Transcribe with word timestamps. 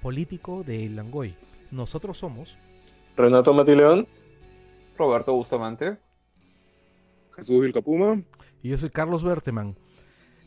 Político 0.00 0.62
de 0.64 0.88
Langoy. 0.88 1.34
Nosotros 1.70 2.18
somos 2.18 2.56
Renato 3.16 3.54
Matileón, 3.54 4.06
Roberto 4.96 5.32
Bustamante, 5.32 5.98
Jesús 7.36 7.60
Vilcapuma 7.60 8.22
y 8.62 8.70
yo 8.70 8.78
soy 8.78 8.90
Carlos 8.90 9.24
Berteman. 9.24 9.76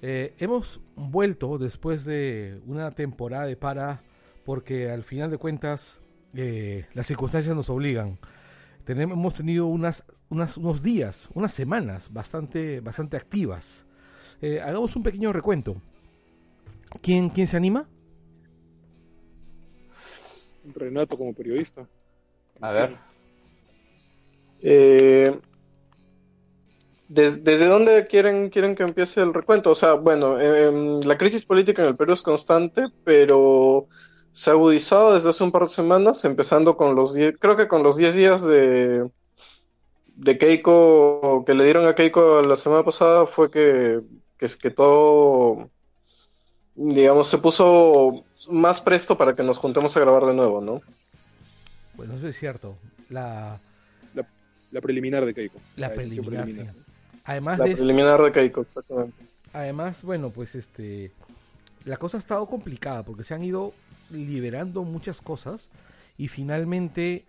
Eh, 0.02 0.36
hemos 0.38 0.82
vuelto 0.96 1.58
después 1.58 2.06
de 2.06 2.62
una 2.66 2.92
temporada 2.92 3.46
de 3.46 3.56
para 3.56 4.02
porque 4.46 4.92
al 4.92 5.04
final 5.04 5.32
de 5.32 5.38
cuentas 5.38 6.00
eh, 6.36 6.86
las 6.94 7.08
circunstancias 7.08 7.56
nos 7.56 7.70
obligan. 7.70 8.20
Tenemos, 8.84 9.18
hemos 9.18 9.36
tenido 9.36 9.66
unas, 9.66 10.06
unas, 10.30 10.58
unos 10.58 10.84
días, 10.84 11.30
unas 11.34 11.52
semanas 11.52 12.14
bastante, 12.14 12.82
bastante 12.82 13.18
activas. 13.18 13.86
Eh, 14.42 14.62
hagamos 14.62 14.96
un 14.96 15.02
pequeño 15.02 15.34
recuento. 15.34 15.82
¿Quién, 17.02 17.30
¿Quién 17.30 17.48
se 17.48 17.58
anima? 17.58 17.90
Renato 20.74 21.18
como 21.18 21.34
periodista. 21.34 21.88
A 22.62 22.72
ver. 22.72 22.98
Eh, 24.62 25.38
¿Desde 27.08 27.68
dónde 27.68 28.06
quieren, 28.06 28.50
quieren 28.50 28.76
que 28.76 28.84
empiece 28.84 29.22
el 29.22 29.34
recuento? 29.34 29.72
O 29.72 29.76
sea, 29.76 29.94
bueno, 29.94 30.40
em, 30.40 31.00
la 31.02 31.18
crisis 31.18 31.46
política 31.46 31.84
en 31.84 31.90
el 31.90 31.96
Perú 31.96 32.14
es 32.14 32.24
constante, 32.24 32.86
pero 33.04 33.88
se 34.32 34.50
ha 34.50 34.54
agudizado 34.54 35.14
desde 35.14 35.30
hace 35.30 35.44
un 35.44 35.52
par 35.52 35.64
de 35.64 35.70
semanas, 35.70 36.26
empezando 36.26 36.76
con 36.76 36.96
los 36.96 37.14
10, 37.14 37.36
creo 37.40 37.56
que 37.56 37.68
con 37.68 37.84
los 37.84 37.96
10 37.98 38.16
días 38.16 38.44
de, 38.44 39.08
de 40.16 40.38
Keiko, 40.38 41.44
que 41.46 41.54
le 41.54 41.64
dieron 41.64 41.86
a 41.86 41.94
Keiko 41.94 42.42
la 42.42 42.56
semana 42.56 42.84
pasada, 42.84 43.28
fue 43.28 43.52
que, 43.52 44.02
que, 44.38 44.48
que 44.60 44.72
todo 44.72 45.70
digamos, 46.76 47.28
se 47.28 47.38
puso 47.38 48.14
más 48.50 48.82
presto 48.82 49.18
para 49.18 49.34
que 49.34 49.44
nos 49.44 49.58
juntemos 49.58 49.96
a 49.96 50.00
grabar 50.00 50.26
de 50.26 50.34
nuevo, 50.34 50.62
¿no? 50.62 50.82
Bueno, 51.96 52.16
eso 52.16 52.28
es 52.28 52.38
cierto. 52.38 52.76
La, 53.10 53.60
la, 54.72 54.82
preliminar 54.82 55.26
de 55.26 55.34
Keiko. 55.34 55.60
La, 55.78 55.94
preliminar, 55.94 56.48
Además 57.24 57.60
la 57.60 57.66
de 57.66 57.76
preliminar 57.76 58.22
de 58.22 58.32
Keiko, 58.32 58.62
exactamente. 58.62 59.24
Además, 59.54 60.04
bueno, 60.04 60.30
pues 60.30 60.56
este. 60.56 61.12
La 61.86 61.98
cosa 61.98 62.18
ha 62.18 62.20
estado 62.20 62.46
complicada 62.48 63.04
porque 63.04 63.24
se 63.24 63.34
han 63.34 63.44
ido 63.44 63.74
liberando 64.10 64.84
muchas 64.84 65.22
cosas 65.22 65.70
y 66.18 66.28
finalmente, 66.28 67.24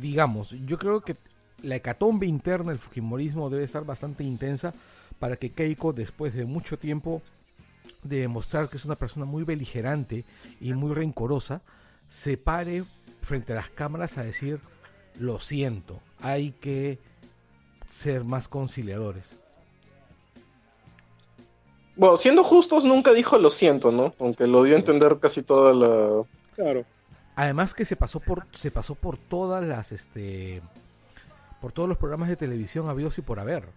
digamos, 0.00 0.50
yo 0.66 0.78
creo 0.78 1.00
que 1.00 1.16
la 1.62 1.76
hecatombe 1.76 2.26
interna 2.26 2.70
del 2.70 2.78
Fujimorismo 2.78 3.50
debe 3.50 3.64
estar 3.64 3.84
bastante 3.84 4.22
intensa 4.22 4.74
para 5.18 5.36
que 5.36 5.50
Keiko, 5.50 5.92
después 5.92 6.34
de 6.34 6.44
mucho 6.44 6.78
tiempo, 6.78 7.22
de 8.02 8.20
demostrar 8.20 8.68
que 8.68 8.76
es 8.76 8.84
una 8.84 8.96
persona 8.96 9.26
muy 9.26 9.44
beligerante 9.44 10.24
y 10.60 10.72
muy 10.72 10.94
rencorosa, 10.94 11.62
se 12.08 12.36
pare 12.36 12.84
frente 13.20 13.52
a 13.52 13.56
las 13.56 13.68
cámaras 13.70 14.18
a 14.18 14.24
decir, 14.24 14.60
lo 15.18 15.40
siento, 15.40 16.00
hay 16.20 16.52
que 16.52 16.98
ser 17.90 18.24
más 18.24 18.48
conciliadores. 18.48 19.36
Bueno, 21.96 22.16
siendo 22.16 22.42
justos, 22.42 22.84
nunca 22.84 23.12
dijo 23.12 23.36
lo 23.38 23.50
siento, 23.50 23.92
¿no? 23.92 24.14
Aunque 24.20 24.46
lo 24.46 24.62
dio 24.62 24.74
a 24.74 24.78
entender 24.78 25.18
casi 25.20 25.42
toda 25.42 25.74
la... 25.74 26.24
Claro. 26.54 26.84
Además 27.36 27.74
que 27.74 27.84
se 27.84 27.96
pasó 27.96 28.20
por, 28.20 28.46
se 28.48 28.70
pasó 28.70 28.94
por 28.94 29.16
todas 29.16 29.62
las, 29.64 29.92
este, 29.92 30.62
por 31.60 31.72
todos 31.72 31.88
los 31.88 31.98
programas 31.98 32.28
de 32.28 32.36
televisión 32.36 32.88
habidos 32.88 33.18
y 33.18 33.22
por 33.22 33.38
haber. 33.38 33.68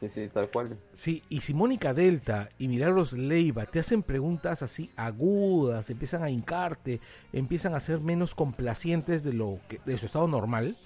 Sí, 0.00 0.08
sí, 0.08 0.28
tal 0.28 0.48
cual. 0.50 0.78
Sí, 0.94 1.22
y 1.28 1.40
si 1.40 1.54
Mónica 1.54 1.92
Delta 1.92 2.48
y 2.58 2.68
Milagros 2.68 3.14
Leiva 3.14 3.66
te 3.66 3.80
hacen 3.80 4.04
preguntas 4.04 4.62
así 4.62 4.90
agudas, 4.96 5.90
empiezan 5.90 6.22
a 6.22 6.30
hincarte, 6.30 7.00
empiezan 7.32 7.74
a 7.74 7.80
ser 7.80 8.00
menos 8.00 8.34
complacientes 8.34 9.24
de 9.24 9.32
lo 9.32 9.58
que 9.68 9.80
de 9.84 9.98
su 9.98 10.06
estado 10.06 10.28
normal, 10.28 10.76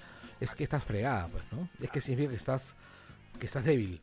es 0.41 0.55
que 0.55 0.65
estás 0.65 0.84
fregada, 0.84 1.28
pues, 1.28 1.45
¿no? 1.53 1.69
Es 1.83 1.91
que 1.91 2.00
significa 2.00 2.31
que 2.31 2.37
estás 2.37 2.75
que 3.39 3.47
estás 3.47 3.65
débil. 3.65 4.00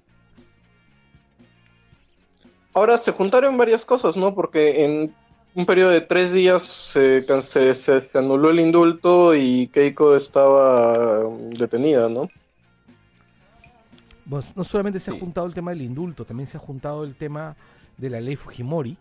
Ahora 2.74 2.97
se 2.97 3.12
juntaron 3.12 3.58
varias 3.58 3.86
cosas, 3.86 4.16
¿no? 4.16 4.36
Porque 4.36 4.86
en 4.86 5.16
un 5.56 5.66
periodo 5.66 5.90
de 5.90 6.02
tres 6.02 6.31
días 6.31 6.62
se, 6.62 7.22
se, 7.22 7.74
se 7.74 8.09
anuló 8.14 8.52
el 8.52 8.59
indulto 8.59 9.34
y 9.34 9.68
Keiko 9.68 10.16
estaba 10.16 11.24
detenida, 11.58 12.09
¿no? 12.09 12.28
No 14.29 14.63
solamente 14.63 15.00
se 15.00 15.12
ha 15.12 15.19
juntado 15.19 15.47
el 15.47 15.53
tema 15.53 15.72
del 15.72 15.81
indulto, 15.81 16.25
también 16.25 16.47
se 16.47 16.57
ha 16.57 16.59
juntado 16.59 17.03
el 17.03 17.16
tema 17.16 17.56
de 17.97 18.09
la 18.09 18.22
ley 18.22 18.35
Fujimori, 18.35 18.97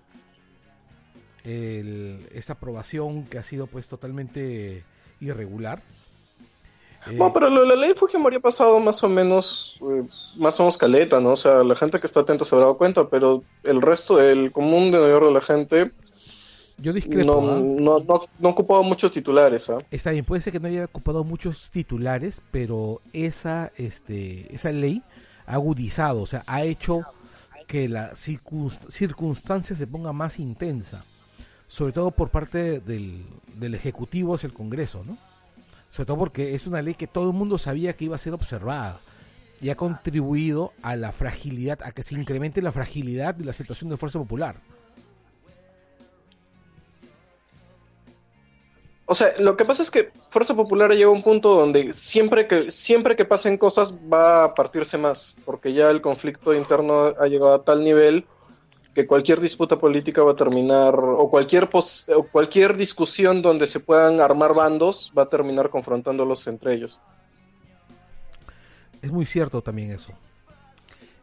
esa 1.44 2.54
aprobación 2.54 3.24
que 3.24 3.38
ha 3.38 3.42
sido 3.42 3.66
pues 3.66 3.88
totalmente 3.88 4.82
irregular. 5.20 5.80
No, 7.12 7.32
pero 7.32 7.48
la, 7.48 7.76
ley 7.76 7.92
Fujimori 7.96 8.36
ha 8.36 8.40
pasado 8.40 8.80
más 8.80 9.02
o 9.02 9.08
menos, 9.08 9.78
eh, 9.82 10.04
más 10.36 10.58
o 10.58 10.64
menos 10.64 10.76
caleta, 10.76 11.20
¿no? 11.20 11.30
O 11.30 11.36
sea, 11.36 11.62
la 11.62 11.74
gente 11.74 11.98
que 11.98 12.06
está 12.06 12.20
atenta 12.20 12.44
se 12.44 12.54
habrá 12.54 12.66
dado 12.66 12.76
cuenta, 12.76 13.08
pero 13.08 13.42
el 13.62 13.80
resto, 13.80 14.20
el 14.20 14.50
común 14.52 14.90
de 14.90 14.98
mayor 14.98 15.24
de 15.26 15.32
la 15.32 15.40
gente, 15.40 15.92
yo 16.80 16.92
discrepo. 16.92 17.24
No, 17.24 17.52
¿ah? 17.52 17.58
no, 17.60 17.98
no, 18.38 18.48
ha 18.48 18.52
ocupado 18.52 18.84
muchos 18.84 19.10
titulares. 19.10 19.68
¿ah? 19.70 19.78
Está 19.90 20.12
bien, 20.12 20.24
puede 20.24 20.40
ser 20.40 20.52
que 20.52 20.60
no 20.60 20.68
haya 20.68 20.84
ocupado 20.84 21.24
muchos 21.24 21.70
titulares, 21.70 22.40
pero 22.50 23.00
esa, 23.12 23.72
este, 23.76 24.54
esa 24.54 24.70
ley 24.70 25.02
agudizado, 25.48 26.22
o 26.22 26.26
sea, 26.26 26.44
ha 26.46 26.62
hecho 26.62 27.02
que 27.66 27.88
la 27.88 28.14
circunstancia 28.14 29.74
se 29.76 29.86
ponga 29.86 30.12
más 30.12 30.38
intensa, 30.38 31.04
sobre 31.66 31.92
todo 31.92 32.10
por 32.10 32.30
parte 32.30 32.80
del, 32.80 33.26
del 33.56 33.74
Ejecutivo 33.74 34.34
hacia 34.34 34.46
el 34.46 34.54
Congreso, 34.54 35.04
¿no? 35.04 35.18
Sobre 35.90 36.06
todo 36.06 36.18
porque 36.18 36.54
es 36.54 36.66
una 36.66 36.82
ley 36.82 36.94
que 36.94 37.06
todo 37.06 37.30
el 37.30 37.36
mundo 37.36 37.58
sabía 37.58 37.94
que 37.94 38.04
iba 38.04 38.14
a 38.14 38.18
ser 38.18 38.34
observada 38.34 39.00
y 39.60 39.70
ha 39.70 39.74
contribuido 39.74 40.72
a 40.82 40.96
la 40.96 41.12
fragilidad, 41.12 41.80
a 41.82 41.92
que 41.92 42.02
se 42.02 42.14
incremente 42.14 42.62
la 42.62 42.72
fragilidad 42.72 43.34
de 43.34 43.44
la 43.44 43.52
situación 43.52 43.90
de 43.90 43.96
Fuerza 43.96 44.18
Popular. 44.18 44.56
O 49.10 49.14
sea, 49.14 49.32
lo 49.38 49.56
que 49.56 49.64
pasa 49.64 49.82
es 49.82 49.90
que 49.90 50.12
Fuerza 50.30 50.54
Popular 50.54 50.92
llega 50.92 51.06
a 51.06 51.12
un 51.12 51.22
punto 51.22 51.54
donde 51.54 51.94
siempre 51.94 52.46
que, 52.46 52.70
siempre 52.70 53.16
que 53.16 53.24
pasen 53.24 53.56
cosas 53.56 53.98
va 54.00 54.44
a 54.44 54.54
partirse 54.54 54.98
más, 54.98 55.34
porque 55.46 55.72
ya 55.72 55.90
el 55.90 56.02
conflicto 56.02 56.52
interno 56.52 57.14
ha 57.18 57.26
llegado 57.26 57.54
a 57.54 57.64
tal 57.64 57.82
nivel 57.82 58.26
que 58.94 59.06
cualquier 59.06 59.40
disputa 59.40 59.76
política 59.76 60.22
va 60.22 60.32
a 60.32 60.36
terminar, 60.36 60.94
o 60.94 61.30
cualquier, 61.30 61.70
o 61.72 62.22
cualquier 62.24 62.76
discusión 62.76 63.40
donde 63.40 63.66
se 63.66 63.80
puedan 63.80 64.20
armar 64.20 64.52
bandos 64.52 65.10
va 65.16 65.22
a 65.22 65.28
terminar 65.30 65.70
confrontándolos 65.70 66.46
entre 66.46 66.74
ellos. 66.74 67.00
Es 69.00 69.10
muy 69.10 69.24
cierto 69.24 69.62
también 69.62 69.90
eso. 69.90 70.12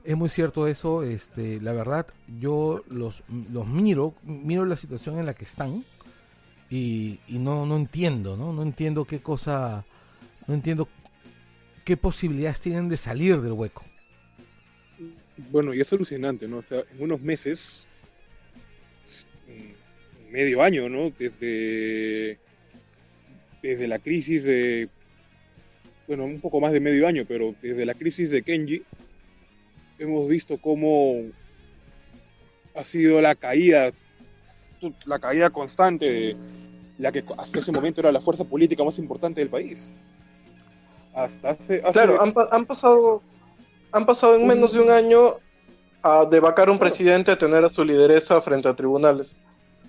Es 0.03 0.17
muy 0.17 0.29
cierto 0.29 0.65
eso, 0.65 1.03
este, 1.03 1.61
la 1.61 1.73
verdad, 1.73 2.07
yo 2.39 2.81
los, 2.87 3.21
los 3.51 3.67
miro, 3.67 4.15
miro 4.23 4.65
la 4.65 4.75
situación 4.75 5.19
en 5.19 5.27
la 5.27 5.35
que 5.35 5.43
están 5.43 5.83
y, 6.69 7.19
y 7.27 7.39
no, 7.39 7.65
no 7.65 7.77
entiendo, 7.77 8.37
¿no? 8.37 8.53
No 8.53 8.63
entiendo 8.63 9.05
qué 9.05 9.19
cosa, 9.19 9.85
no 10.47 10.53
entiendo 10.53 10.87
qué 11.83 11.97
posibilidades 11.97 12.59
tienen 12.59 12.89
de 12.89 12.97
salir 12.97 13.39
del 13.41 13.53
hueco. 13.53 13.83
Bueno, 15.51 15.73
y 15.73 15.81
es 15.81 15.91
alucinante, 15.91 16.47
¿no? 16.47 16.57
O 16.57 16.63
sea, 16.63 16.79
en 16.91 17.03
unos 17.03 17.21
meses, 17.21 17.85
medio 20.31 20.61
año, 20.61 20.89
¿no? 20.89 21.11
Desde, 21.11 22.37
desde 23.61 23.87
la 23.87 23.99
crisis 23.99 24.43
de, 24.43 24.89
bueno, 26.07 26.25
un 26.25 26.39
poco 26.39 26.59
más 26.59 26.71
de 26.71 26.79
medio 26.79 27.07
año, 27.07 27.25
pero 27.27 27.55
desde 27.61 27.85
la 27.85 27.93
crisis 27.93 28.31
de 28.31 28.41
Kenji, 28.41 28.83
hemos 29.99 30.27
visto 30.27 30.57
cómo 30.57 31.21
ha 32.75 32.83
sido 32.83 33.21
la 33.21 33.35
caída, 33.35 33.93
la 35.05 35.19
caída 35.19 35.49
constante 35.49 36.05
de 36.05 36.37
la 36.97 37.11
que 37.11 37.23
hasta 37.37 37.59
ese 37.59 37.71
momento 37.71 38.01
era 38.01 38.11
la 38.11 38.21
fuerza 38.21 38.43
política 38.43 38.83
más 38.83 38.97
importante 38.99 39.41
del 39.41 39.49
país. 39.49 39.93
Hasta 41.13 41.51
hace, 41.51 41.79
hace- 41.81 41.91
Claro, 41.93 42.21
han, 42.21 42.33
pa- 42.33 42.49
han 42.51 42.65
pasado 42.65 43.21
han 43.91 44.05
pasado 44.05 44.35
en 44.35 44.45
menos 44.45 44.73
de 44.73 44.81
un 44.81 44.89
año 44.89 45.35
a 46.03 46.25
de 46.25 46.39
vacar 46.41 46.69
un 46.69 46.77
presidente 46.77 47.31
a 47.31 47.37
tener 47.37 47.63
a 47.63 47.69
su 47.69 47.83
lideresa 47.83 48.41
frente 48.41 48.67
a 48.67 48.75
tribunales. 48.75 49.35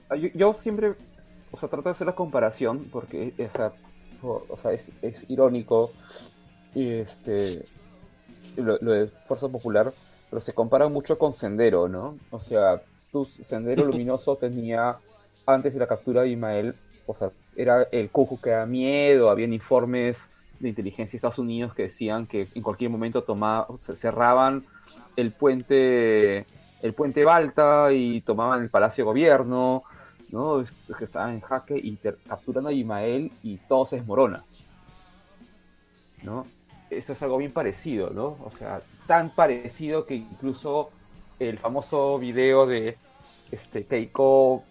Ah, 0.09 0.15
Yo, 0.17 0.29
yo 0.35 0.53
siempre, 0.53 0.95
o 1.51 1.57
sea, 1.57 1.69
trato 1.69 1.89
de 1.89 1.91
hacer 1.91 2.07
la 2.07 2.15
comparación 2.15 2.85
porque, 2.93 3.35
o 3.39 3.57
sea, 3.57 3.73
o, 4.23 4.45
o 4.49 4.57
sea, 4.57 4.73
es, 4.73 4.93
es 5.03 5.29
irónico 5.29 5.91
y 6.75 6.89
este 6.91 7.65
lo, 8.57 8.77
lo 8.81 8.93
de 8.93 9.09
Fuerza 9.27 9.49
Popular, 9.49 9.93
pero 10.31 10.41
se 10.41 10.53
compara 10.53 10.89
mucho 10.89 11.19
con 11.19 11.35
Sendero, 11.35 11.89
¿no? 11.89 12.17
O 12.31 12.39
sea, 12.41 12.81
tu 13.25 13.43
Sendero 13.43 13.85
Luminoso 13.87 14.37
tenía, 14.37 14.97
antes 15.47 15.75
de 15.75 15.81
la 15.81 15.87
captura 15.87 16.23
de 16.23 16.31
Ismael, 16.31 16.75
o 17.07 17.15
sea, 17.15 17.31
era 17.57 17.83
el 17.93 18.11
cujo 18.11 18.41
que 18.41 18.51
da 18.51 18.67
miedo, 18.67 19.31
habían 19.31 19.53
informes 19.53 20.29
de 20.59 20.69
inteligencia 20.71 21.13
de 21.13 21.17
Estados 21.19 21.39
Unidos 21.39 21.75
que 21.75 21.85
decían 21.85 22.27
que 22.27 22.49
en 22.55 22.63
cualquier 22.63 22.91
momento 22.91 23.23
tomaba, 23.23 23.67
cerraban 23.95 24.65
el 25.17 25.33
puente 25.33 26.47
el 26.83 26.93
puente 26.95 27.25
Balta 27.25 27.93
y 27.93 28.21
tomaban 28.21 28.63
el 28.63 28.69
Palacio 28.69 29.03
de 29.03 29.07
Gobierno, 29.07 29.83
¿no? 30.31 30.63
Que 30.99 31.05
estaban 31.05 31.35
en 31.35 31.41
jaque 31.41 31.77
y 31.77 31.97
capturan 31.97 32.67
a 32.67 32.73
Ismael 32.73 33.33
y 33.43 33.57
todo 33.57 33.87
se 33.87 33.97
desmorona, 33.97 34.43
¿no? 36.23 36.47
Eso 36.91 37.13
es 37.13 37.23
algo 37.23 37.39
bien 37.39 37.53
parecido, 37.53 38.11
¿no? 38.11 38.37
O 38.45 38.51
sea, 38.51 38.83
tan 39.07 39.31
parecido 39.31 40.05
que 40.05 40.15
incluso 40.17 40.91
el 41.39 41.59
famoso 41.59 42.19
video 42.19 42.67
de 42.67 42.97
este 43.51 43.85
Keiko 43.85 44.65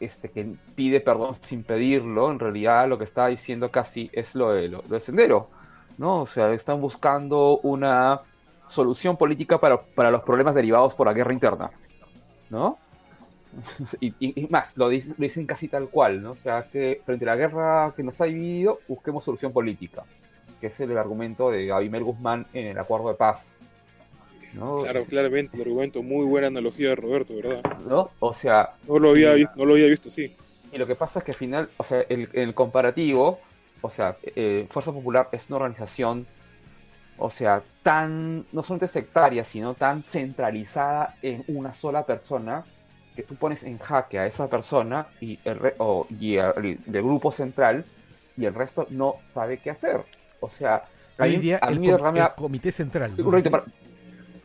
este, 0.00 0.30
que 0.30 0.54
pide 0.74 1.00
perdón 1.00 1.36
sin 1.42 1.62
pedirlo, 1.62 2.30
en 2.30 2.38
realidad 2.38 2.88
lo 2.88 2.98
que 2.98 3.04
está 3.04 3.26
diciendo 3.26 3.70
casi 3.70 4.10
es 4.12 4.34
lo 4.34 4.52
de, 4.52 4.68
lo, 4.68 4.82
lo 4.88 4.94
de 4.94 5.00
Sendero, 5.00 5.48
¿no? 5.98 6.22
O 6.22 6.26
sea, 6.26 6.52
están 6.52 6.80
buscando 6.80 7.58
una 7.58 8.18
solución 8.66 9.16
política 9.16 9.58
para, 9.58 9.80
para 9.80 10.10
los 10.10 10.22
problemas 10.22 10.54
derivados 10.54 10.94
por 10.94 11.06
la 11.06 11.12
guerra 11.12 11.32
interna, 11.32 11.70
¿no? 12.48 12.78
Y 14.00 14.46
más, 14.48 14.76
lo 14.76 14.88
dicen, 14.88 15.14
lo 15.18 15.24
dicen 15.24 15.44
casi 15.44 15.68
tal 15.68 15.88
cual, 15.88 16.22
¿no? 16.22 16.32
O 16.32 16.36
sea, 16.36 16.62
que 16.70 17.02
frente 17.04 17.24
a 17.24 17.34
la 17.34 17.36
guerra 17.36 17.92
que 17.96 18.02
nos 18.02 18.20
ha 18.20 18.24
dividido, 18.24 18.78
busquemos 18.86 19.24
solución 19.24 19.52
política, 19.52 20.04
que 20.60 20.68
es 20.68 20.80
el 20.80 20.96
argumento 20.96 21.50
de 21.50 21.72
Abimel 21.72 22.04
Guzmán 22.04 22.46
en 22.52 22.68
el 22.68 22.78
acuerdo 22.78 23.08
de 23.08 23.14
paz, 23.14 23.56
¿no? 24.54 24.82
Claro, 24.82 25.04
claramente, 25.04 25.56
el 25.56 25.62
argumento, 25.62 26.02
muy 26.02 26.24
buena 26.26 26.48
analogía 26.48 26.90
de 26.90 26.96
Roberto, 26.96 27.34
¿verdad? 27.36 27.62
¿no? 27.86 28.10
O 28.20 28.34
sea, 28.34 28.70
No 28.86 28.98
lo 28.98 29.10
había, 29.10 29.34
vi- 29.34 29.46
no 29.56 29.64
lo 29.64 29.74
había 29.74 29.86
visto 29.86 30.08
así. 30.08 30.34
Y 30.72 30.78
lo 30.78 30.86
que 30.86 30.94
pasa 30.94 31.18
es 31.20 31.24
que 31.24 31.30
al 31.32 31.36
final, 31.36 31.68
o 31.76 31.84
sea, 31.84 32.02
el, 32.08 32.28
el 32.32 32.54
comparativo, 32.54 33.40
o 33.82 33.90
sea, 33.90 34.16
eh, 34.36 34.66
Fuerza 34.70 34.92
Popular 34.92 35.28
es 35.32 35.48
una 35.48 35.56
organización, 35.56 36.26
o 37.18 37.30
sea, 37.30 37.60
tan, 37.82 38.46
no 38.52 38.62
solamente 38.62 38.88
sectaria, 38.88 39.44
sino 39.44 39.74
tan 39.74 40.02
centralizada 40.02 41.16
en 41.22 41.44
una 41.48 41.72
sola 41.72 42.04
persona, 42.06 42.64
que 43.16 43.22
tú 43.24 43.34
pones 43.34 43.64
en 43.64 43.78
jaque 43.78 44.18
a 44.18 44.26
esa 44.26 44.48
persona 44.48 45.06
y 45.20 45.38
el, 45.44 45.56
re- 45.58 45.74
o- 45.78 46.06
y 46.20 46.36
el, 46.36 46.78
grupo 46.86 47.32
central, 47.32 47.84
y 48.36 48.44
el 48.46 48.54
resto 48.54 48.86
no 48.90 49.16
sabe 49.26 49.58
qué 49.58 49.70
hacer. 49.70 50.00
O 50.40 50.48
sea, 50.48 50.84
Hoy 51.18 51.36
día 51.36 51.58
a 51.60 51.68
el, 51.70 51.80
mí 51.80 51.88
de 51.88 51.92
com- 51.92 52.00
verdad 52.00 52.12
me 52.14 52.18
el 52.20 52.24
da- 52.26 52.34
comité 52.34 52.72
central. 52.72 53.12
¿no? 53.16 53.26
un 53.26 53.32
ratito 53.32 53.50
para- 53.50 53.64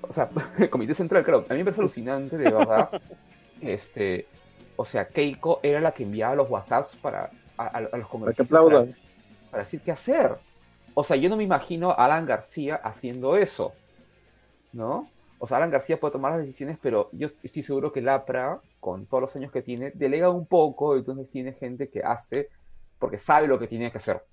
O 0.10 0.13
sea, 0.13 0.30
el 0.57 0.69
comité 0.69 0.94
central, 0.94 1.24
claro, 1.24 1.46
a 1.50 1.54
mí 1.54 1.60
me 1.60 1.66
parece 1.66 1.81
alucinante, 1.81 2.38
de 2.38 2.52
verdad. 2.52 2.90
este, 3.62 4.28
o 4.75 4.86
sea, 4.86 5.07
Keiko 5.07 5.60
era 5.63 5.80
la 5.81 5.92
que 5.92 6.04
enviaba 6.04 6.36
los 6.36 6.50
WhatsApps 6.50 6.96
para 6.98 7.30
a, 7.57 7.63
a- 7.66 7.90
a 7.92 7.98
los 7.98 8.07
congresistas 8.10 8.62
para, 8.63 8.86
para 9.52 9.63
decir 9.63 9.81
qué 9.81 9.92
hacer. 9.92 10.36
O 10.94 11.04
sea, 11.04 11.18
yo 11.18 11.30
no 11.30 11.38
me 11.38 11.44
imagino 11.44 11.92
a 11.92 12.06
Alan 12.06 12.25
García 12.25 12.75
haciendo 12.78 13.38
eso, 13.38 13.74
¿no? 14.72 15.10
O 15.40 15.48
sea, 15.48 15.57
Alan 15.57 15.69
García 15.72 16.00
puede 16.00 16.13
tomar 16.13 16.31
las 16.34 16.42
decisiones, 16.42 16.78
pero 16.81 17.10
yo 17.12 17.28
estoy 17.44 17.62
seguro 17.63 17.92
que 17.92 18.01
Lapra, 18.01 18.60
con 18.80 19.06
todos 19.06 19.22
los 19.22 19.36
años 19.36 19.51
que 19.51 19.62
tiene, 19.62 19.92
delega 19.92 20.30
un 20.30 20.46
poco, 20.48 20.96
entonces 20.96 21.30
tiene 21.31 21.54
gente 21.54 21.90
que 21.90 22.01
hace 22.04 22.50
porque 23.00 23.19
sabe 23.19 23.48
lo 23.48 23.60
que 23.60 23.68
tiene 23.68 23.92
que 23.92 23.98
hacer. 23.98 24.24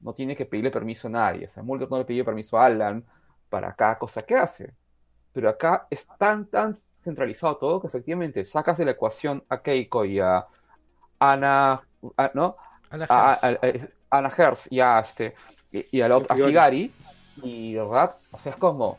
No 0.00 0.14
tiene 0.14 0.34
que 0.36 0.46
pedirle 0.46 0.70
permiso 0.72 1.06
a 1.08 1.10
nadie. 1.12 1.46
O 1.46 1.48
sea, 1.48 1.62
Mulder 1.62 1.88
no 1.90 1.98
le 1.98 2.04
pidió 2.04 2.24
permiso 2.24 2.58
a 2.58 2.66
Alan 2.66 3.04
para 3.48 3.72
cada 3.74 3.98
cosa 3.98 4.22
que 4.22 4.34
hace. 4.34 4.72
Pero 5.32 5.48
acá 5.48 5.86
es 5.90 6.06
tan, 6.18 6.46
tan 6.46 6.78
centralizado 7.02 7.56
todo 7.56 7.80
que 7.80 7.86
efectivamente 7.86 8.44
sacas 8.44 8.78
de 8.78 8.84
la 8.84 8.90
ecuación 8.92 9.42
a 9.48 9.60
Keiko 9.62 10.04
y 10.04 10.20
a 10.20 10.46
Ana, 11.18 11.82
a- 12.16 12.30
¿no? 12.34 12.56
Ana 12.90 13.06
A, 13.08 13.30
Hertz. 13.32 13.44
a- 13.44 13.48
a- 13.66 14.18
Ana 14.18 14.32
Hertz 14.36 14.68
y 14.70 14.80
a 14.80 15.00
este 15.00 15.34
y, 15.72 15.98
y 15.98 16.00
a, 16.02 16.08
la 16.08 16.20
Figari 16.20 16.92
y 17.42 17.72
de 17.72 17.80
verdad, 17.80 18.14
o 18.30 18.38
sea, 18.38 18.52
es 18.52 18.58
como. 18.58 18.98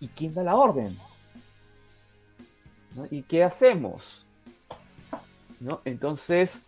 ¿y 0.00 0.08
quién 0.08 0.34
da 0.34 0.42
la 0.42 0.56
orden? 0.56 0.96
¿No? 2.94 3.06
¿Y 3.10 3.22
qué 3.22 3.44
hacemos? 3.44 4.24
¿No? 5.60 5.80
Entonces, 5.84 6.58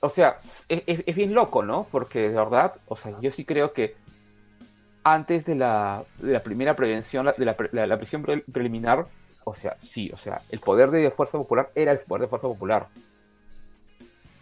o 0.00 0.08
sea, 0.10 0.36
es, 0.38 0.66
es- 0.86 1.06
es 1.06 1.14
bien 1.16 1.34
loco, 1.34 1.62
¿no? 1.62 1.86
Porque 1.90 2.28
de 2.30 2.34
verdad, 2.36 2.74
o 2.88 2.96
sea, 2.96 3.18
yo 3.20 3.30
sí 3.30 3.44
creo 3.44 3.72
que 3.72 3.96
antes 5.04 5.44
de 5.44 5.54
la, 5.54 6.02
de 6.18 6.32
la 6.32 6.42
primera 6.42 6.74
prevención, 6.74 7.26
de 7.36 7.44
la, 7.44 7.86
la- 7.86 7.96
prisión 7.96 8.22
pre- 8.22 8.44
preliminar, 8.50 9.06
o 9.44 9.54
sea, 9.54 9.76
sí, 9.82 10.10
o 10.12 10.16
sea, 10.16 10.40
el 10.50 10.60
poder 10.60 10.90
de 10.90 11.10
Fuerza 11.10 11.38
Popular 11.38 11.70
era 11.74 11.92
el 11.92 11.98
poder 11.98 12.22
de 12.22 12.28
Fuerza 12.28 12.48
Popular. 12.48 12.88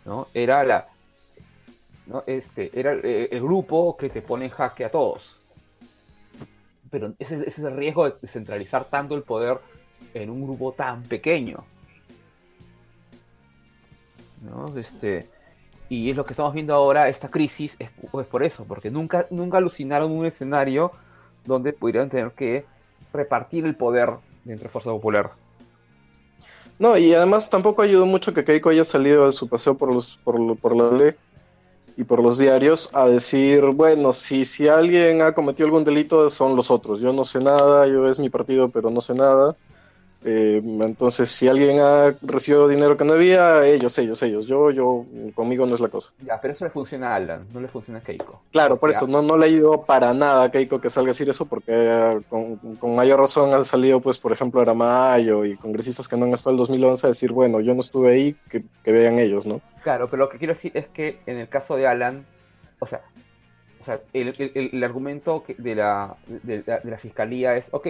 ¿No? 0.05 0.29
Era 0.35 0.65
la. 0.65 0.89
¿no? 2.07 2.23
Este, 2.27 2.71
era 2.79 2.93
el, 2.93 3.05
el 3.05 3.41
grupo 3.43 3.97
que 3.97 4.09
te 4.09 4.23
pone 4.23 4.47
en 4.47 4.51
jaque 4.51 4.85
a 4.85 4.91
todos. 4.91 5.37
Pero 6.91 7.15
ese, 7.19 7.37
ese 7.37 7.49
es 7.49 7.59
el 7.61 7.77
riesgo 7.77 8.11
de 8.11 8.27
centralizar 8.29 8.85
tanto 8.85 9.15
el 9.15 9.23
poder 9.23 9.59
en 10.15 10.31
un 10.31 10.43
grupo 10.45 10.73
tan 10.73 11.03
pequeño. 11.05 11.65
¿No? 14.43 14.77
Este, 14.77 15.27
y 15.93 16.09
es 16.09 16.17
lo 16.17 16.25
que 16.25 16.33
estamos 16.33 16.55
viendo 16.55 16.75
ahora, 16.75 17.11
esta 17.11 17.29
crisis, 17.29 17.77
es, 17.79 17.91
es 17.91 18.27
por 18.27 18.43
eso, 18.43 18.65
porque 18.65 18.91
nunca, 18.91 19.27
nunca 19.29 19.59
alucinaron 19.59 20.11
un 20.11 20.25
escenario 20.25 20.91
donde 21.45 21.75
pudieran 21.75 22.09
tener 22.09 22.31
que 22.31 22.65
repartir 23.13 23.67
el 23.67 23.75
poder 23.75 24.09
dentro 24.43 24.65
de 24.65 24.69
Fuerza 24.71 24.91
Popular. 24.91 25.33
No, 26.79 26.97
y 26.97 27.13
además 27.13 27.51
tampoco 27.51 27.83
ayudó 27.83 28.07
mucho 28.07 28.33
que 28.33 28.43
Keiko 28.43 28.71
haya 28.71 28.87
salido 28.87 29.27
de 29.27 29.33
su 29.33 29.47
paseo 29.51 29.77
por 29.77 29.93
los 29.93 30.17
por, 30.17 30.57
por 30.57 30.75
la 30.75 30.97
ley 30.97 31.13
y 31.99 32.05
por 32.05 32.23
los 32.23 32.39
diarios 32.39 32.89
a 32.95 33.07
decir, 33.07 33.63
bueno, 33.77 34.15
si, 34.15 34.47
si 34.47 34.69
alguien 34.69 35.21
ha 35.21 35.33
cometido 35.33 35.67
algún 35.67 35.85
delito 35.85 36.31
son 36.31 36.57
los 36.57 36.71
otros. 36.71 37.01
Yo 37.01 37.13
no 37.13 37.27
sé 37.27 37.41
nada, 37.41 37.87
yo 37.87 38.09
es 38.09 38.19
mi 38.19 38.31
partido, 38.31 38.71
pero 38.71 38.89
no 38.91 39.03
sé 39.03 39.13
nada. 39.15 39.55
Eh, 40.25 40.63
entonces, 40.65 41.31
si 41.31 41.49
alguien 41.49 41.81
ha 41.81 42.15
recibido 42.23 42.69
dinero 42.69 42.97
que 42.97 43.05
no 43.05 43.15
había, 43.15 43.67
ellos, 43.67 43.99
ellos, 43.99 44.23
ellos. 44.23 44.47
Yo, 44.47 44.71
yo, 44.71 45.05
conmigo 45.35 45.67
no 45.67 45.75
es 45.75 45.81
la 45.81 45.89
cosa. 45.89 46.13
Ya, 46.25 46.41
pero 46.41 46.55
eso 46.55 46.65
le 46.65 46.71
funciona 46.71 47.11
a 47.13 47.17
Alan, 47.17 47.47
no 47.53 47.61
le 47.61 47.67
funciona 47.69 47.99
a 47.99 48.03
Keiko. 48.03 48.41
Claro, 48.53 48.77
por 48.79 48.93
Ya. 48.93 48.99
eso 48.99 49.07
no, 49.09 49.21
no 49.23 49.37
le 49.37 49.47
ayudó 49.47 49.83
para 49.83 50.15
nada 50.15 50.45
a 50.45 50.51
Keiko 50.51 50.81
que 50.81 50.91
salga 50.91 51.09
a 51.11 51.13
decir 51.13 51.29
eso, 51.29 51.47
porque 51.47 51.73
eh, 51.75 52.21
con, 52.29 52.57
con 52.77 52.95
mayor 52.95 53.19
razón 53.19 53.53
han 53.53 53.65
salido, 53.65 54.01
pues, 54.01 54.17
por 54.19 54.33
ejemplo, 54.33 54.61
Aramayo 54.61 55.45
y 55.45 55.57
congresistas 55.57 56.07
que 56.07 56.17
no 56.17 56.25
han 56.27 56.33
estado 56.35 56.51
en 56.51 56.55
el 56.55 56.59
2011 56.59 57.07
a 57.07 57.11
decir, 57.11 57.33
bueno, 57.33 57.61
yo 57.61 57.75
no 57.75 57.81
estuve 57.81 58.13
ahí, 58.13 58.37
que, 58.49 58.63
que 58.85 58.93
vean 58.93 59.19
ellos, 59.19 59.45
¿no? 59.47 59.61
Claro, 59.83 60.07
pero 60.09 60.25
lo 60.25 60.29
que 60.29 60.39
quiero 60.39 60.55
decir 60.55 60.71
es 60.75 60.87
que 60.89 61.19
en 61.27 61.39
el 61.39 61.49
caso 61.49 61.75
de 61.77 61.87
Alan, 61.89 62.25
o 62.79 62.87
sea, 62.87 63.01
o 63.81 63.85
sea 63.85 64.01
el, 64.13 64.29
el- 64.39 64.71
el- 64.73 64.85
argumento 64.85 65.43
de 65.59 65.75
la, 65.75 66.15
de, 66.29 66.63
la- 66.65 66.79
de 66.79 66.91
la 66.93 66.99
fiscalía 66.99 67.57
es, 67.57 67.69
ok, 67.73 67.89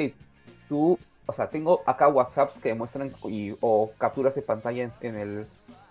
tú, 0.68 0.98
o 1.26 1.32
sea, 1.32 1.48
tengo 1.48 1.82
acá 1.86 2.08
WhatsApps 2.08 2.58
que 2.58 2.70
demuestran, 2.70 3.12
y, 3.28 3.54
o 3.60 3.92
capturas 3.98 4.34
de 4.34 4.42
pantalla 4.42 4.82
en, 4.84 4.90
en 5.00 5.16
el 5.16 5.46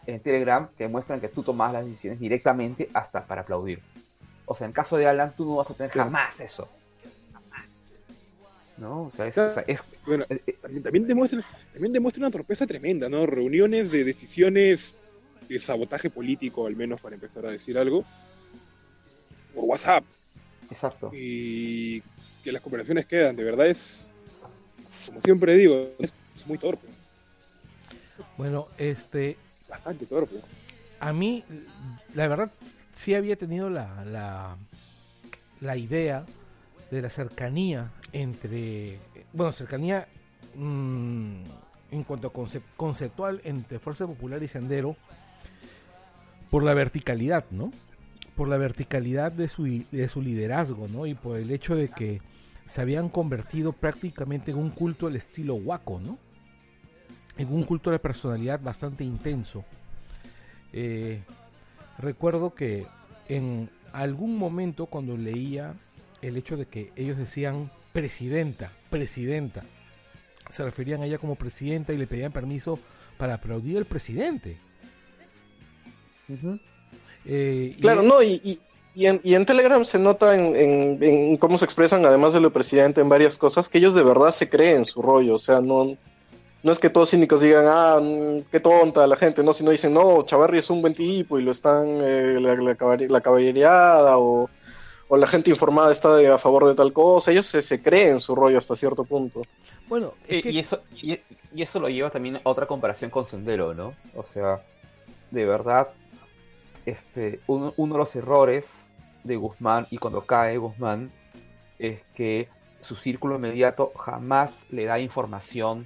en 0.08 0.20
Telegram 0.20 0.68
que 0.78 0.86
demuestran 0.86 1.22
que 1.22 1.30
tú 1.30 1.44
tomas 1.44 1.72
las 1.72 1.86
decisiones 1.86 2.20
directamente 2.20 2.90
hasta 2.94 3.26
para 3.26 3.42
aplaudir. 3.42 3.82
O 4.46 4.56
sea, 4.56 4.66
en 4.68 4.74
caso 4.74 4.98
de 4.98 5.08
Alan, 5.08 5.34
tú 5.36 5.46
no 5.46 5.58
vas 5.58 5.70
a 5.70 5.74
tener 5.76 5.92
jamás 5.92 6.40
eso. 6.42 6.68
¿No? 8.78 9.04
O 9.04 9.12
sea, 9.16 9.28
es, 9.28 9.38
o 9.38 9.54
sea, 9.54 9.64
es- 9.68 9.84
Bueno, 10.08 10.26
eh, 10.28 10.42
eh, 10.48 10.54
también, 10.60 10.82
también 10.84 11.08
demuestra, 11.08 11.44
también 11.72 11.94
demuestra 11.94 12.22
una 12.22 12.32
torpeza 12.32 12.66
tremenda, 12.66 13.08
¿no? 13.10 13.28
Reuniones 13.28 13.92
de 13.92 14.04
decisiones 14.04 14.94
de 15.48 15.60
sabotaje 15.60 16.10
político, 16.10 16.66
al 16.66 16.76
menos 16.76 17.00
para 17.00 17.14
empezar 17.16 17.46
a 17.46 17.52
decir 17.52 17.78
algo, 17.78 18.04
por 19.54 19.66
WhatsApp. 19.66 20.04
Exacto. 20.72 21.12
Y 21.14 22.02
que 22.44 22.52
las 22.52 22.62
conversaciones 22.62 23.06
quedan, 23.06 23.36
de 23.36 23.44
verdad 23.44 23.68
es, 23.68 24.11
como 25.08 25.22
siempre 25.22 25.56
digo, 25.58 25.90
es 26.00 26.14
muy 26.48 26.58
torpe. 26.58 26.88
Bueno, 28.38 28.68
este, 28.78 29.38
Bastante 29.70 30.06
torpe. 30.06 30.38
a 31.00 31.14
mí, 31.14 31.44
la 32.16 32.28
verdad, 32.28 32.52
sí 32.96 33.14
había 33.14 33.36
tenido 33.36 33.70
la, 33.70 34.04
la, 34.06 34.58
la 35.60 35.78
idea 35.78 36.26
de 36.90 37.02
la 37.02 37.10
cercanía 37.10 37.92
entre, 38.12 39.00
bueno, 39.34 39.54
cercanía 39.54 40.08
mm, 40.56 41.36
en 41.92 42.04
cuanto 42.04 42.28
a 42.28 42.34
concep- 42.34 42.62
conceptual 42.78 43.42
entre 43.44 43.80
Fuerza 43.80 44.06
Popular 44.08 44.42
y 44.44 44.48
Sendero 44.48 44.96
por 46.50 46.64
la 46.64 46.74
verticalidad, 46.74 47.46
¿no? 47.52 47.72
Por 48.36 48.48
la 48.50 48.58
verticalidad 48.58 49.32
de 49.32 49.48
su, 49.50 49.64
de 49.92 50.08
su 50.10 50.22
liderazgo, 50.22 50.88
¿no? 50.90 51.06
Y 51.06 51.14
por 51.14 51.38
el 51.38 51.52
hecho 51.52 51.76
de 51.76 51.90
que 51.90 52.22
se 52.66 52.82
habían 52.82 53.10
convertido 53.10 53.74
prácticamente 53.74 54.52
en 54.52 54.58
un 54.58 54.70
culto 54.72 55.08
al 55.08 55.16
estilo 55.16 55.56
Waco, 55.56 56.00
¿no? 56.00 56.18
En 57.38 57.52
un 57.54 57.64
culto 57.64 57.92
de 57.92 58.00
personalidad 58.00 58.62
bastante 58.62 59.04
intenso. 59.04 59.66
Eh, 60.74 61.22
recuerdo 61.98 62.54
que 62.56 62.86
en 63.28 63.70
algún 63.94 64.38
momento 64.38 64.86
cuando 64.86 65.18
leía 65.18 65.76
el 66.22 66.38
hecho 66.38 66.56
de 66.56 66.66
que 66.66 66.92
ellos 66.96 67.18
decían 67.18 67.70
presidenta, 67.94 68.72
presidenta, 68.90 69.64
se 70.50 70.64
referían 70.64 71.02
a 71.02 71.06
ella 71.06 71.18
como 71.18 71.36
presidenta 71.36 71.94
y 71.94 71.98
le 71.98 72.08
pedían 72.08 72.32
permiso 72.32 72.80
para 73.18 73.36
aplaudir 73.36 73.78
al 73.78 73.86
presidente. 73.86 74.58
Eh, 77.26 77.76
y- 77.78 77.82
Claro, 77.82 78.02
no, 78.04 78.22
y, 78.24 78.42
y, 78.44 78.60
y 78.94 79.06
en, 79.06 79.22
y 79.24 79.36
en 79.36 79.46
Telegram 79.46 79.84
se 79.86 80.00
nota 80.00 80.36
en, 80.36 80.56
en- 80.56 81.04
en 81.04 81.38
cómo 81.38 81.58
se 81.58 81.66
expresan, 81.66 82.06
además 82.06 82.34
de 82.34 82.40
lo 82.42 82.52
presidente, 82.52 83.02
en 83.02 83.10
varias 83.10 83.38
cosas, 83.38 83.70
que 83.70 83.78
ellos 83.78 83.94
de 83.94 84.04
verdad 84.04 84.32
se 84.32 84.50
creen 84.50 84.86
su 84.86 85.02
rollo, 85.02 85.36
o 85.36 85.40
sea, 85.40 85.62
no, 85.62 85.88
no 86.64 86.72
es 86.72 86.78
que 86.80 86.90
todos 86.90 87.10
cínicos 87.10 87.42
digan, 87.42 87.66
ah, 87.68 88.00
mm, 88.02 88.42
qué 88.52 88.60
tonta 88.60 89.08
la 89.08 89.16
gente, 89.18 89.44
no, 89.44 89.54
sino 89.54 89.72
dicen, 89.72 89.94
no, 89.94 90.22
Chavarri 90.24 90.58
es 90.60 90.70
un 90.70 90.82
buen 90.82 90.94
tipo 90.94 91.40
y 91.40 91.44
lo 91.44 91.52
están, 91.52 91.86
eh, 92.04 92.38
la, 92.40 92.56
la, 92.56 92.76
caballería- 92.76 93.10
la 93.10 93.22
caballeriada 93.22 94.18
o, 94.18 94.50
o 95.08 95.18
la 95.18 95.28
gente 95.28 95.50
informada 95.50 95.92
está 95.92 96.16
de- 96.16 96.28
a 96.28 96.38
favor 96.38 96.68
de 96.68 96.76
tal 96.76 96.92
cosa, 96.94 97.32
ellos 97.32 97.46
se, 97.46 97.62
se 97.62 97.82
creen 97.82 98.20
su 98.20 98.36
rollo 98.36 98.58
hasta 98.58 98.76
cierto 98.76 99.04
punto. 99.06 99.42
Bueno, 99.88 100.14
es 100.28 100.38
Y, 100.38 100.42
que- 100.42 100.52
y 100.52 100.60
eso, 100.60 100.80
y, 101.02 101.14
y 101.54 101.62
eso 101.64 101.80
lo 101.80 101.90
lleva 101.90 102.10
también 102.10 102.38
a 102.38 102.42
otra 102.44 102.66
comparación 102.66 103.10
con 103.10 103.26
Sendero, 103.26 103.74
¿no? 103.74 103.94
O 104.16 104.24
sea, 104.24 104.62
de 105.32 105.46
verdad, 105.46 105.88
este, 106.86 107.40
uno, 107.48 107.74
uno 107.78 107.94
de 107.96 108.00
los 108.00 108.16
errores 108.16 108.88
de 109.24 109.36
Guzmán 109.36 109.88
y 109.92 109.98
cuando 109.98 110.22
cae 110.26 110.58
Guzmán 110.58 111.12
es 111.80 112.00
que 112.16 112.48
su 112.82 112.96
círculo 112.96 113.36
inmediato 113.36 113.92
jamás 113.96 114.66
le 114.72 114.86
da 114.86 115.00
información 115.00 115.86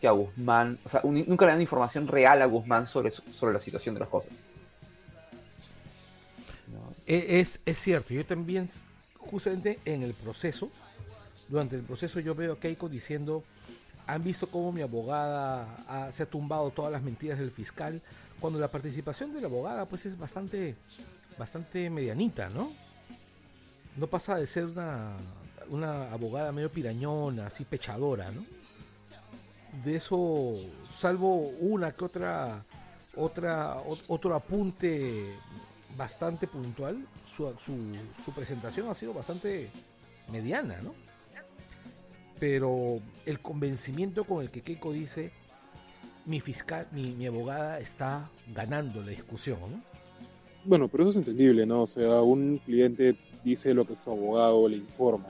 que 0.00 0.08
a 0.08 0.12
Guzmán, 0.12 0.78
o 0.84 0.88
sea, 0.88 1.00
un- 1.04 1.24
nunca 1.26 1.44
le 1.44 1.52
dan 1.52 1.60
información 1.60 2.08
real 2.08 2.40
a 2.40 2.46
Guzmán 2.46 2.86
sobre, 2.86 3.10
sobre 3.10 3.52
la 3.52 3.60
situación 3.60 3.94
de 3.94 4.00
las 4.00 4.08
cosas. 4.08 4.30
E- 7.06 7.40
Es, 7.40 7.60
es 7.66 7.78
cierto, 7.78 8.14
yo 8.14 8.24
también, 8.24 8.68
justamente 9.18 9.78
en 9.84 10.02
el 10.02 10.14
proceso, 10.14 10.70
durante 11.48 11.76
el 11.76 11.82
proceso 11.82 12.20
yo 12.20 12.34
veo 12.34 12.54
a 12.54 12.58
Keiko 12.60 12.88
diciendo, 12.88 13.42
han 14.06 14.22
visto 14.24 14.46
cómo 14.48 14.72
mi 14.72 14.80
abogada 14.82 15.76
ha- 15.88 16.12
se 16.12 16.22
ha 16.22 16.26
tumbado 16.26 16.70
todas 16.70 16.92
las 16.92 17.02
mentiras 17.02 17.38
del 17.38 17.50
fiscal, 17.50 18.00
cuando 18.40 18.58
la 18.58 18.68
participación 18.68 19.32
de 19.32 19.40
la 19.40 19.46
abogada 19.48 19.84
pues 19.86 20.06
es 20.06 20.18
bastante, 20.18 20.74
bastante 21.38 21.88
medianita, 21.90 22.48
¿no? 22.50 22.72
No 23.96 24.06
pasa 24.06 24.36
de 24.36 24.46
ser 24.46 24.64
una, 24.66 25.16
una 25.68 26.10
abogada 26.12 26.52
medio 26.52 26.70
pirañona, 26.70 27.46
así 27.46 27.64
pechadora, 27.64 28.30
¿no? 28.30 28.44
De 29.84 29.96
eso, 29.96 30.54
salvo 30.92 31.36
una 31.60 31.92
que 31.92 32.04
otra, 32.04 32.64
otra, 33.16 33.82
ot- 33.84 34.04
otro 34.08 34.34
apunte 34.34 35.32
bastante 35.96 36.46
puntual, 36.46 37.04
su, 37.28 37.52
su, 37.64 37.94
su 38.24 38.32
presentación 38.32 38.88
ha 38.88 38.94
sido 38.94 39.12
bastante 39.14 39.68
mediana, 40.32 40.80
¿no? 40.82 40.94
Pero 42.38 43.00
el 43.26 43.38
convencimiento 43.40 44.24
con 44.24 44.42
el 44.42 44.50
que 44.50 44.62
Keiko 44.62 44.92
dice, 44.92 45.30
mi 46.30 46.38
fiscal, 46.40 46.86
mi, 46.92 47.10
mi 47.18 47.26
abogada 47.26 47.80
está 47.80 48.30
ganando 48.54 49.02
la 49.02 49.10
discusión, 49.10 49.58
¿no? 49.60 49.80
Bueno, 50.64 50.86
pero 50.88 51.02
eso 51.04 51.10
es 51.10 51.16
entendible, 51.16 51.66
¿no? 51.66 51.82
O 51.82 51.86
sea, 51.86 52.22
un 52.22 52.58
cliente 52.64 53.16
dice 53.42 53.74
lo 53.74 53.84
que 53.84 53.94
su 54.04 54.10
abogado 54.10 54.68
le 54.68 54.76
informa. 54.76 55.26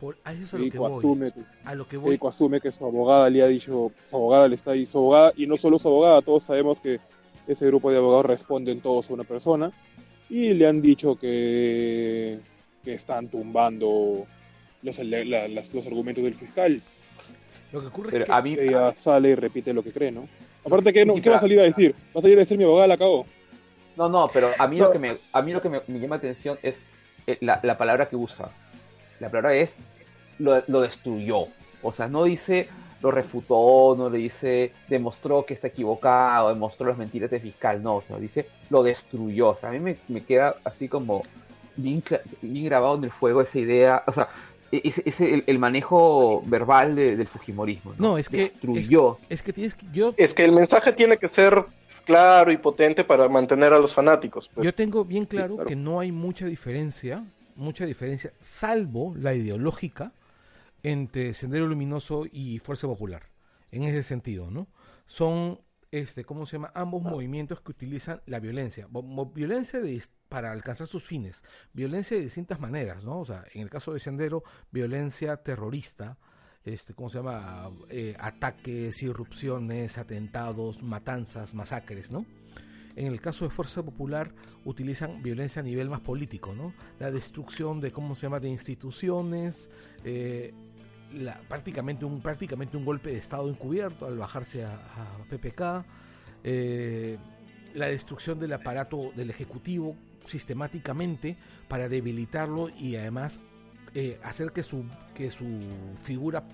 Por, 0.00 0.18
a 0.24 0.32
eso 0.32 0.42
es 0.42 0.52
a 0.54 0.58
lo 0.58 0.64
que 0.64 0.70
Keiko 0.70 0.88
voy. 0.88 0.98
asume 0.98 1.30
que 1.32 1.40
A 1.64 1.74
lo 1.74 1.86
que 1.88 1.96
voy. 1.96 2.10
Keiko 2.10 2.28
asume 2.28 2.60
que 2.60 2.70
su 2.72 2.84
abogada 2.84 3.30
le 3.30 3.42
ha 3.42 3.46
dicho, 3.46 3.90
su 4.10 4.16
abogada 4.16 4.48
le 4.48 4.56
está 4.56 4.72
ahí, 4.72 4.84
su 4.84 4.98
abogada, 4.98 5.32
y 5.36 5.46
no 5.46 5.56
solo 5.56 5.78
su 5.78 5.88
abogada, 5.88 6.20
todos 6.20 6.42
sabemos 6.44 6.80
que 6.80 7.00
ese 7.46 7.66
grupo 7.66 7.90
de 7.90 7.96
abogados 7.96 8.26
responden 8.26 8.80
todos 8.80 9.08
a 9.08 9.14
una 9.14 9.24
persona, 9.24 9.72
y 10.28 10.52
le 10.52 10.66
han 10.66 10.82
dicho 10.82 11.16
que, 11.16 12.38
que 12.84 12.94
están 12.94 13.28
tumbando 13.28 14.26
los, 14.82 14.98
la- 14.98 15.48
las- 15.48 15.72
los 15.72 15.86
argumentos 15.86 16.22
del 16.24 16.34
fiscal. 16.34 16.82
Lo 17.74 17.80
que 17.80 17.86
ocurre 17.88 18.10
Pero 18.12 18.22
es 18.24 18.30
que 18.30 18.34
a 18.36 18.40
mí, 18.40 18.56
Ella 18.58 18.94
sale 18.96 19.30
y 19.30 19.34
repite 19.34 19.74
lo 19.74 19.82
que 19.82 19.90
cree, 19.90 20.12
¿no? 20.12 20.28
Aparte, 20.64 20.92
¿qué, 20.92 21.04
no, 21.04 21.14
¿qué 21.16 21.28
va 21.28 21.36
a 21.36 21.40
pero- 21.40 21.48
salir 21.50 21.60
a 21.60 21.64
decir? 21.64 21.94
¿Va 22.14 22.20
a 22.20 22.22
salir 22.22 22.36
a 22.36 22.40
decir 22.40 22.56
mi 22.56 22.62
abogada 22.64 22.86
la 22.86 22.96
cagó? 22.96 23.26
No, 23.96 24.08
no, 24.08 24.30
pero 24.32 24.50
a 24.58 24.66
mí 24.68 24.78
No. 24.78 24.84
lo 24.86 24.92
que 24.92 24.98
me, 25.00 25.16
a 25.32 25.42
mí 25.42 25.52
lo 25.52 25.60
que 25.60 25.68
me, 25.68 25.80
me 25.88 25.98
llama 25.98 26.14
la 26.16 26.18
atención 26.18 26.56
es 26.62 26.80
eh, 27.26 27.36
la, 27.40 27.58
la 27.62 27.76
palabra 27.76 28.08
que 28.08 28.14
usa. 28.16 28.48
La 29.20 29.28
palabra 29.28 29.54
es 29.56 29.74
lo, 30.38 30.62
lo 30.68 30.80
destruyó. 30.82 31.46
O 31.82 31.90
sea, 31.92 32.06
no 32.08 32.24
dice 32.24 32.68
lo 33.02 33.10
refutó, 33.10 33.94
no 33.98 34.08
le 34.08 34.16
dice 34.18 34.72
demostró 34.88 35.44
que 35.44 35.52
está 35.52 35.66
equivocado, 35.66 36.48
demostró 36.48 36.86
las 36.88 36.96
mentiras 36.96 37.30
del 37.30 37.40
fiscal, 37.40 37.82
no, 37.82 37.96
o 37.96 38.02
sea, 38.02 38.16
dice 38.18 38.46
lo 38.70 38.82
destruyó. 38.82 39.48
O 39.50 39.54
sea, 39.54 39.68
a 39.68 39.72
mí 39.72 39.80
me, 39.80 39.96
me 40.08 40.22
queda 40.22 40.54
así 40.64 40.88
como 40.88 41.22
bien, 41.76 42.02
bien 42.40 42.64
grabado 42.64 42.94
en 42.96 43.04
el 43.04 43.10
fuego 43.10 43.42
esa 43.42 43.58
idea, 43.58 44.02
o 44.06 44.12
sea, 44.12 44.28
e- 44.78 44.92
ese- 45.04 45.34
el, 45.34 45.44
el 45.46 45.58
manejo 45.58 46.42
verbal 46.46 46.94
de- 46.96 47.16
del 47.16 47.26
fujimorismo. 47.26 47.94
No, 47.98 48.18
es 48.18 48.28
que- 48.28 48.38
destruyó. 48.38 49.18
es 49.28 49.42
que 49.42 49.52
tienes 49.52 49.74
que- 49.74 49.86
yo 49.92 50.14
Es 50.16 50.34
que 50.34 50.44
el 50.44 50.52
mensaje 50.52 50.92
tiene 50.92 51.16
que 51.18 51.28
ser 51.28 51.64
claro 52.04 52.50
y 52.52 52.56
potente 52.58 53.04
para 53.04 53.28
mantener 53.28 53.72
a 53.72 53.78
los 53.78 53.94
fanáticos. 53.94 54.48
pues. 54.52 54.64
Yo 54.64 54.72
tengo 54.72 55.04
bien 55.04 55.24
claro 55.26 55.54
claro. 55.54 55.68
que 55.68 55.76
no 55.76 56.00
hay 56.00 56.12
mucha 56.12 56.46
diferencia, 56.46 57.24
mucha 57.56 57.84
diferencia, 57.86 58.32
salvo 58.40 59.14
la 59.16 59.34
ideológica, 59.34 60.12
entre 60.82 61.32
Sendero 61.34 61.66
Luminoso 61.66 62.24
y 62.30 62.58
Fuerza 62.58 62.86
Popular. 62.86 63.22
En 63.72 63.84
ese 63.84 64.02
sentido, 64.02 64.50
¿no? 64.50 64.66
Son, 65.06 65.58
este, 65.94 66.24
¿cómo 66.24 66.44
se 66.44 66.56
llama? 66.56 66.72
Ambos 66.74 67.04
movimientos 67.04 67.60
que 67.60 67.70
utilizan 67.70 68.20
la 68.26 68.40
violencia. 68.40 68.88
Violencia 69.32 69.80
de 69.80 70.02
para 70.28 70.50
alcanzar 70.50 70.88
sus 70.88 71.04
fines. 71.04 71.44
Violencia 71.72 72.16
de 72.16 72.24
distintas 72.24 72.58
maneras, 72.58 73.04
¿no? 73.04 73.20
O 73.20 73.24
sea, 73.24 73.44
en 73.54 73.62
el 73.62 73.70
caso 73.70 73.92
de 73.92 74.00
Sendero, 74.00 74.42
violencia 74.72 75.36
terrorista. 75.36 76.18
Este, 76.64 76.94
¿cómo 76.94 77.10
se 77.10 77.18
llama? 77.18 77.70
Eh, 77.90 78.16
ataques, 78.18 79.04
irrupciones, 79.04 79.96
atentados, 79.96 80.82
matanzas, 80.82 81.54
masacres, 81.54 82.10
¿no? 82.10 82.24
En 82.96 83.06
el 83.06 83.20
caso 83.20 83.44
de 83.44 83.52
Fuerza 83.52 83.84
Popular 83.84 84.34
utilizan 84.64 85.22
violencia 85.22 85.60
a 85.60 85.64
nivel 85.64 85.90
más 85.90 86.00
político, 86.00 86.54
¿no? 86.54 86.74
La 86.98 87.12
destrucción 87.12 87.80
de, 87.80 87.92
¿cómo 87.92 88.16
se 88.16 88.22
llama?, 88.22 88.40
de 88.40 88.48
instituciones, 88.48 89.70
eh, 90.04 90.52
la- 91.14 91.38
prácticamente, 91.48 92.04
un, 92.04 92.20
prácticamente 92.20 92.76
un 92.76 92.84
golpe 92.84 93.10
de 93.10 93.18
Estado 93.18 93.48
encubierto 93.48 94.06
al 94.06 94.18
bajarse 94.18 94.64
a, 94.64 94.76
PPK, 95.30 95.84
eh, 96.44 97.18
la 97.74 97.86
destrucción 97.86 98.38
del 98.38 98.52
aparato 98.52 99.12
del 99.16 99.30
Ejecutivo 99.30 99.96
sistemáticamente 100.26 101.36
para 101.68 101.88
debilitarlo 101.88 102.68
y 102.68 102.96
además 102.96 103.40
eh, 103.94 104.18
hacer 104.22 104.52
que 104.52 104.62
su, 104.62 104.84
que 105.14 105.30
su 105.30 105.58
figura 106.02 106.44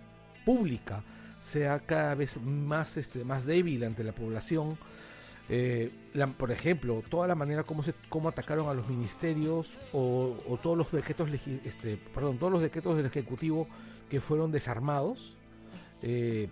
pública 0.44 1.02
sea 1.40 1.78
cada 1.80 2.14
vez 2.14 2.40
más, 2.40 2.96
este, 2.96 3.24
más 3.24 3.46
débil 3.46 3.84
ante 3.84 4.04
la 4.04 4.12
población. 4.12 4.76
Eh, 5.48 5.90
por 6.36 6.52
ejemplo, 6.52 7.02
toda 7.08 7.26
la 7.26 7.34
manera 7.34 7.64
como 7.64 7.82
se 7.82 7.92
cómo 8.08 8.28
atacaron 8.28 8.68
a 8.68 8.74
los 8.74 8.88
ministerios 8.88 9.78
o, 9.92 10.36
o 10.48 10.56
todos 10.58 10.78
los 10.78 10.92
decretos 10.92 11.28
este, 11.64 11.96
perdón, 12.14 12.38
todos 12.38 12.52
los 12.52 12.62
decretos 12.62 12.96
del 12.96 13.06
ejecutivo 13.06 13.66
que 14.10 14.20
fueron 14.20 14.52
desarmados 14.52 15.36
eh, 16.02 16.48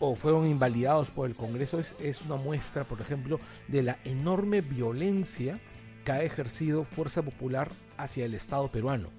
o 0.00 0.16
fueron 0.16 0.46
invalidados 0.46 1.10
por 1.10 1.28
el 1.28 1.36
Congreso 1.36 1.78
es, 1.78 1.94
es 2.00 2.22
una 2.22 2.36
muestra, 2.36 2.84
por 2.84 3.00
ejemplo, 3.00 3.38
de 3.68 3.82
la 3.82 3.98
enorme 4.04 4.60
violencia 4.60 5.60
que 6.04 6.12
ha 6.12 6.22
ejercido 6.22 6.84
Fuerza 6.84 7.22
Popular 7.22 7.70
hacia 7.96 8.24
el 8.24 8.34
Estado 8.34 8.68
peruano. 8.68 9.10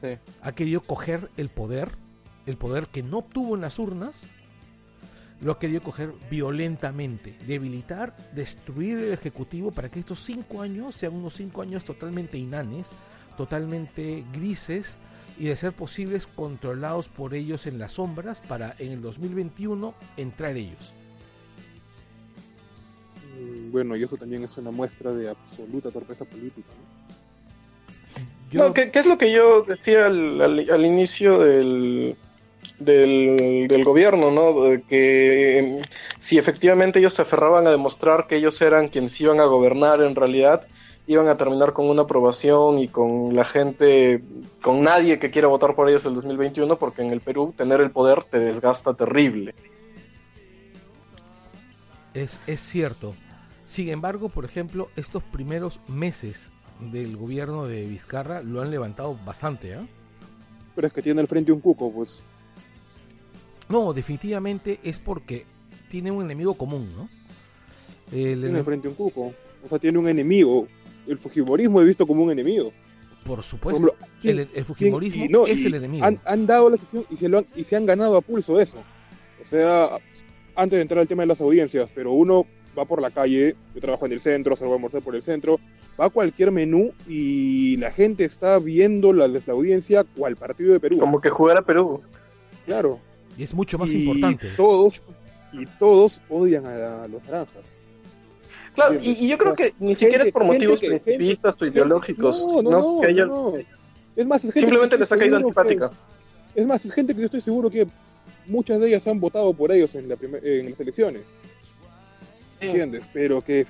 Sí. 0.00 0.18
Ha 0.42 0.52
querido 0.52 0.80
coger 0.80 1.30
el 1.36 1.48
poder, 1.48 1.90
el 2.46 2.56
poder 2.56 2.88
que 2.88 3.02
no 3.02 3.18
obtuvo 3.18 3.54
en 3.54 3.60
las 3.60 3.78
urnas, 3.78 4.28
lo 5.40 5.52
ha 5.52 5.58
querido 5.58 5.82
coger 5.82 6.12
violentamente, 6.30 7.36
debilitar, 7.46 8.16
destruir 8.32 8.98
el 8.98 9.12
Ejecutivo 9.12 9.70
para 9.70 9.88
que 9.88 10.00
estos 10.00 10.20
cinco 10.20 10.62
años 10.62 10.96
sean 10.96 11.14
unos 11.14 11.34
cinco 11.34 11.62
años 11.62 11.84
totalmente 11.84 12.38
inanes, 12.38 12.90
totalmente 13.36 14.24
grises 14.32 14.98
y 15.38 15.44
de 15.46 15.56
ser 15.56 15.72
posibles 15.72 16.26
controlados 16.26 17.08
por 17.08 17.34
ellos 17.34 17.66
en 17.66 17.78
las 17.78 17.92
sombras 17.92 18.40
para 18.40 18.74
en 18.78 18.92
el 18.92 19.00
2021 19.02 19.94
entrar 20.16 20.56
ellos. 20.56 20.92
Mm, 23.38 23.70
Bueno, 23.72 23.96
y 23.96 24.02
eso 24.02 24.16
también 24.16 24.44
es 24.44 24.56
una 24.56 24.70
muestra 24.70 25.12
de 25.12 25.30
absoluta 25.30 25.90
torpeza 25.90 26.24
política. 26.24 26.68
¿no? 26.68 26.98
Yo, 28.50 28.68
No, 28.68 28.74
¿qué, 28.74 28.90
qué 28.90 28.98
es 28.98 29.06
lo 29.06 29.18
que 29.18 29.30
yo 29.30 29.62
decía 29.62 30.06
al, 30.06 30.40
al- 30.40 30.70
al 30.70 30.86
inicio 30.86 31.38
del, 31.38 32.16
del, 32.78 33.66
del 33.68 33.84
gobierno, 33.84 34.30
¿no? 34.30 34.62
De 34.62 34.82
que 34.82 35.58
em, 35.58 35.82
si 36.18 36.38
efectivamente 36.38 36.98
ellos 36.98 37.14
se 37.14 37.22
aferraban 37.22 37.66
a 37.66 37.70
demostrar 37.70 38.26
que 38.26 38.36
ellos 38.36 38.60
eran 38.62 38.88
quienes 38.88 39.20
iban 39.20 39.38
a 39.40 39.44
gobernar 39.44 40.00
en 40.02 40.14
realidad, 40.14 40.66
iban 41.08 41.26
a 41.28 41.36
terminar 41.36 41.72
con 41.72 41.88
una 41.88 42.02
aprobación 42.02 42.76
y 42.78 42.86
con 42.88 43.34
la 43.34 43.44
gente, 43.44 44.22
con 44.62 44.82
nadie 44.82 45.18
que 45.18 45.30
quiera 45.30 45.48
votar 45.48 45.74
por 45.74 45.88
ellos 45.88 46.04
el 46.04 46.14
2021, 46.14 46.78
porque 46.78 47.02
en 47.02 47.10
el 47.12 47.20
Perú 47.22 47.54
tener 47.56 47.80
el 47.80 47.90
poder 47.90 48.22
te 48.24 48.38
desgasta 48.38 48.92
terrible. 48.94 49.54
Es, 52.14 52.40
es 52.46 52.60
cierto. 52.60 53.14
Sin 53.64 53.88
embargo, 53.88 54.28
por 54.28 54.44
ejemplo, 54.44 54.88
estos 54.96 55.22
primeros 55.22 55.80
meses 55.88 56.50
del 56.80 57.16
gobierno 57.16 57.66
de 57.66 57.82
Vizcarra 57.86 58.42
lo 58.42 58.60
han 58.60 58.70
levantado 58.70 59.16
bastante, 59.24 59.74
¿ah? 59.74 59.86
Pero 60.74 60.86
es 60.88 60.92
que 60.92 61.02
tiene 61.02 61.20
al 61.20 61.26
frente 61.26 61.52
un 61.52 61.60
cuco, 61.60 61.90
pues. 61.92 62.20
No, 63.68 63.92
definitivamente 63.92 64.78
es 64.82 64.98
porque 64.98 65.44
tiene 65.90 66.10
un 66.10 66.22
enemigo 66.22 66.54
común, 66.54 66.88
¿no? 66.96 67.08
El 68.12 68.40
Tiene 68.40 68.48
ene- 68.50 68.58
al 68.58 68.64
frente 68.64 68.88
un 68.88 68.94
cuco. 68.94 69.32
O 69.64 69.68
sea, 69.68 69.78
tiene 69.78 69.98
un 69.98 70.08
enemigo. 70.08 70.68
El 71.08 71.18
fujimorismo 71.18 71.80
he 71.80 71.84
visto 71.84 72.06
como 72.06 72.22
un 72.24 72.30
enemigo. 72.30 72.72
por 73.24 73.36
Por 73.36 73.42
supuesto, 73.44 73.88
ejemplo, 73.88 74.08
¿quién- 74.20 74.38
el, 74.40 74.48
el 74.54 74.64
fujimorismo 74.64 75.24
y 75.24 75.28
no, 75.28 75.46
es 75.46 75.60
y 75.62 75.66
el 75.66 75.74
enemigo. 75.74 76.04
Han, 76.04 76.18
han 76.24 76.46
dado 76.46 76.70
la 76.70 76.76
sesión 76.76 77.04
y 77.10 77.16
se, 77.16 77.28
lo 77.28 77.38
han, 77.38 77.46
y 77.56 77.64
se 77.64 77.76
han 77.76 77.86
ganado 77.86 78.16
a 78.16 78.20
pulso 78.20 78.60
eso. 78.60 78.76
O 79.42 79.44
sea, 79.46 79.88
antes 80.54 80.76
de 80.76 80.82
entrar 80.82 81.00
al 81.00 81.08
tema 81.08 81.22
de 81.22 81.28
las 81.28 81.40
audiencias, 81.40 81.88
pero 81.94 82.12
uno 82.12 82.46
va 82.78 82.84
por 82.84 83.00
la 83.02 83.10
calle, 83.10 83.56
yo 83.74 83.80
trabajo 83.80 84.06
en 84.06 84.12
el 84.12 84.20
centro, 84.20 84.54
salgo 84.56 84.74
a 84.74 84.76
almorzar 84.76 85.02
por 85.02 85.16
el 85.16 85.22
centro, 85.22 85.58
va 86.00 86.06
a 86.06 86.10
cualquier 86.10 86.50
menú 86.52 86.92
y 87.08 87.76
la 87.78 87.90
gente 87.90 88.24
está 88.24 88.58
viendo 88.58 89.12
la, 89.12 89.26
la 89.26 89.40
audiencia 89.48 90.04
cual 90.04 90.36
partido 90.36 90.72
de 90.72 90.80
Perú. 90.80 90.98
Como 90.98 91.20
que 91.20 91.28
jugar 91.30 91.56
a 91.56 91.62
Perú. 91.62 92.02
Claro. 92.66 93.00
Y 93.36 93.42
es 93.42 93.54
mucho 93.54 93.78
más 93.78 93.90
y 93.92 94.02
importante. 94.04 94.48
Todos, 94.56 95.00
y 95.52 95.64
todos 95.78 96.20
odian 96.28 96.66
a, 96.66 97.08
los 97.08 97.22
naranjas. 97.24 97.64
Claro, 98.86 99.00
y, 99.02 99.28
yo 99.28 99.38
creo 99.38 99.54
que 99.54 99.74
ni 99.80 99.94
siquiera 99.96 100.24
es 100.24 100.32
por 100.32 100.44
motivos 100.44 100.80
principistas 100.80 101.54
o 101.60 101.66
ideológicos, 101.66 102.46
No, 102.48 102.62
no, 102.62 102.70
¿no? 102.70 102.80
no, 102.94 103.00
Que 103.00 103.06
haya- 103.08 103.26
no. 103.26 103.52
Es 104.16 104.26
más, 104.26 104.38
es 104.44 104.52
gente 104.52 104.60
simplemente 104.60 104.96
que 104.96 105.00
les 105.00 105.12
ha 105.12 105.16
caído 105.16 105.36
que- 105.38 105.42
antipática. 105.44 105.90
Es 106.54 106.66
más, 106.66 106.84
es 106.84 106.92
gente 106.92 107.14
que 107.14 107.20
yo 107.20 107.24
estoy 107.26 107.40
seguro 107.40 107.70
que 107.70 107.86
muchas 108.46 108.80
de 108.80 108.88
ellas 108.88 109.06
han 109.06 109.20
votado 109.20 109.52
por 109.52 109.70
ellos 109.70 109.94
en, 109.94 110.08
la 110.08 110.16
primer- 110.16 110.44
en 110.46 110.70
las 110.70 110.80
elecciones, 110.80 111.22
¿entiendes? 112.60 113.04
Pero 113.12 113.40
que 113.42 113.66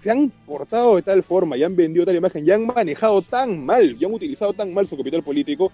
se 0.00 0.10
han 0.10 0.30
portado 0.44 0.96
de 0.96 1.02
tal 1.02 1.22
forma 1.22 1.56
y 1.56 1.62
han 1.62 1.76
vendido 1.76 2.04
tal 2.04 2.16
imagen, 2.16 2.44
y 2.46 2.50
han 2.50 2.66
manejado 2.66 3.22
tan 3.22 3.64
mal, 3.64 3.96
y 3.98 4.04
han 4.04 4.12
utilizado 4.12 4.52
tan 4.52 4.74
mal 4.74 4.86
su 4.86 4.96
capital 4.96 5.22
político, 5.22 5.70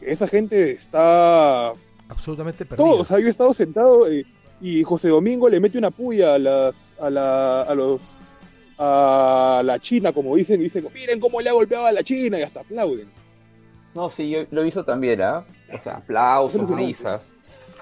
que 0.00 0.10
esa 0.12 0.26
gente 0.26 0.70
está... 0.70 1.72
Absolutamente 2.08 2.64
perdido. 2.64 2.88
Todo, 2.90 3.00
o 3.00 3.04
sea, 3.04 3.18
yo 3.18 3.26
he 3.26 3.30
estado 3.30 3.52
sentado 3.54 4.08
eh, 4.08 4.24
y 4.60 4.82
José 4.82 5.08
Domingo 5.08 5.48
le 5.48 5.60
mete 5.60 5.78
una 5.78 5.90
puya 5.90 6.34
a 6.34 6.38
las 6.38 6.94
a 7.00 7.10
la 7.10 7.62
a 7.62 7.74
los 7.74 8.00
a 8.78 9.62
la 9.64 9.78
China, 9.78 10.12
como 10.12 10.34
dicen, 10.36 10.60
y 10.60 10.64
dicen, 10.64 10.86
miren 10.92 11.20
cómo 11.20 11.40
le 11.40 11.48
ha 11.50 11.52
golpeado 11.52 11.86
a 11.86 11.92
la 11.92 12.02
China 12.02 12.38
y 12.38 12.42
hasta 12.42 12.60
aplauden. 12.60 13.08
No, 13.94 14.10
sí, 14.10 14.28
yo 14.30 14.40
lo 14.50 14.62
visto 14.64 14.84
también, 14.84 15.22
¿ah? 15.22 15.44
O 15.72 15.78
sea, 15.78 15.96
aplausos, 15.98 16.68
risas. 16.70 17.32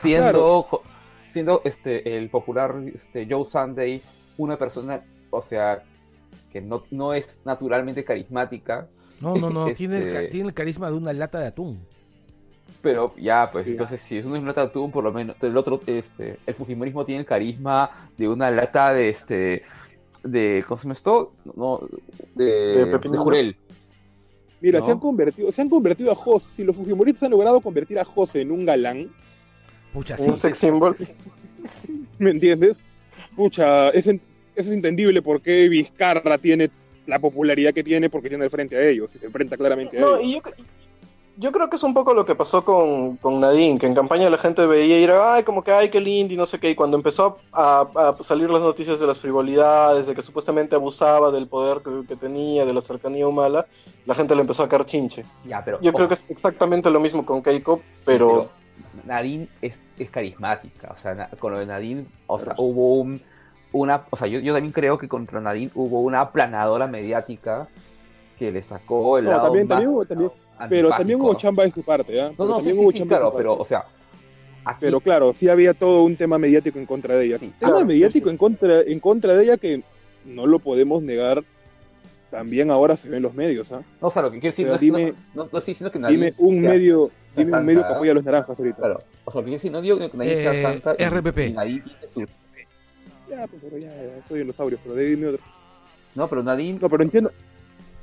Siendo, 0.00 0.82
siendo 1.32 1.62
este, 1.64 2.18
el 2.18 2.28
popular 2.28 2.74
este, 2.94 3.26
Joe 3.30 3.44
Sunday 3.44 4.02
una 4.36 4.58
persona, 4.58 5.02
o 5.30 5.40
sea, 5.40 5.82
que 6.52 6.60
no, 6.60 6.82
no 6.90 7.14
es 7.14 7.40
naturalmente 7.44 8.04
carismática, 8.04 8.88
No, 9.20 9.34
no, 9.36 9.48
no, 9.48 9.68
Este- 9.68 9.78
tiene, 9.78 9.98
el, 9.98 10.12
ca- 10.12 10.30
tiene 10.30 10.48
el 10.48 10.54
carisma 10.54 10.90
de 10.90 10.96
una 10.96 11.12
lata 11.12 11.38
de 11.38 11.46
atún. 11.46 11.80
Pero 12.82 13.14
ya, 13.16 13.48
pues, 13.50 13.64
Sí. 13.64 13.72
entonces 13.72 14.00
si 14.00 14.18
es 14.18 14.26
una 14.26 14.40
lata 14.40 14.62
de 14.62 14.66
atún, 14.68 14.90
por 14.90 15.04
lo 15.04 15.12
menos, 15.12 15.36
el 15.40 15.56
otro, 15.56 15.80
este, 15.86 16.36
el 16.46 16.54
Fujimorismo 16.54 17.04
tiene 17.04 17.20
el 17.20 17.26
carisma 17.26 18.08
de 18.18 18.28
una 18.28 18.50
lata 18.50 18.92
de, 18.92 19.08
este, 19.08 19.62
de, 20.24 20.64
¿cómo 20.66 20.78
se 20.78 20.84
llama 20.84 20.94
esto? 20.94 21.32
No, 21.56 21.80
de, 22.34 22.44
De 22.44 22.84
de, 22.86 23.08
jurel. 23.18 23.56
Mira, 24.60 24.78
¿No? 24.80 24.84
se 24.86 24.92
han 24.92 24.98
convertido, 24.98 25.50
se 25.52 25.62
han 25.62 25.68
convertido 25.68 26.12
a 26.12 26.14
José, 26.14 26.48
si 26.56 26.64
los 26.64 26.76
Fujimoristas 26.76 27.24
han 27.24 27.30
logrado 27.32 27.60
convertir 27.60 27.98
a 27.98 28.04
José 28.04 28.42
en 28.42 28.52
un 28.52 28.64
galán, 28.66 29.08
Pucha, 29.92 30.16
sí. 30.16 30.30
Un 30.30 30.36
sex 30.36 30.56
symbol. 30.58 30.96
¿me 32.18 32.30
entiendes? 32.30 32.76
Pucha, 33.36 33.90
es, 33.90 34.06
es 34.06 34.68
entendible 34.68 35.20
por 35.22 35.40
qué 35.40 35.68
Vizcarra 35.68 36.38
tiene 36.38 36.70
la 37.06 37.18
popularidad 37.18 37.72
que 37.74 37.82
tiene 37.82 38.08
porque 38.08 38.28
tiene 38.28 38.44
al 38.44 38.50
frente 38.50 38.76
a 38.76 38.88
ellos 38.88 39.14
y 39.14 39.18
se 39.18 39.26
enfrenta 39.26 39.56
claramente 39.56 39.98
a 39.98 40.00
No, 40.00 40.16
ellos. 40.18 40.22
y 40.24 40.32
yo, 40.34 40.42
yo 41.36 41.50
creo 41.52 41.70
que 41.70 41.76
es 41.76 41.82
un 41.82 41.94
poco 41.94 42.12
lo 42.14 42.24
que 42.26 42.34
pasó 42.34 42.64
con, 42.64 43.16
con 43.16 43.40
Nadine, 43.40 43.78
que 43.78 43.86
en 43.86 43.94
campaña 43.94 44.28
la 44.30 44.38
gente 44.38 44.66
veía 44.66 44.98
y 44.98 45.04
era, 45.04 45.34
ay, 45.34 45.42
como 45.44 45.62
que, 45.64 45.72
ay, 45.72 45.88
qué 45.88 46.00
lindo 46.00 46.34
y 46.34 46.36
no 46.36 46.46
sé 46.46 46.58
qué, 46.60 46.70
y 46.70 46.74
cuando 46.74 46.96
empezó 46.96 47.38
a, 47.52 47.86
a 48.18 48.22
salir 48.22 48.50
las 48.50 48.60
noticias 48.62 49.00
de 49.00 49.06
las 49.06 49.18
frivolidades, 49.18 50.06
de 50.06 50.14
que 50.14 50.22
supuestamente 50.22 50.74
abusaba 50.76 51.30
del 51.30 51.46
poder 51.46 51.82
que, 51.82 52.06
que 52.06 52.16
tenía, 52.16 52.64
de 52.66 52.74
la 52.74 52.80
cercanía 52.80 53.26
humana, 53.26 53.64
la 54.06 54.14
gente 54.14 54.34
le 54.34 54.42
empezó 54.42 54.62
a 54.62 54.68
caer 54.68 54.84
chinche. 54.84 55.24
Ya, 55.44 55.62
pero, 55.64 55.80
Yo 55.80 55.92
creo 55.92 56.06
que 56.08 56.14
es 56.14 56.26
exactamente 56.28 56.90
lo 56.90 57.00
mismo 57.00 57.24
con 57.24 57.42
Keiko, 57.42 57.80
pero... 58.04 58.48
Nadine 59.06 59.48
es, 59.62 59.80
es 59.98 60.10
carismática, 60.10 60.92
o 60.92 60.96
sea, 60.96 61.28
con 61.38 61.52
lo 61.52 61.58
de 61.58 61.66
Nadine, 61.66 62.04
o 62.26 62.38
sea, 62.38 62.54
hubo 62.58 63.00
un, 63.00 63.20
una, 63.72 64.04
o 64.10 64.16
sea, 64.16 64.28
yo, 64.28 64.38
yo 64.40 64.52
también 64.52 64.72
creo 64.72 64.98
que 64.98 65.08
contra 65.08 65.40
Nadine 65.40 65.70
hubo 65.74 66.00
una 66.02 66.20
aplanadora 66.20 66.86
mediática 66.86 67.68
que 68.38 68.52
le 68.52 68.62
sacó 68.62 69.18
el 69.18 69.24
No, 69.24 69.30
lado 69.30 69.42
también- 69.44 69.66
más 69.68 69.76
también 69.78 69.90
hubo- 69.94 70.04
también- 70.04 70.30
Pero 70.68 70.88
también 70.90 71.20
hubo 71.20 71.28
antipático. 71.30 71.40
chamba 71.42 71.62
de 71.64 71.70
su 71.72 71.82
parte, 71.82 72.20
¿ah? 72.20 72.30
No, 72.38 72.44
no, 72.44 72.46
sí, 72.46 72.52
también 72.56 72.76
sí, 72.76 72.82
hubo 72.82 72.92
sí, 72.92 72.98
chamba 72.98 73.16
claro, 73.16 73.32
pero, 73.36 73.54
o 73.56 73.64
sea, 73.64 73.84
aquí, 74.64 74.78
Pero 74.80 75.00
claro, 75.00 75.32
sí 75.32 75.48
había 75.48 75.74
todo 75.74 76.04
un 76.04 76.16
tema 76.16 76.38
mediático 76.38 76.78
en 76.78 76.86
contra 76.86 77.16
de 77.16 77.26
ella. 77.26 77.38
Sí, 77.38 77.52
tema 77.58 77.72
claro, 77.72 77.86
mediático 77.86 78.24
sí, 78.24 78.30
sí. 78.30 78.30
En, 78.30 78.36
contra, 78.38 78.80
en 78.82 79.00
contra 79.00 79.34
de 79.34 79.44
ella 79.44 79.56
que 79.56 79.82
no 80.24 80.46
lo 80.46 80.58
podemos 80.58 81.02
negar. 81.02 81.42
También 82.30 82.70
ahora 82.70 82.96
se 82.96 83.10
ve 83.10 83.18
en 83.18 83.22
los 83.24 83.34
medios, 83.34 83.70
¿ah? 83.72 83.82
no, 84.00 84.08
o 84.08 84.10
sea, 84.10 84.22
lo 84.22 84.30
que 84.30 84.38
quiero 84.40 84.52
decir, 84.52 84.64
Pero 84.64 84.76
no, 84.76 84.80
dime- 84.80 85.12
no, 85.34 85.44
no- 85.44 85.48
no 85.52 85.58
estoy 85.58 85.72
diciendo 85.74 85.92
que 85.92 85.98
Nadine 85.98 86.32
Dime 86.32 86.34
un 86.38 86.60
sea- 86.62 86.70
medio, 86.70 87.10
sea 87.30 87.44
dime 87.44 87.58
un 87.58 87.66
medio 87.66 87.86
que 87.86 87.92
apoya 87.92 88.12
a 88.12 88.14
los 88.14 88.24
naranjas 88.24 88.58
ahorita. 88.58 88.76
Claro, 88.78 89.00
o 89.26 89.30
sea, 89.30 89.40
lo 89.40 89.44
que 89.44 89.50
quiero 89.50 89.56
decir, 89.58 89.70
no 89.72 89.80
digo 89.82 89.98
que 89.98 90.16
Nadine 90.16 90.36
sea 90.36 90.54
Eh, 90.54 90.62
santa, 90.62 90.94
y- 90.98 91.04
RPP. 91.04 91.38
y 91.48 91.82
Ya, 93.28 93.46
pues, 93.46 93.62
pero 93.62 93.76
ya, 93.78 93.88
ya, 93.88 94.26
soy 94.28 94.38
dinosaurios, 94.40 94.80
pero 94.82 94.94
dime 94.96 95.26
otro. 95.26 95.42
no, 96.14 96.26
pero 96.28 96.42
Nadine, 96.42 96.78
No, 96.80 96.88
pero 96.88 97.02
entiendo, 97.02 97.30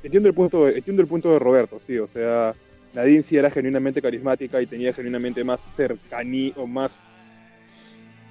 entiendo 0.02 0.28
el 0.28 0.34
punto, 0.34 0.66
de- 0.66 0.78
entiendo 0.78 1.02
el 1.02 1.08
punto 1.08 1.30
de 1.32 1.38
Roberto, 1.38 1.80
sí, 1.86 1.98
o 1.98 2.06
sea, 2.06 2.54
Nadine 2.94 3.22
sí 3.22 3.36
era 3.36 3.50
genuinamente 3.50 4.02
carismática 4.02 4.60
y 4.60 4.66
tenía 4.66 4.92
genuinamente 4.92 5.44
más 5.44 5.60
cercanía 5.60 6.52
o 6.56 6.66
más, 6.66 6.98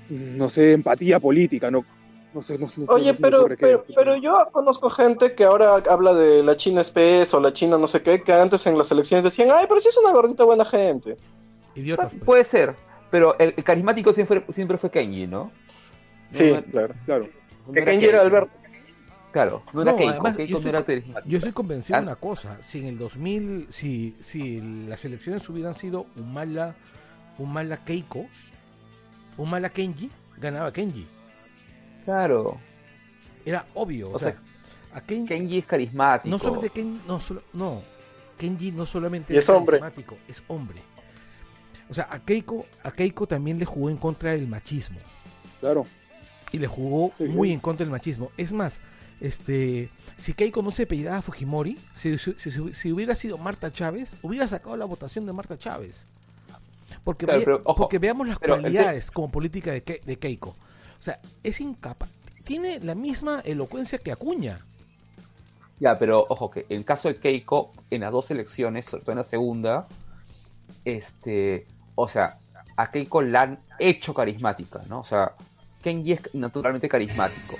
no 0.09 0.49
sé, 0.49 0.73
empatía 0.73 1.19
política, 1.19 1.69
no, 1.71 1.85
no 2.33 2.41
sé, 2.41 2.57
no, 2.57 2.67
no 2.77 2.85
Oye, 2.87 3.13
pero, 3.13 3.47
pero, 3.95 4.15
yo 4.17 4.47
conozco 4.51 4.89
gente 4.89 5.33
que 5.33 5.43
ahora 5.43 5.75
habla 5.89 6.13
de 6.13 6.43
la 6.43 6.55
China 6.57 6.81
espesa 6.81 7.37
o 7.37 7.39
la 7.39 7.53
China 7.53 7.77
no 7.77 7.87
sé 7.87 8.01
qué, 8.01 8.21
que 8.21 8.33
antes 8.33 8.65
en 8.67 8.77
las 8.77 8.91
elecciones 8.91 9.23
decían, 9.23 9.49
ay, 9.51 9.65
pero 9.67 9.79
sí 9.79 9.89
es 9.89 9.97
una 9.97 10.11
gordita 10.11 10.43
buena 10.43 10.65
gente. 10.65 11.17
Idiotas. 11.75 12.13
pues. 12.13 12.23
puede 12.23 12.43
ser, 12.43 12.75
pero 13.09 13.37
el, 13.39 13.53
el 13.55 13.63
carismático 13.63 14.13
siempre, 14.13 14.43
siempre 14.51 14.77
fue 14.77 14.91
Kenji, 14.91 15.27
¿no? 15.27 15.51
Sí, 16.31 16.51
No, 16.51 16.63
claro. 16.63 16.93
Claro. 17.05 17.25
Que 17.73 17.83
Kenji 17.85 18.07
era. 18.07 18.21
Alberto. 18.21 18.51
Claro, 19.31 19.61
no 19.73 19.83
era 19.83 19.91
No, 19.91 19.97
Keiko, 19.97 20.11
además, 20.11 20.37
Keiko 20.37 20.59
yo 20.59 20.71
no 20.71 20.79
estoy- 20.79 21.03
era. 21.07 21.23
Yo 21.25 21.37
estoy 21.37 21.51
convencido 21.51 21.97
Ah. 21.97 21.99
de 22.01 22.07
una 22.07 22.15
cosa. 22.15 22.57
Si 22.63 22.79
en 22.79 22.85
el 22.85 22.97
2000, 22.97 23.67
si, 23.69 24.15
si 24.21 24.59
las 24.87 25.05
elecciones 25.05 25.47
hubieran 25.49 25.73
sido 25.75 26.07
Humala, 26.17 26.75
Humala 27.37 27.77
Keiko, 27.77 28.25
Humala 29.37 29.69
Kenji, 29.69 30.09
ganaba 30.37 30.73
Kenji. 30.73 31.07
Claro, 32.05 32.57
Era 33.45 33.65
obvio. 33.73 34.09
O, 34.09 34.13
O 34.15 34.19
sea, 34.19 34.31
sea, 34.31 34.39
a 34.93 35.01
Ken- 35.01 35.25
Kenji 35.27 35.59
es 35.59 35.65
carismático. 35.65 36.29
no 36.29 36.37
solamente 36.39 36.69
Kenji, 36.71 37.01
no, 37.07 37.19
solo, 37.19 37.41
no. 37.53 37.81
Kenji 38.37 38.71
no 38.71 38.85
solamente 38.85 39.35
es 39.37 39.47
hombre. 39.49 39.79
carismático, 39.79 40.17
es 40.27 40.43
hombre. 40.47 40.81
O 41.89 41.93
sea, 41.93 42.07
a 42.11 42.19
Keiko, 42.19 42.65
a 42.83 42.91
Keiko 42.91 43.27
también 43.27 43.57
le 43.59 43.65
jugó 43.65 43.89
en 43.89 43.97
contra 43.97 44.31
del 44.31 44.47
machismo. 44.47 44.97
Claro. 45.61 45.85
y 46.51 46.57
le 46.57 46.65
jugó 46.67 47.11
Sí, 47.17 47.25
muy 47.25 47.49
sí. 47.49 47.53
en 47.53 47.59
contra 47.59 47.85
del 47.85 47.91
machismo. 47.91 48.31
Es 48.35 48.51
más, 48.53 48.81
este, 49.21 49.89
si 50.17 50.33
Keiko 50.33 50.61
no 50.61 50.71
se 50.71 50.83
apellidaba 50.83 51.21
Fujimori, 51.21 51.77
si, 51.95 52.17
si- 52.17 52.33
si- 52.37 52.73
si 52.73 52.91
hubiera 52.91 53.15
sido 53.15 53.37
Marta 53.37 53.71
Chávez, 53.71 54.15
hubiera 54.21 54.47
sacado 54.47 54.75
la 54.77 54.85
votación 54.85 55.25
de 55.25 55.33
Marta 55.33 55.57
Chávez. 55.57 56.05
Porque, 57.03 57.25
Claro, 57.25 57.39
ve- 57.39 57.45
pero, 57.45 57.61
ojo, 57.63 57.75
porque 57.75 57.99
veamos 57.99 58.27
las 58.27 58.39
pero 58.39 58.55
el 58.55 58.59
te- 58.59 58.63
cualidades 58.71 59.11
como 59.11 59.31
política 59.31 59.71
de, 59.71 59.83
Ke- 59.85 60.01
de 60.03 60.17
Keiko. 60.19 60.49
O 60.49 61.01
sea, 61.03 61.19
es 61.43 61.61
incapaz. 61.61 62.09
Tiene 62.43 62.79
la 62.79 62.95
misma 62.95 63.41
elocuencia 63.45 63.99
que 63.99 64.11
Acuña. 64.11 64.59
Ya, 65.79 65.97
pero 65.97 66.25
ojo 66.27 66.49
que 66.51 66.65
el 66.69 66.83
caso 66.83 67.07
de 67.07 67.15
Keiko, 67.15 67.71
en 67.89 68.01
las 68.01 68.11
dos 68.11 68.31
elecciones, 68.31 68.85
sobre 68.87 69.03
todo 69.03 69.11
en 69.13 69.17
la 69.19 69.23
segunda, 69.23 69.87
este, 70.85 71.65
o 71.95 72.07
sea, 72.07 72.37
a 72.75 72.91
Keiko 72.91 73.21
la 73.21 73.41
han 73.43 73.59
hecho 73.79 74.13
carismática, 74.13 74.81
¿no? 74.89 74.99
O 74.99 75.05
sea, 75.05 75.31
Kenji 75.81 76.13
es 76.13 76.33
naturalmente 76.35 76.89
carismático. 76.89 77.55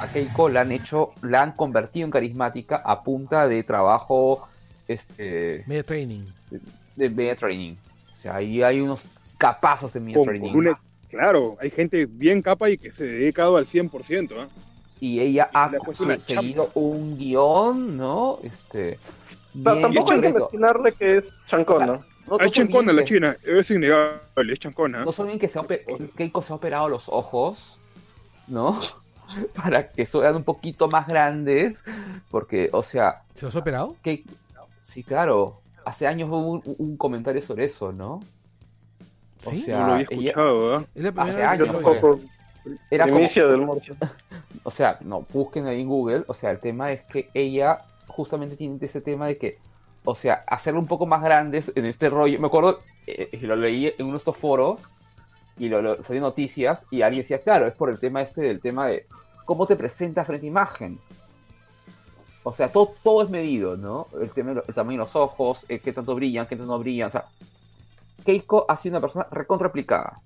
A 0.00 0.06
Keiko 0.08 0.48
la 0.48 0.62
han 0.62 0.72
hecho, 0.72 1.12
la 1.22 1.42
han 1.42 1.52
convertido 1.52 2.06
en 2.06 2.10
carismática 2.10 2.76
a 2.84 3.02
punta 3.02 3.46
de 3.46 3.62
trabajo, 3.62 4.48
este, 4.88 5.62
Media 5.66 5.82
training. 5.84 6.22
de 6.96 7.10
media 7.10 7.36
training. 7.36 7.74
O 8.10 8.14
sea, 8.14 8.36
ahí 8.36 8.62
hay 8.62 8.80
unos 8.80 9.02
capazos 9.38 9.92
de 9.92 10.00
media 10.00 10.16
Con- 10.16 10.26
training. 10.26 10.48
con 10.50 10.56
una- 10.58 10.80
claro, 11.10 11.56
hay 11.60 11.70
gente 11.70 12.06
bien 12.06 12.40
capa 12.42 12.70
y 12.70 12.78
que 12.78 12.90
se 12.92 13.04
ha 13.04 13.06
dedicado 13.06 13.56
al 13.56 13.66
100%. 13.66 14.34
¿ah? 14.40 14.48
Y 15.00 15.20
ella 15.20 15.50
ha 15.52 15.70
Le 15.70 15.76
ha 15.78 15.80
puesto 15.80 16.04
una 16.04 16.18
seguido 16.18 16.70
un 16.74 17.16
guion, 17.18 17.96
¿no? 17.96 18.38
Este. 18.42 18.98
O 19.58 19.62
sea, 19.62 19.72
bien 19.74 19.82
tampoco 19.82 20.12
hay 20.12 20.20
que 20.20 20.32
mencionarle 20.32 20.92
que 20.92 21.16
es 21.18 21.42
chancona. 21.46 21.86
No- 21.86 22.04
no 22.26 22.36
Hay 22.38 22.48
son 22.48 22.52
chancona 22.52 22.92
la 22.92 23.02
que- 23.02 23.08
China, 23.08 23.36
es 23.44 23.70
innegable, 23.70 24.52
es 24.52 24.58
chancona. 24.58 25.04
No 25.04 25.12
son 25.12 25.26
bien 25.26 25.38
que 25.38 25.48
se 25.48 25.58
ha 25.58 25.62
Keiko 26.16 26.42
se 26.42 26.52
ha 26.52 26.56
operado 26.56 26.88
los 26.88 27.08
ojos, 27.08 27.76
¿no? 28.46 28.78
Para 29.54 29.90
que 29.90 30.06
sean 30.06 30.36
un 30.36 30.44
poquito 30.44 30.88
más 30.88 31.06
grandes, 31.06 31.84
porque, 32.30 32.68
o 32.72 32.82
sea, 32.82 33.22
¿Se 33.34 33.44
los 33.46 33.54
ha 33.56 33.60
operado? 33.60 33.96
Sí, 34.82 35.04
claro, 35.04 35.60
hace 35.84 36.06
años 36.06 36.28
hubo 36.28 36.38
un, 36.50 36.62
un 36.78 36.96
comentario 36.96 37.40
sobre 37.42 37.66
eso, 37.66 37.92
¿no? 37.92 38.14
O 39.46 39.50
Sí. 39.50 39.58
sea, 39.58 39.78
no 39.80 39.86
lo 39.86 39.92
había 39.94 40.06
ella- 40.10 40.30
escuchado, 40.30 40.76
¿ah? 40.76 40.84
Es 40.94 41.02
la 41.02 41.12
primera 41.12 41.22
hace 41.22 41.32
vez 41.36 41.50
que 41.50 41.58
Yo 41.58 41.64
años. 41.90 42.20
Era 42.90 43.06
como- 43.06 43.20
del 43.20 43.60
Morcio. 43.62 43.96
o 44.64 44.70
sea, 44.70 44.98
no, 45.00 45.24
busquen 45.32 45.66
ahí 45.66 45.80
en 45.80 45.88
Google, 45.88 46.24
o 46.26 46.34
sea, 46.34 46.50
el 46.50 46.58
tema 46.58 46.92
es 46.92 47.02
que 47.04 47.28
ella 47.34 47.78
justamente 48.08 48.56
tiene 48.56 48.76
ese 48.82 49.00
tema 49.00 49.26
de 49.28 49.38
que, 49.38 49.58
o 50.04 50.14
sea, 50.14 50.42
hacerlo 50.46 50.80
un 50.80 50.86
poco 50.86 51.06
más 51.06 51.22
grandes 51.22 51.72
en 51.74 51.86
este 51.86 52.10
rollo, 52.10 52.38
me 52.40 52.48
acuerdo, 52.48 52.80
eh, 53.06 53.28
eh, 53.32 53.38
lo 53.42 53.56
leí 53.56 53.86
en 53.86 54.04
uno 54.06 54.12
de 54.12 54.18
estos 54.18 54.36
foros 54.36 54.82
y 55.60 55.68
lo, 55.68 55.80
lo- 55.82 56.02
salió 56.02 56.20
noticias 56.22 56.86
y 56.90 57.02
alguien 57.02 57.22
decía, 57.22 57.38
claro, 57.38 57.66
es 57.68 57.74
por 57.76 57.90
el 57.90 57.98
tema 58.00 58.22
este 58.22 58.40
del 58.42 58.60
tema 58.60 58.86
de 58.88 59.06
cómo 59.44 59.66
te 59.66 59.76
presentas 59.76 60.26
frente 60.26 60.46
a 60.46 60.48
imagen. 60.48 60.98
O 62.42 62.52
sea, 62.52 62.68
todo, 62.72 62.94
todo 63.04 63.22
es 63.22 63.30
medido, 63.30 63.76
¿no? 63.76 64.06
El, 64.20 64.30
tema, 64.30 64.52
el 64.66 64.74
tamaño 64.74 64.98
de 65.00 65.04
los 65.04 65.14
ojos, 65.14 65.64
eh, 65.68 65.78
qué 65.78 65.92
tanto 65.92 66.14
brillan, 66.14 66.46
qué 66.46 66.56
tanto 66.56 66.72
no 66.72 66.78
brillan, 66.78 67.08
o 67.08 67.12
sea, 67.12 67.24
Keiko 68.24 68.64
ha 68.68 68.76
sido 68.76 68.94
una 68.94 69.00
persona 69.00 69.26
recontraplicada. 69.30 70.16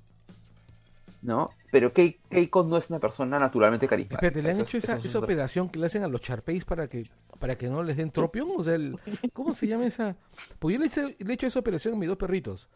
¿No? 1.23 1.51
Pero 1.73 1.91
Kei- 1.91 2.19
Keiko 2.29 2.65
no 2.65 2.77
es 2.77 2.91
una 2.91 2.99
persona 2.99 3.39
naturalmente 3.39 3.89
carismática. 3.89 4.27
Espérate, 4.27 4.43
¿le 4.43 4.51
han 4.51 4.61
hecho 4.61 4.77
es- 4.77 4.85
esa, 4.85 5.19
operación 5.19 5.71
que 5.71 5.79
le 5.79 5.87
hacen 5.87 6.03
a 6.05 6.09
los 6.09 6.21
Sharpeis 6.21 6.67
para 6.67 6.87
que 6.87 7.05
para 7.41 7.57
que 7.57 7.67
no 7.69 7.83
les 7.83 7.97
den 7.97 8.11
tropión? 8.11 8.47
O 8.59 8.63
sea, 8.63 8.75
el- 8.75 8.99
¿cómo 9.33 9.55
se 9.55 9.67
llama 9.67 9.87
esa? 9.87 10.17
Pues 10.59 10.75
yo 10.75 10.81
le, 10.81 10.87
hice- 10.87 11.17
le 11.19 11.31
he 11.31 11.35
hecho 11.35 11.47
esa 11.47 11.59
operación 11.61 11.95
a 11.95 11.97
mis 11.97 12.09
dos 12.09 12.19
perritos. 12.19 12.69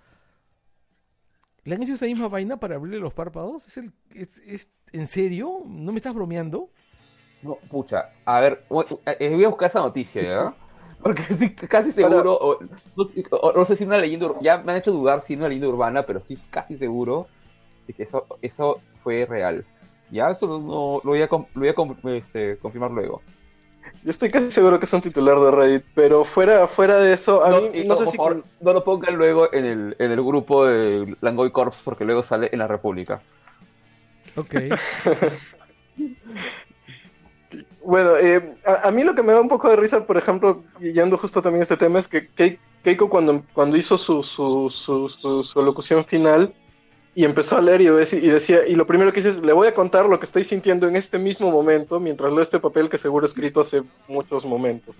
¿Le 1.68 1.74
han 1.74 1.82
hecho 1.82 1.92
esa 1.92 2.06
misma 2.06 2.28
vaina 2.28 2.58
para 2.58 2.76
abrirle 2.76 2.98
los 2.98 3.12
párpados? 3.12 3.66
¿Es, 3.66 3.76
el, 3.76 3.92
es, 4.14 4.38
es- 4.38 4.72
¿En 4.92 5.06
serio? 5.06 5.64
¿No 5.66 5.92
me 5.92 5.98
estás 5.98 6.14
bromeando? 6.14 6.70
No, 7.42 7.56
pucha, 7.70 8.08
a 8.24 8.40
ver, 8.40 8.64
voy 8.70 8.86
eh, 9.04 9.44
a 9.44 9.48
buscar 9.48 9.68
esa 9.68 9.80
noticia, 9.80 10.22
¿ya? 10.22 10.54
Porque 11.02 11.22
estoy 11.28 11.50
casi 11.50 11.92
seguro, 11.92 12.38
o, 12.40 12.58
no, 12.96 13.06
o- 13.32 13.52
no 13.52 13.64
sé 13.66 13.76
si 13.76 13.84
una 13.84 13.98
leyenda, 13.98 14.28
ur- 14.28 14.38
ya 14.40 14.56
me 14.58 14.72
han 14.72 14.78
hecho 14.78 14.92
dudar 14.92 15.20
si 15.20 15.34
es 15.34 15.38
una 15.38 15.48
leyenda 15.48 15.68
urbana, 15.68 16.04
pero 16.06 16.20
estoy 16.20 16.38
casi 16.48 16.78
seguro 16.78 17.26
de 17.86 17.92
que 17.92 18.04
eso, 18.04 18.26
eso 18.40 18.80
fue 19.02 19.26
real. 19.26 19.66
Ya, 20.10 20.30
eso 20.30 20.46
no, 20.46 21.02
lo 21.04 21.10
voy 21.10 21.20
a, 21.20 21.28
lo 21.30 21.46
voy 21.54 21.68
a 21.68 22.16
este, 22.16 22.56
confirmar 22.56 22.92
luego. 22.92 23.20
Yo 24.02 24.10
estoy 24.10 24.30
casi 24.30 24.50
seguro 24.50 24.78
que 24.78 24.84
es 24.86 24.92
un 24.92 25.00
titular 25.00 25.38
de 25.40 25.50
Reddit, 25.50 25.84
pero 25.94 26.24
fuera, 26.24 26.66
fuera 26.68 26.98
de 26.98 27.12
eso, 27.12 27.44
a 27.44 27.50
No, 27.50 27.60
mí 27.62 27.68
sí, 27.70 27.84
no 27.84 27.88
no, 27.88 27.96
sé 27.96 28.04
por 28.04 28.12
si... 28.12 28.16
favor, 28.16 28.44
no 28.60 28.72
lo 28.72 28.84
pongan 28.84 29.16
luego 29.16 29.52
en 29.52 29.64
el, 29.64 29.96
en 29.98 30.12
el 30.12 30.22
grupo 30.22 30.64
de 30.66 31.16
Langoy 31.20 31.50
Corps, 31.52 31.80
porque 31.84 32.04
luego 32.04 32.22
sale 32.22 32.48
en 32.52 32.58
la 32.60 32.66
República. 32.68 33.22
Ok. 34.36 34.54
Bueno, 37.84 38.16
eh, 38.16 38.54
a, 38.66 38.88
a 38.88 38.90
mí 38.90 39.02
lo 39.04 39.14
que 39.14 39.22
me 39.22 39.32
da 39.32 39.40
un 39.40 39.48
poco 39.48 39.68
de 39.70 39.76
risa, 39.76 40.06
por 40.06 40.16
ejemplo, 40.18 40.62
yendo 40.80 41.16
justo 41.16 41.40
también 41.40 41.60
a 41.60 41.62
este 41.62 41.76
tema, 41.76 41.98
es 41.98 42.08
que 42.08 42.28
Kei- 42.34 42.58
Keiko 42.82 43.08
cuando, 43.08 43.42
cuando 43.52 43.76
hizo 43.76 43.96
su, 43.96 44.22
su, 44.22 44.68
su, 44.70 45.08
su, 45.08 45.42
su 45.42 45.62
locución 45.62 46.04
final 46.04 46.54
y 47.14 47.24
empezó 47.24 47.56
a 47.56 47.62
leer 47.62 47.80
y, 47.80 47.86
dec- 47.86 48.22
y 48.22 48.28
decía, 48.28 48.66
y 48.66 48.74
lo 48.74 48.86
primero 48.86 49.12
que 49.12 49.16
dice 49.20 49.30
es, 49.30 49.36
le 49.38 49.52
voy 49.52 49.66
a 49.66 49.74
contar 49.74 50.08
lo 50.08 50.18
que 50.18 50.26
estoy 50.26 50.44
sintiendo 50.44 50.86
en 50.86 50.96
este 50.96 51.18
mismo 51.18 51.50
momento, 51.50 51.98
mientras 51.98 52.32
leo 52.32 52.42
este 52.42 52.60
papel 52.60 52.88
que 52.88 52.98
seguro 52.98 53.26
he 53.26 53.28
escrito 53.28 53.60
hace 53.60 53.82
muchos 54.06 54.44
momentos. 54.44 54.96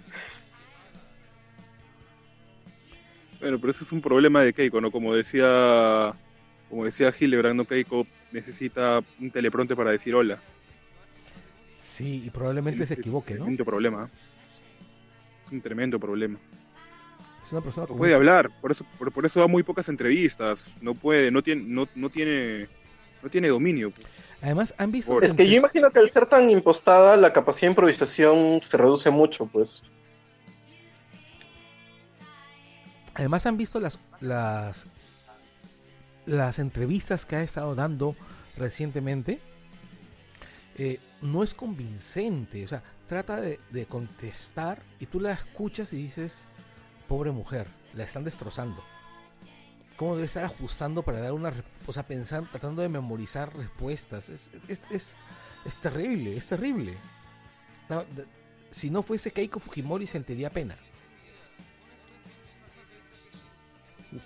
Bueno, 3.40 3.58
pero 3.60 3.70
ese 3.70 3.84
es 3.84 3.92
un 3.92 4.00
problema 4.02 4.42
de 4.42 4.52
Keiko, 4.52 4.80
¿no? 4.80 4.90
Como 4.90 5.14
decía, 5.14 6.12
como 6.68 6.84
decía 6.84 7.14
Hildebrand, 7.16 7.56
¿no? 7.56 7.64
Keiko 7.64 8.04
necesita 8.32 9.00
un 9.20 9.30
teleprompter 9.30 9.76
para 9.76 9.92
decir 9.92 10.14
hola. 10.14 10.40
Sí, 11.70 12.22
y 12.26 12.30
probablemente 12.30 12.84
se 12.84 12.94
equivoque, 12.94 13.34
¿no? 13.34 13.40
Tremendo 13.40 13.64
problema. 13.64 14.08
Es 15.46 15.52
un 15.52 15.60
tremendo 15.60 16.00
problema. 16.00 16.38
Es 17.48 17.52
una 17.52 17.62
persona 17.62 17.86
puede 17.86 18.14
hablar, 18.14 18.50
por 18.60 18.70
eso, 18.72 18.84
por, 18.98 19.10
por 19.10 19.24
eso 19.24 19.40
da 19.40 19.46
muy 19.46 19.62
pocas 19.62 19.88
entrevistas. 19.88 20.70
No 20.82 20.94
puede, 20.94 21.30
no 21.30 21.42
tiene, 21.42 21.62
no, 21.66 21.88
no 21.94 22.10
tiene, 22.10 22.68
no 23.22 23.30
tiene 23.30 23.48
dominio. 23.48 23.90
pues. 23.90 24.06
Además, 24.42 24.74
¿han 24.76 24.92
visto? 24.92 25.14
Por- 25.14 25.24
Es 25.24 25.32
que 25.32 25.48
yo 25.48 25.56
imagino 25.56 25.90
que 25.90 25.98
al 25.98 26.10
ser 26.10 26.26
tan 26.26 26.50
impostada, 26.50 27.16
la 27.16 27.32
capacidad 27.32 27.68
de 27.68 27.72
improvisación 27.72 28.60
se 28.62 28.76
reduce 28.76 29.10
mucho, 29.10 29.46
pues. 29.46 29.82
Además 33.14 33.46
han 33.46 33.56
visto 33.56 33.80
las 33.80 33.98
las 34.20 34.84
las 36.26 36.58
entrevistas 36.58 37.24
que 37.24 37.36
ha 37.36 37.42
estado 37.42 37.74
dando 37.74 38.14
recientemente. 38.58 39.40
Eh, 40.76 41.00
no 41.22 41.42
es 41.42 41.54
convincente, 41.54 42.62
o 42.64 42.68
sea, 42.68 42.82
trata 43.08 43.40
de, 43.40 43.58
de 43.70 43.86
contestar 43.86 44.82
y 45.00 45.06
tú 45.06 45.18
la 45.18 45.32
escuchas 45.32 45.92
y 45.92 45.96
dices, 45.96 46.46
pobre 47.08 47.30
mujer, 47.32 47.66
la 47.94 48.04
están 48.04 48.22
destrozando. 48.24 48.84
¿Cómo 49.96 50.14
debe 50.14 50.26
estar 50.26 50.44
ajustando 50.44 51.02
para 51.02 51.20
dar 51.20 51.32
una, 51.32 51.50
re- 51.50 51.64
o 51.86 51.92
sea, 51.92 52.04
pensando, 52.06 52.48
tratando 52.50 52.82
de 52.82 52.88
memorizar 52.88 53.52
respuestas? 53.56 54.28
Es, 54.28 54.50
es, 54.68 54.82
es, 54.90 55.14
es 55.64 55.76
terrible, 55.80 56.36
es 56.36 56.46
terrible. 56.46 56.94
No, 57.88 58.04
si 58.70 58.90
no 58.90 59.02
fuese 59.02 59.32
Keiko 59.32 59.58
Fujimori 59.58 60.06
sentiría 60.06 60.50
pena. 60.50 60.76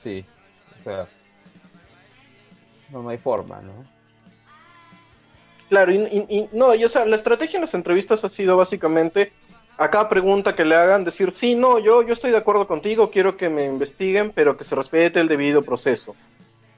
Sí, 0.01 0.25
o 0.81 0.85
sea, 0.85 1.09
no, 2.90 3.03
no 3.03 3.09
hay 3.09 3.18
forma, 3.18 3.61
¿no? 3.62 3.73
Claro, 5.68 5.90
y, 5.90 5.97
y- 5.97 6.27
y- 6.29 6.49
no, 6.53 6.75
y, 6.75 6.85
o 6.85 6.88
sea, 6.88 7.07
la 7.07 7.16
estrategia 7.16 7.57
en 7.57 7.62
las 7.62 7.75
entrevistas 7.75 8.23
ha 8.25 8.29
sido 8.29 8.57
básicamente 8.59 9.33
a 9.78 9.90
cada 9.90 10.08
pregunta 10.08 10.54
que 10.54 10.64
le 10.64 10.74
hagan 10.74 11.04
decir, 11.04 11.32
sí, 11.32 11.54
no, 11.54 11.78
yo, 11.78 12.02
yo 12.02 12.12
estoy 12.12 12.30
de 12.30 12.37
acuerdo 12.37 12.66
contigo, 12.66 13.11
quiero 13.11 13.37
que 13.37 13.48
me 13.48 13.64
investiguen, 13.64 14.30
pero 14.35 14.56
que 14.56 14.64
se 14.64 14.74
respete 14.74 15.20
el 15.20 15.28
debido 15.28 15.62
proceso. 15.62 16.14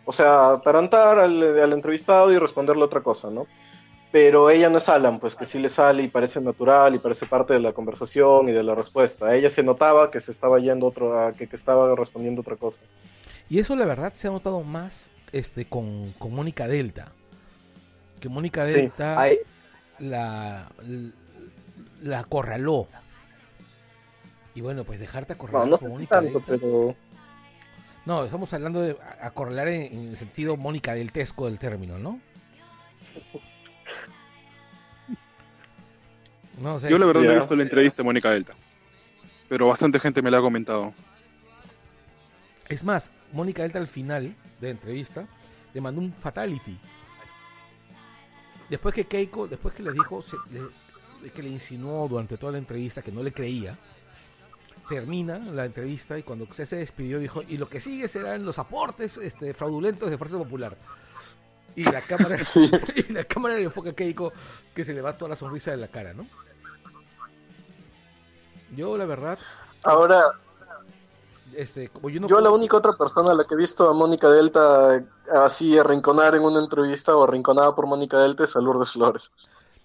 O 0.05 0.13
sea, 0.13 0.51
atarantar 0.51 1.19
al, 1.19 1.59
al 1.59 1.73
entrevistado 1.73 2.33
y 2.33 2.39
responderle 2.39 2.85
otra 2.85 3.01
cosa, 3.01 3.31
¿no? 3.31 3.47
Pero 4.13 4.49
ella 4.49 4.71
no 4.71 4.79
es 4.79 4.89
Alan, 4.89 5.19
pues 5.19 5.35
que 5.35 5.45
sí 5.45 5.59
le 5.59 5.69
sale 5.69 6.05
y 6.05 6.09
parece 6.09 6.41
natural 6.41 6.95
y 6.95 6.99
parece 6.99 7.27
parte 7.27 7.53
de 7.53 7.61
la 7.61 7.73
conversación 7.73 8.49
y 8.49 8.53
de 8.53 8.63
la 8.63 8.75
respuesta. 8.75 9.27
A 9.27 9.35
ella 9.35 9.51
se 9.51 9.65
notaba 9.65 10.11
que 10.11 10.21
se 10.21 10.31
estaba 10.31 10.61
yendo 10.61 10.87
otro, 10.87 11.33
que, 11.37 11.49
que 11.49 11.57
estaba 11.57 11.97
respondiendo 11.97 12.43
otra 12.43 12.55
cosa. 12.55 12.81
Y 13.51 13.59
eso 13.59 13.75
la 13.75 13.87
verdad 13.87 14.13
se 14.13 14.29
ha 14.29 14.31
notado 14.31 14.63
más 14.63 15.11
este 15.33 15.65
con, 15.65 16.13
con 16.13 16.33
Mónica 16.33 16.69
Delta. 16.69 17.09
Que 18.21 18.29
Mónica. 18.29 18.65
Delta 18.65 19.29
la 19.99 20.69
acorraló. 22.13 22.89
Y 24.55 24.61
bueno, 24.61 24.85
pues 24.85 25.01
dejarte 25.01 25.33
acorralar 25.33 25.69
no 25.69 25.79
si 25.79 25.85
Mónica 25.87 26.17
tanto, 26.21 26.39
Delta. 26.41 26.47
pero... 26.47 26.95
No, 28.07 28.25
estamos 28.25 28.53
hablando 28.53 28.83
de 28.83 28.97
a- 29.01 29.27
acorralar 29.27 29.69
en, 29.69 29.93
en 29.99 30.09
el 30.11 30.17
sentido 30.17 30.57
Mónica 30.57 30.95
Deltesco 30.95 31.47
del 31.47 31.59
término, 31.59 31.99
¿no? 31.99 32.21
No, 36.61 36.75
o 36.75 36.81
sea, 36.81 36.89
Yo 36.89 36.99
la 36.99 37.07
verdad 37.07 37.23
no 37.23 37.33
he 37.33 37.39
visto 37.39 37.55
la 37.57 37.63
entrevista 37.65 37.97
de 37.99 38.05
Mónica 38.05 38.31
Delta. 38.31 38.55
Pero 39.49 39.67
bastante 39.67 39.99
gente 39.99 40.23
me 40.23 40.31
la 40.31 40.39
ha 40.39 40.41
comentado. 40.41 40.93
Es 42.69 42.85
más, 42.85 43.11
Mónica 43.33 43.63
Delta 43.63 43.79
al 43.79 43.89
final 43.89 44.35
de 44.61 44.69
la 44.69 44.71
entrevista 44.71 45.27
le 45.73 45.81
mandó 45.81 46.01
un 46.01 46.13
fatality. 46.13 46.79
Después 48.71 48.95
que 48.95 49.05
Keiko, 49.05 49.49
después 49.49 49.75
que 49.75 49.83
le 49.83 49.93
dijo, 49.93 50.23
se- 50.23 50.37
le- 50.51 50.61
que 51.31 51.43
le 51.43 51.49
insinuó 51.51 52.07
durante 52.09 52.37
toda 52.37 52.53
la 52.53 52.59
entrevista 52.59 53.03
que 53.03 53.13
no 53.13 53.23
le 53.23 53.33
creía, 53.33 53.77
termina 54.89 55.39
la 55.39 55.65
entrevista 55.65 56.19
y 56.19 56.23
cuando 56.23 56.47
se, 56.53 56.67
se 56.67 56.77
despidió 56.77 57.19
dijo, 57.19 57.43
y 57.49 57.57
lo 57.57 57.69
que 57.69 57.81
sigue 57.81 58.07
serán 58.09 58.45
los 58.45 58.59
aportes 58.59 59.17
este, 59.17 59.55
fraudulentos 59.55 60.11
de 60.11 60.19
Fuerza 60.19 60.37
Popular. 60.39 60.77
Y 61.77 61.85
la 61.85 62.01
cámara, 62.03 62.39
Sí. 62.45 62.71
y 62.97 63.13
la 63.13 63.25
cámara 63.25 63.57
le 63.57 63.65
enfoca 63.65 63.91
a 63.91 63.95
Keiko 63.95 64.33
que 64.75 64.85
se 64.85 64.93
le 64.93 65.01
va 65.03 65.17
toda 65.17 65.31
la 65.31 65.37
sonrisa 65.37 65.71
de 65.71 65.79
la 65.79 65.89
cara, 65.89 66.13
¿no? 66.15 66.27
Yo, 68.77 68.97
la 68.99 69.05
verdad, 69.05 69.39
Ahora, 69.85 70.33
este, 71.55 71.89
como 71.91 72.09
yo 72.11 72.21
no 72.21 72.27
yo 72.27 72.37
la 72.41 72.49
puedo- 72.49 72.55
única 72.57 72.77
otra 72.77 72.97
persona 72.97 73.33
a 73.33 73.35
la 73.35 73.45
que 73.45 73.55
he 73.55 73.57
visto 73.57 73.89
a 73.89 73.93
Mónica 73.93 74.29
Delta 74.31 75.05
así 75.33 75.79
arrinconar 75.79 76.35
en 76.35 76.43
una 76.43 76.59
entrevista 76.61 77.15
o 77.17 77.25
arrinconada 77.25 77.75
por 77.75 77.87
Mónica 77.87 78.19
Delta 78.19 78.45
es 78.45 78.57
a 78.57 78.61
Lourdes 78.61 78.93
Flores. 78.93 79.31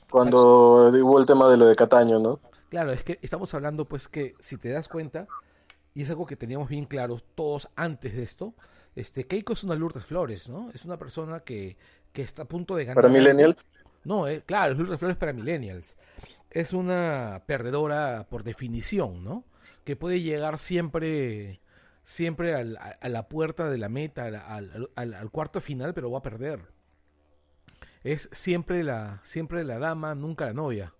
Cuando 0.09 0.89
hubo 0.89 1.19
el 1.19 1.25
tema 1.25 1.49
de 1.49 1.57
lo 1.57 1.65
de 1.65 1.75
Cataño, 1.75 2.19
¿no? 2.19 2.39
Claro, 2.69 2.91
es 2.91 3.03
que 3.03 3.19
estamos 3.21 3.53
hablando 3.53 3.85
pues 3.85 4.07
que 4.07 4.35
si 4.39 4.57
te 4.57 4.69
das 4.69 4.87
cuenta, 4.87 5.27
y 5.93 6.03
es 6.03 6.09
algo 6.09 6.25
que 6.25 6.35
teníamos 6.35 6.69
bien 6.69 6.85
claro 6.85 7.17
todos 7.35 7.69
antes 7.75 8.15
de 8.15 8.23
esto, 8.23 8.53
este 8.95 9.25
Keiko 9.25 9.53
es 9.53 9.63
una 9.63 9.75
Lourdes 9.75 10.05
Flores, 10.05 10.49
¿no? 10.49 10.69
Es 10.73 10.85
una 10.85 10.97
persona 10.97 11.39
que, 11.41 11.77
que 12.13 12.21
está 12.21 12.43
a 12.43 12.45
punto 12.45 12.75
de 12.75 12.85
ganar. 12.85 12.95
Para. 13.01 13.09
Millennials. 13.09 13.65
No, 14.03 14.27
eh, 14.27 14.43
claro, 14.45 14.73
es 14.73 14.77
Lourdes 14.79 14.99
Flores 14.99 15.17
para 15.17 15.33
Millennials. 15.33 15.95
Es 16.51 16.73
una 16.73 17.43
perdedora 17.45 18.27
por 18.29 18.43
definición, 18.43 19.23
¿no? 19.23 19.43
Que 19.83 19.95
puede 19.95 20.21
llegar 20.21 20.57
siempre 20.59 21.59
siempre 22.03 22.55
al- 22.55 22.77
a, 22.77 22.95
a 23.01 23.09
la 23.09 23.27
puerta 23.29 23.69
de 23.69 23.77
la 23.77 23.87
meta, 23.89 24.25
al, 24.25 24.35
al- 24.35 24.89
al- 24.95 25.13
al 25.13 25.29
cuarto 25.31 25.61
final, 25.61 25.93
pero 25.93 26.09
va 26.09 26.19
a 26.19 26.23
perder. 26.23 26.61
Es 28.03 28.29
siempre 28.31 28.83
la, 28.83 29.17
siempre 29.19 29.63
la 29.63 29.79
dama, 29.79 30.15
nunca 30.15 30.45
la 30.45 30.53
novia. 30.53 30.93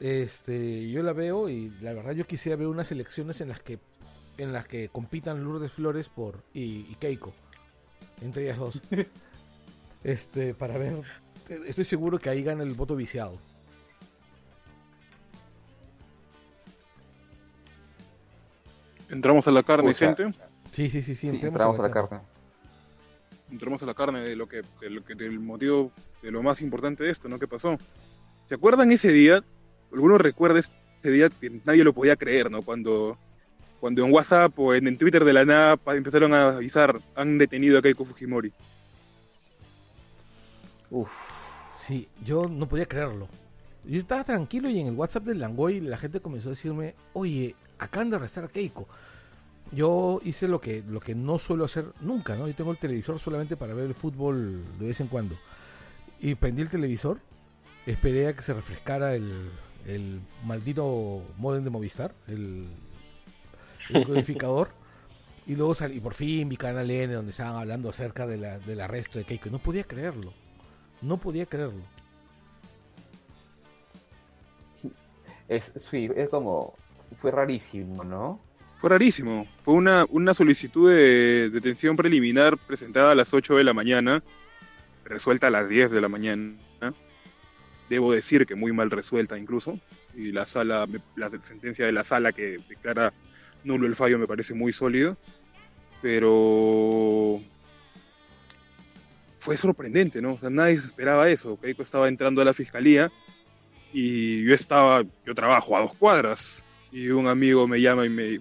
Este, 0.00 0.88
yo 0.90 1.02
la 1.02 1.12
veo 1.12 1.48
y 1.48 1.70
la 1.80 1.92
verdad 1.92 2.12
yo 2.12 2.26
quisiera 2.26 2.56
ver 2.56 2.68
unas 2.68 2.92
elecciones 2.92 3.40
en 3.40 3.48
las 3.48 3.60
que 3.60 3.80
en 4.36 4.52
las 4.52 4.68
que 4.68 4.88
compitan 4.88 5.42
Lourdes 5.42 5.72
Flores 5.72 6.08
por 6.08 6.44
y, 6.54 6.86
y 6.88 6.96
Keiko 7.00 7.34
entre 8.22 8.44
ellas 8.44 8.58
dos. 8.58 8.80
Este, 10.04 10.54
para 10.54 10.78
ver, 10.78 11.02
estoy 11.66 11.84
seguro 11.84 12.20
que 12.20 12.30
ahí 12.30 12.44
gana 12.44 12.62
el 12.62 12.72
voto 12.74 12.94
viciado. 12.94 13.36
Entramos 19.10 19.48
a 19.48 19.50
la 19.50 19.64
carne, 19.64 19.92
Pucha. 19.92 20.14
gente. 20.14 20.38
Sí, 20.70 20.88
sí, 20.88 21.02
sí, 21.02 21.16
sí. 21.16 21.28
Entramos 21.28 21.80
a 21.80 21.82
la 21.82 21.90
carne. 21.90 22.20
Entramos 23.50 23.82
a 23.82 23.86
la 23.86 23.94
carne 23.94 24.20
de 24.20 24.36
lo 24.36 24.48
que, 24.48 24.62
de 24.80 24.90
lo 24.90 25.04
que 25.04 25.14
del 25.14 25.40
motivo 25.40 25.90
de 26.22 26.30
lo 26.30 26.42
más 26.42 26.60
importante 26.60 27.04
de 27.04 27.10
esto, 27.10 27.28
¿no? 27.28 27.38
¿Qué 27.38 27.48
pasó? 27.48 27.78
¿Se 28.48 28.54
acuerdan 28.54 28.92
ese 28.92 29.10
día? 29.12 29.42
Algunos 29.92 30.20
recuerdan 30.20 30.62
ese 31.02 31.10
día 31.10 31.30
que 31.30 31.50
nadie 31.64 31.84
lo 31.84 31.92
podía 31.92 32.16
creer, 32.16 32.50
¿no? 32.50 32.62
Cuando, 32.62 33.16
cuando 33.80 34.04
en 34.04 34.12
WhatsApp 34.12 34.58
o 34.58 34.74
en, 34.74 34.88
en 34.88 34.98
Twitter 34.98 35.24
de 35.24 35.32
la 35.32 35.44
nada 35.44 35.78
empezaron 35.94 36.34
a 36.34 36.56
avisar, 36.56 36.98
han 37.14 37.38
detenido 37.38 37.78
a 37.78 37.82
Keiko 37.82 38.04
Fujimori. 38.04 38.52
Uf, 40.90 41.08
Sí, 41.78 42.08
yo 42.24 42.48
no 42.48 42.68
podía 42.68 42.86
creerlo. 42.86 43.28
Yo 43.84 43.98
estaba 43.98 44.24
tranquilo 44.24 44.68
y 44.68 44.80
en 44.80 44.88
el 44.88 44.94
WhatsApp 44.94 45.22
del 45.22 45.38
Langoy 45.38 45.80
la 45.80 45.96
gente 45.96 46.20
comenzó 46.20 46.48
a 46.48 46.50
decirme, 46.50 46.96
oye, 47.12 47.54
acaban 47.78 48.10
de 48.10 48.16
arrestar 48.16 48.44
a 48.44 48.48
Keiko. 48.48 48.88
Yo 49.72 50.20
hice 50.24 50.48
lo 50.48 50.60
que, 50.60 50.82
lo 50.88 51.00
que 51.00 51.14
no 51.14 51.38
suelo 51.38 51.64
hacer 51.64 51.86
nunca, 52.00 52.36
¿no? 52.36 52.46
Yo 52.46 52.54
tengo 52.54 52.70
el 52.70 52.78
televisor 52.78 53.18
solamente 53.18 53.56
para 53.56 53.74
ver 53.74 53.86
el 53.86 53.94
fútbol 53.94 54.62
de 54.78 54.86
vez 54.86 55.00
en 55.00 55.08
cuando. 55.08 55.36
Y 56.20 56.34
prendí 56.34 56.62
el 56.62 56.70
televisor, 56.70 57.18
esperé 57.86 58.28
a 58.28 58.32
que 58.34 58.42
se 58.42 58.54
refrescara 58.54 59.14
el, 59.14 59.50
el 59.86 60.20
maldito 60.44 61.22
modem 61.36 61.64
de 61.64 61.70
Movistar, 61.70 62.12
el, 62.26 62.66
el 63.90 64.04
codificador. 64.06 64.68
Y 65.46 65.56
luego 65.56 65.74
salí, 65.74 66.00
por 66.00 66.14
fin 66.14 66.48
vi 66.48 66.56
Canal 66.56 66.90
N 66.90 67.14
donde 67.14 67.30
estaban 67.30 67.56
hablando 67.56 67.88
acerca 67.88 68.26
de 68.26 68.36
la, 68.36 68.58
del 68.58 68.80
arresto 68.80 69.18
de 69.18 69.24
Keiko. 69.24 69.50
No 69.50 69.58
podía 69.58 69.84
creerlo. 69.84 70.32
No 71.00 71.18
podía 71.18 71.46
creerlo. 71.46 71.82
es, 75.48 75.72
sí, 75.76 76.08
es 76.14 76.28
como, 76.28 76.74
fue 77.16 77.30
rarísimo, 77.30 78.04
¿no? 78.04 78.40
Fue 78.78 78.90
rarísimo. 78.90 79.46
Fue 79.64 79.74
una, 79.74 80.06
una 80.08 80.34
solicitud 80.34 80.90
de 80.90 81.50
detención 81.50 81.96
preliminar 81.96 82.56
presentada 82.56 83.12
a 83.12 83.14
las 83.14 83.34
8 83.34 83.56
de 83.56 83.64
la 83.64 83.74
mañana, 83.74 84.22
resuelta 85.04 85.48
a 85.48 85.50
las 85.50 85.68
10 85.68 85.90
de 85.90 86.00
la 86.00 86.08
mañana. 86.08 86.54
Debo 87.88 88.12
decir 88.12 88.46
que 88.46 88.54
muy 88.54 88.72
mal 88.72 88.90
resuelta 88.90 89.38
incluso. 89.38 89.80
Y 90.14 90.30
la 90.30 90.46
sala, 90.46 90.86
la 91.16 91.30
sentencia 91.30 91.86
de 91.86 91.92
la 91.92 92.04
sala 92.04 92.32
que 92.32 92.58
declara 92.68 93.12
nulo 93.64 93.86
el 93.86 93.96
fallo 93.96 94.18
me 94.18 94.26
parece 94.26 94.54
muy 94.54 94.72
sólido. 94.72 95.16
Pero 96.00 97.40
fue 99.38 99.56
sorprendente, 99.56 100.20
¿no? 100.20 100.34
O 100.34 100.38
sea, 100.38 100.50
nadie 100.50 100.74
esperaba 100.74 101.28
eso. 101.28 101.58
Keiko 101.60 101.82
estaba 101.82 102.08
entrando 102.08 102.42
a 102.42 102.44
la 102.44 102.52
fiscalía 102.52 103.10
y 103.92 104.44
yo 104.44 104.54
estaba, 104.54 105.02
yo 105.24 105.34
trabajo 105.34 105.76
a 105.76 105.80
dos 105.80 105.94
cuadras 105.94 106.62
y 106.92 107.08
un 107.08 107.26
amigo 107.26 107.66
me 107.66 107.80
llama 107.80 108.04
y 108.04 108.10
me, 108.10 108.40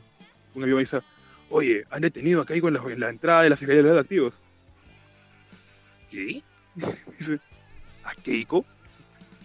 un 0.58 0.64
amigo 0.64 0.78
me 0.78 0.84
dice, 0.84 1.02
oye, 1.50 1.86
han 1.90 2.02
detenido 2.02 2.42
a 2.42 2.46
Keiko 2.46 2.68
en 2.68 2.74
la, 2.74 2.82
en 2.92 3.00
la 3.00 3.10
entrada 3.10 3.44
de 3.44 3.50
la 3.50 3.58
Fiscalía 3.58 3.84
de 3.84 3.90
los 3.90 4.02
Activos. 4.02 4.34
¿Qué? 6.10 6.42
Dice, 7.20 7.40
¿a 8.04 8.16
Keiko? 8.16 8.66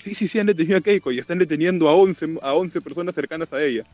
Sí, 0.03 0.15
sí, 0.15 0.27
sí, 0.27 0.39
han 0.39 0.47
detenido 0.47 0.79
a 0.79 0.81
Keiko 0.81 1.13
y 1.13 1.19
están 1.19 1.39
deteniendo 1.39 1.89
a 1.89 1.95
11, 1.95 2.39
a 2.41 2.55
11 2.55 2.81
personas 2.81 3.15
cercanas 3.15 3.53
a 3.53 3.63
ella. 3.63 3.85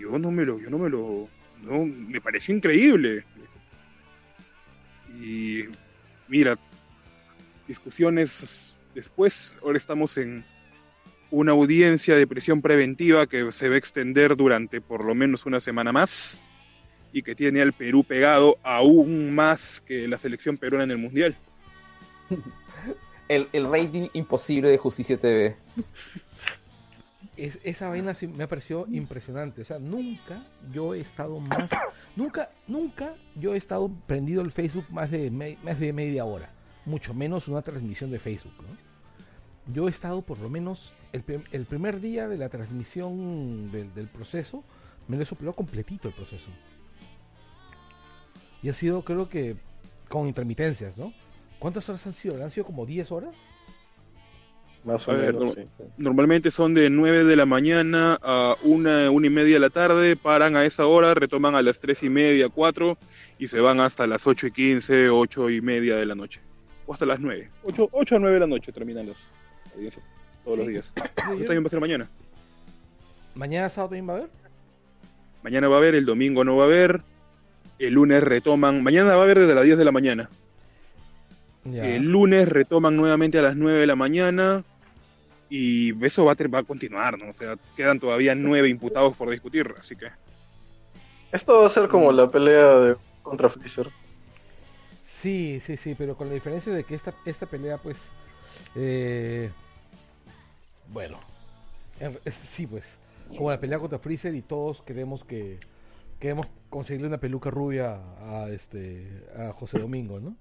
Yo 0.00 0.18
no 0.18 0.30
me 0.30 0.44
lo, 0.44 0.60
yo 0.60 0.70
no 0.70 0.78
me 0.78 0.90
lo, 0.90 1.28
no, 1.62 1.84
me 1.84 2.20
pareció 2.20 2.54
increíble. 2.54 3.24
Y 5.20 5.64
mira, 6.28 6.58
discusiones 7.66 8.76
después, 8.94 9.56
ahora 9.62 9.78
estamos 9.78 10.16
en 10.18 10.44
una 11.30 11.52
audiencia 11.52 12.16
de 12.16 12.26
prisión 12.26 12.62
preventiva 12.62 13.26
que 13.26 13.52
se 13.52 13.68
va 13.68 13.74
a 13.74 13.78
extender 13.78 14.36
durante 14.36 14.80
por 14.80 15.04
lo 15.04 15.14
menos 15.14 15.44
una 15.46 15.60
semana 15.60 15.92
más 15.92 16.40
y 17.12 17.22
que 17.22 17.34
tiene 17.34 17.60
al 17.62 17.72
Perú 17.72 18.04
pegado 18.04 18.56
aún 18.62 19.34
más 19.34 19.80
que 19.80 20.06
la 20.08 20.18
selección 20.18 20.56
peruana 20.56 20.84
en 20.84 20.90
el 20.92 20.98
Mundial. 20.98 21.36
El, 23.28 23.46
el 23.52 23.70
rating 23.70 24.08
imposible 24.14 24.70
de 24.70 24.78
Justicia 24.78 25.18
TV. 25.18 25.54
Es, 27.36 27.58
esa 27.62 27.88
vaina 27.90 28.14
sí 28.14 28.26
me 28.26 28.48
pareció 28.48 28.86
impresionante. 28.90 29.60
O 29.60 29.64
sea, 29.66 29.78
nunca 29.78 30.42
yo 30.72 30.94
he 30.94 31.00
estado 31.00 31.38
más. 31.38 31.68
Nunca, 32.16 32.48
nunca 32.66 33.14
yo 33.34 33.52
he 33.54 33.58
estado 33.58 33.90
prendido 34.06 34.40
el 34.40 34.50
Facebook 34.50 34.86
más 34.88 35.10
de, 35.10 35.30
me- 35.30 35.58
más 35.62 35.78
de 35.78 35.92
media 35.92 36.24
hora. 36.24 36.50
Mucho 36.86 37.12
menos 37.12 37.48
una 37.48 37.60
transmisión 37.60 38.10
de 38.10 38.18
Facebook, 38.18 38.54
¿no? 38.62 39.74
Yo 39.74 39.88
he 39.88 39.90
estado 39.90 40.22
por 40.22 40.38
lo 40.38 40.48
menos 40.48 40.94
el, 41.12 41.24
el 41.52 41.64
primer 41.64 42.00
día 42.00 42.28
de 42.28 42.36
la 42.36 42.48
transmisión 42.48 43.70
del, 43.70 43.92
del 43.94 44.06
proceso, 44.08 44.64
me 45.08 45.16
lo 45.16 45.22
he 45.22 45.26
soplado 45.26 45.54
completito 45.54 46.08
el 46.08 46.14
proceso. 46.14 46.50
Y 48.62 48.68
ha 48.68 48.72
sido, 48.74 49.02
creo 49.02 49.28
que, 49.28 49.56
con 50.08 50.26
intermitencias, 50.26 50.98
¿no? 50.98 51.12
¿Cuántas 51.58 51.88
horas 51.88 52.06
han 52.06 52.12
sido? 52.12 52.42
¿Han 52.42 52.50
sido 52.50 52.66
como 52.66 52.86
10 52.86 53.12
horas? 53.12 53.36
Más 54.84 55.06
o 55.08 55.12
A 55.12 55.14
ver, 55.14 55.34
menos, 55.34 55.56
no. 55.56 55.62
sí. 55.62 55.68
Normalmente 55.96 56.50
son 56.50 56.72
de 56.74 56.88
9 56.88 57.24
de 57.24 57.36
la 57.36 57.46
mañana 57.46 58.18
a 58.22 58.56
1, 58.62 59.10
una 59.12 59.26
y 59.26 59.30
media 59.30 59.54
de 59.54 59.60
la 59.60 59.70
tarde, 59.70 60.16
paran 60.16 60.56
a 60.56 60.64
esa 60.64 60.86
hora, 60.86 61.14
retoman 61.14 61.54
a 61.54 61.62
las 61.62 61.80
3 61.80 62.04
y 62.04 62.08
media, 62.08 62.48
4 62.48 62.96
y 63.38 63.48
se 63.48 63.60
van 63.60 63.80
hasta 63.80 64.06
las 64.06 64.26
8 64.26 64.46
y 64.46 64.52
15, 64.52 65.10
8 65.10 65.50
y 65.50 65.60
media 65.60 65.96
de 65.96 66.06
la 66.06 66.14
noche. 66.14 66.40
O 66.86 66.92
hasta 66.92 67.06
las 67.06 67.20
9. 67.20 67.50
8, 67.64 67.88
8 67.92 68.16
a 68.16 68.18
9 68.18 68.34
de 68.34 68.40
la 68.40 68.46
noche 68.46 68.72
terminan 68.72 69.08
las 69.08 69.16
audiencias 69.74 70.04
todos 70.44 70.56
Sí. 70.58 70.62
los 70.64 70.68
días. 70.68 70.92
También 71.16 71.62
va 71.62 71.66
a 71.66 71.70
ser 71.70 71.80
mañana. 71.80 72.08
¿Mañana 73.34 73.68
sábado 73.70 73.90
también 73.90 74.08
va 74.08 74.12
a 74.14 74.16
haber? 74.16 74.30
Mañana 75.42 75.68
va 75.68 75.76
a 75.76 75.78
haber, 75.78 75.94
el 75.94 76.04
domingo 76.04 76.42
no 76.44 76.56
va 76.56 76.64
a 76.64 76.66
haber. 76.66 77.02
El 77.78 77.94
lunes 77.94 78.22
retoman. 78.22 78.82
Mañana 78.82 79.14
va 79.14 79.20
a 79.20 79.24
haber 79.24 79.38
desde 79.38 79.54
las 79.54 79.64
10 79.64 79.78
de 79.78 79.84
la 79.84 79.92
mañana. 79.92 80.28
Ya. 81.64 81.86
El 81.86 82.04
lunes 82.10 82.48
retoman 82.48 82.96
nuevamente 82.96 83.38
a 83.38 83.42
las 83.42 83.54
9 83.56 83.78
de 83.80 83.86
la 83.86 83.94
mañana. 83.96 84.64
Y 85.50 86.04
eso 86.04 86.24
va 86.24 86.32
a, 86.32 86.34
ter- 86.34 86.52
va 86.52 86.58
a 86.58 86.62
continuar, 86.64 87.18
¿no? 87.18 87.30
O 87.30 87.34
sea, 87.34 87.56
quedan 87.76 88.00
todavía 88.00 88.34
nueve 88.34 88.68
imputados 88.68 89.14
por 89.16 89.30
discutir. 89.30 89.72
Así 89.78 89.94
que. 89.96 90.08
Esto 91.32 91.60
va 91.60 91.66
a 91.66 91.70
ser 91.70 91.88
como 91.88 92.10
la 92.12 92.28
pelea 92.28 92.78
de 92.80 92.96
contra 93.22 93.48
Freezer. 93.48 93.88
Sí, 95.04 95.60
sí, 95.64 95.76
sí, 95.76 95.94
pero 95.96 96.16
con 96.16 96.28
la 96.28 96.34
diferencia 96.34 96.72
de 96.72 96.84
que 96.84 96.94
esta, 96.94 97.14
esta 97.24 97.46
pelea, 97.46 97.78
pues, 97.78 98.08
eh, 98.74 99.50
bueno, 100.92 101.18
en- 102.00 102.18
sí, 102.32 102.66
pues, 102.66 102.96
como 103.36 103.50
la 103.50 103.60
pelea 103.60 103.78
contra 103.78 103.98
Freezer 103.98 104.34
y 104.34 104.42
todos 104.42 104.82
queremos 104.82 105.24
que 105.24 105.58
queremos 106.18 106.46
conseguirle 106.70 107.08
una 107.08 107.18
peluca 107.18 107.50
rubia 107.50 108.00
a 108.20 108.48
este 108.50 109.24
a 109.36 109.52
José 109.52 109.78
Domingo, 109.78 110.18
¿no? 110.20 110.36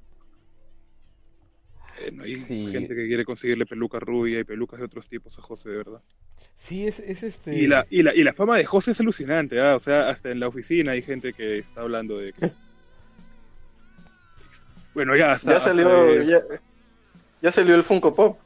eh, 1.99 2.12
no 2.12 2.23
hay 2.23 2.36
Sí. 2.36 2.67
gente 2.71 2.95
que 2.95 3.07
quiere 3.07 3.25
conseguirle 3.25 3.65
peluca 3.65 3.99
rubia 3.99 4.39
y 4.39 4.43
pelucas 4.43 4.79
de 4.79 4.86
otros 4.86 5.07
tipos 5.10 5.38
a 5.39 5.41
José, 5.41 5.69
de 5.69 5.77
verdad. 5.77 6.01
Sí, 6.53 6.86
es, 6.88 6.99
es 6.99 7.23
este... 7.23 7.55
Y 7.55 7.65
la, 7.67 7.88
y, 7.89 8.03
la, 8.03 8.13
y 8.15 8.23
la 8.23 8.33
fama 8.33 8.55
de 8.57 8.65
José 8.65 8.91
es 8.91 8.99
alucinante, 8.99 9.60
¿ah? 9.60 9.75
o 9.75 9.79
sea, 9.79 10.10
hasta 10.10 10.29
en 10.29 10.39
la 10.39 10.47
oficina 10.47 10.91
hay 10.91 11.01
gente 11.01 11.33
que 11.33 11.57
está 11.60 11.81
hablando 11.81 12.17
de 12.19 12.33
que... 12.33 12.51
Bueno, 14.93 15.15
ya, 15.15 15.33
hasta, 15.33 15.53
Ya 15.53 15.60
salió, 15.60 15.88
hasta 16.07 16.19
de- 16.19 16.27
ya, 16.27 16.39
ya 17.41 17.51
salió 17.51 17.75
el 17.75 17.83
Funko 17.83 18.15
Pop. 18.15 18.39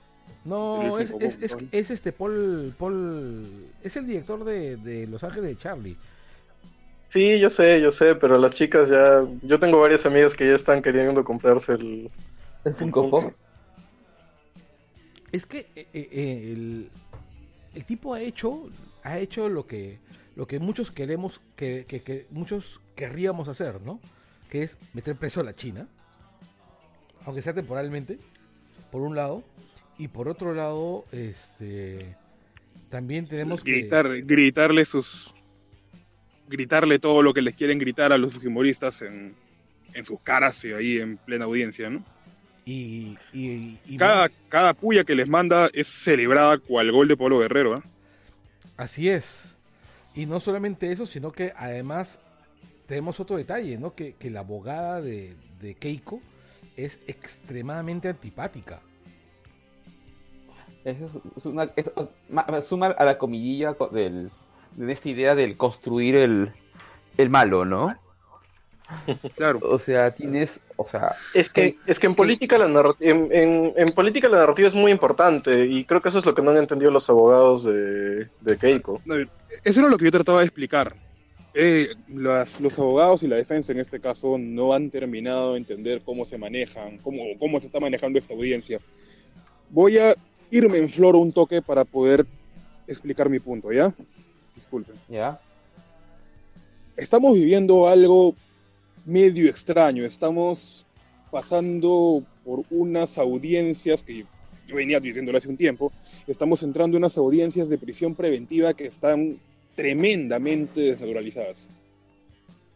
No, 0.43 0.97
es, 0.97 1.11
es, 1.19 1.37
es, 1.41 1.57
es 1.71 1.91
este 1.91 2.11
Paul, 2.11 2.73
Paul... 2.77 3.45
Es 3.83 3.95
el 3.95 4.07
director 4.07 4.43
de, 4.43 4.77
de 4.77 5.05
Los 5.07 5.23
Ángeles 5.23 5.49
de 5.49 5.57
Charlie. 5.57 5.97
Sí, 7.07 7.39
yo 7.39 7.49
sé, 7.49 7.79
yo 7.81 7.91
sé, 7.91 8.15
pero 8.15 8.37
las 8.37 8.53
chicas 8.53 8.89
ya... 8.89 9.23
Yo 9.43 9.59
tengo 9.59 9.79
varias 9.79 10.05
amigas 10.05 10.35
que 10.35 10.47
ya 10.47 10.55
están 10.55 10.81
queriendo 10.81 11.23
comprarse 11.23 11.73
el... 11.73 12.09
El 12.63 12.75
Funko 12.75 13.09
Pop. 13.09 13.33
Es 15.31 15.45
que 15.45 15.59
eh, 15.75 15.87
eh, 15.93 16.09
eh, 16.11 16.51
el, 16.53 16.89
el 17.75 17.85
tipo 17.85 18.13
ha 18.13 18.21
hecho, 18.21 18.69
ha 19.03 19.17
hecho 19.19 19.47
lo 19.47 19.65
que, 19.65 19.99
lo 20.35 20.47
que 20.47 20.59
muchos 20.59 20.91
queremos, 20.91 21.39
que, 21.55 21.85
que- 21.87 22.01
que 22.01 22.27
muchos 22.31 22.81
querríamos 22.95 23.47
hacer, 23.47 23.81
¿no? 23.81 23.99
Que 24.49 24.63
es 24.63 24.77
meter 24.93 25.15
preso 25.15 25.39
a 25.39 25.43
la 25.43 25.53
China, 25.53 25.87
aunque 27.25 27.41
sea 27.41 27.53
temporalmente, 27.53 28.19
por 28.91 29.01
un 29.01 29.15
lado, 29.15 29.43
y 30.03 30.07
por 30.07 30.27
otro 30.27 30.53
lado, 30.53 31.05
este, 31.11 32.15
también 32.89 33.27
tenemos 33.27 33.63
que 33.63 33.71
gritar, 33.71 34.21
gritarle 34.23 34.85
sus 34.85 35.33
gritarle 36.47 36.99
todo 36.99 37.21
lo 37.21 37.33
que 37.33 37.41
les 37.41 37.55
quieren 37.55 37.79
gritar 37.79 38.11
a 38.11 38.17
los 38.17 38.33
fujimoristas 38.33 39.01
en, 39.03 39.33
en 39.93 40.05
sus 40.05 40.21
caras 40.21 40.63
y 40.65 40.73
ahí 40.73 40.97
en 40.97 41.17
plena 41.17 41.45
audiencia, 41.45 41.89
¿no? 41.89 42.03
y, 42.65 43.17
y- 43.33 43.77
y 43.87 43.97
Cada, 43.97 44.21
más- 44.23 44.37
cada 44.49 44.73
puya 44.73 45.03
que 45.03 45.15
les 45.15 45.27
manda 45.27 45.69
es 45.73 45.87
celebrada 45.87 46.57
cual 46.57 46.91
gol 46.91 47.07
de 47.07 47.17
Pablo 47.17 47.39
Guerrero, 47.39 47.75
¿ah? 47.75 47.83
Así 48.77 49.09
es. 49.09 49.55
Y 50.15 50.25
no 50.25 50.39
solamente 50.39 50.91
eso, 50.91 51.05
sino 51.05 51.31
que 51.31 51.53
además 51.55 52.19
tenemos 52.87 53.19
otro 53.19 53.37
detalle, 53.37 53.77
¿no? 53.77 53.95
Que, 53.95 54.13
que 54.13 54.29
la 54.29 54.41
abogada 54.41 55.01
de, 55.01 55.35
de 55.59 55.73
Keiko 55.75 56.21
es 56.77 56.99
extremadamente 57.07 58.09
antipática. 58.09 58.81
Eso 60.83 61.21
es, 61.37 61.45
una, 61.45 61.69
es- 61.75 61.91
suma 62.67 62.87
a 62.87 63.05
la 63.05 63.17
comidilla 63.17 63.73
co- 63.75 63.87
del, 63.89 64.31
de 64.75 64.91
esta 64.91 65.09
idea 65.09 65.35
del 65.35 65.55
construir 65.57 66.15
el, 66.15 66.51
el 67.17 67.29
malo, 67.29 67.65
¿no? 67.65 67.95
Claro. 69.37 69.59
O 69.63 69.79
sea, 69.79 70.11
tienes, 70.11 70.59
o 70.75 70.85
sea, 70.87 71.15
Es 71.33 71.49
que, 71.49 71.77
es 71.85 71.97
que 71.99 72.07
en 72.07 72.15
política 72.15 72.57
la 72.57 72.67
narra- 72.67 72.95
en, 72.99 73.29
en- 73.31 73.73
en 73.77 73.93
política 73.93 74.27
la 74.27 74.39
narrativa 74.39 74.67
es 74.67 74.75
muy 74.75 74.91
importante 74.91 75.65
y 75.65 75.85
creo 75.85 76.01
que 76.01 76.09
eso 76.09 76.19
es 76.19 76.25
lo 76.25 76.33
que 76.35 76.41
no 76.41 76.51
han 76.51 76.57
entendido 76.57 76.91
los 76.91 77.09
abogados 77.09 77.63
de, 77.63 78.27
de 78.41 78.57
Keiko. 78.57 78.99
Eso 79.63 79.79
era 79.79 79.89
lo 79.89 79.97
que 79.97 80.05
yo 80.05 80.11
trataba 80.11 80.39
de 80.39 80.45
explicar. 80.45 80.93
Eh, 81.53 81.89
las- 82.09 82.59
los 82.59 82.77
abogados 82.79 83.23
y 83.23 83.27
la 83.27 83.35
defensa 83.37 83.71
en 83.71 83.79
este 83.79 83.99
caso 84.01 84.37
no 84.37 84.73
han 84.73 84.89
terminado 84.89 85.53
de 85.53 85.59
entender 85.59 86.01
cómo 86.03 86.25
se 86.25 86.37
manejan, 86.37 86.97
cómo, 86.97 87.23
cómo 87.39 87.59
se 87.59 87.67
está 87.67 87.79
manejando 87.79 88.19
esta 88.19 88.33
audiencia. 88.33 88.79
Voy 89.69 89.97
a 89.99 90.15
irme 90.51 90.77
en 90.77 90.89
flor 90.89 91.15
un 91.15 91.31
toque 91.31 91.61
para 91.61 91.85
poder 91.85 92.25
explicar 92.87 93.29
mi 93.29 93.39
punto, 93.39 93.71
¿ya? 93.71 93.93
Disculpen. 94.55 94.95
¿ya? 95.09 95.39
Estamos 96.97 97.33
viviendo 97.33 97.87
algo 97.87 98.35
medio 99.05 99.49
extraño. 99.49 100.05
Estamos 100.05 100.85
pasando 101.31 102.23
por 102.43 102.63
unas 102.69 103.17
audiencias 103.17 104.03
que 104.03 104.25
yo 104.67 104.75
venía 104.75 104.99
diciéndolo 104.99 105.37
hace 105.37 105.47
un 105.47 105.57
tiempo. 105.57 105.91
Estamos 106.27 106.61
entrando 106.63 106.97
en 106.97 107.03
unas 107.03 107.17
audiencias 107.17 107.69
de 107.69 107.77
prisión 107.77 108.13
preventiva 108.13 108.73
que 108.73 108.85
están 108.87 109.37
tremendamente 109.75 110.81
desnaturalizadas. 110.81 111.69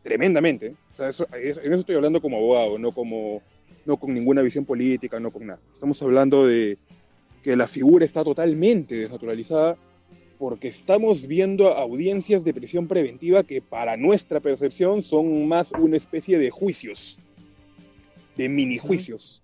Tremendamente. 0.01 0.75
O 0.93 0.97
sea, 0.97 1.09
eso- 1.09 1.27
en 1.33 1.49
eso 1.73 1.79
estoy 1.81 1.95
hablando 1.95 2.21
como 2.21 2.37
abogado, 2.37 2.77
no 2.77 2.91
como 2.91 3.41
no 3.85 3.97
con 3.97 4.13
ninguna 4.13 4.41
visión 4.41 4.65
política, 4.65 5.19
no 5.19 5.29
con 5.29 5.45
nada. 5.45 5.59
Estamos 5.73 6.01
hablando 6.01 6.47
de 6.47 6.75
que 7.45 7.55
la 7.55 7.67
figura 7.67 8.03
está 8.03 8.23
totalmente 8.23 8.95
desnaturalizada 8.95 9.77
porque 10.39 10.67
estamos 10.67 11.27
viendo 11.27 11.67
audiencias 11.75 12.43
de 12.43 12.55
prisión 12.55 12.87
preventiva 12.87 13.43
que 13.43 13.61
para 13.61 13.95
nuestra 13.97 14.39
percepción 14.39 15.03
son 15.03 15.47
más 15.47 15.71
una 15.73 15.95
especie 15.95 16.39
de 16.39 16.49
juicios, 16.49 17.19
de 18.35 18.49
mini 18.49 18.79
juicios. 18.79 19.43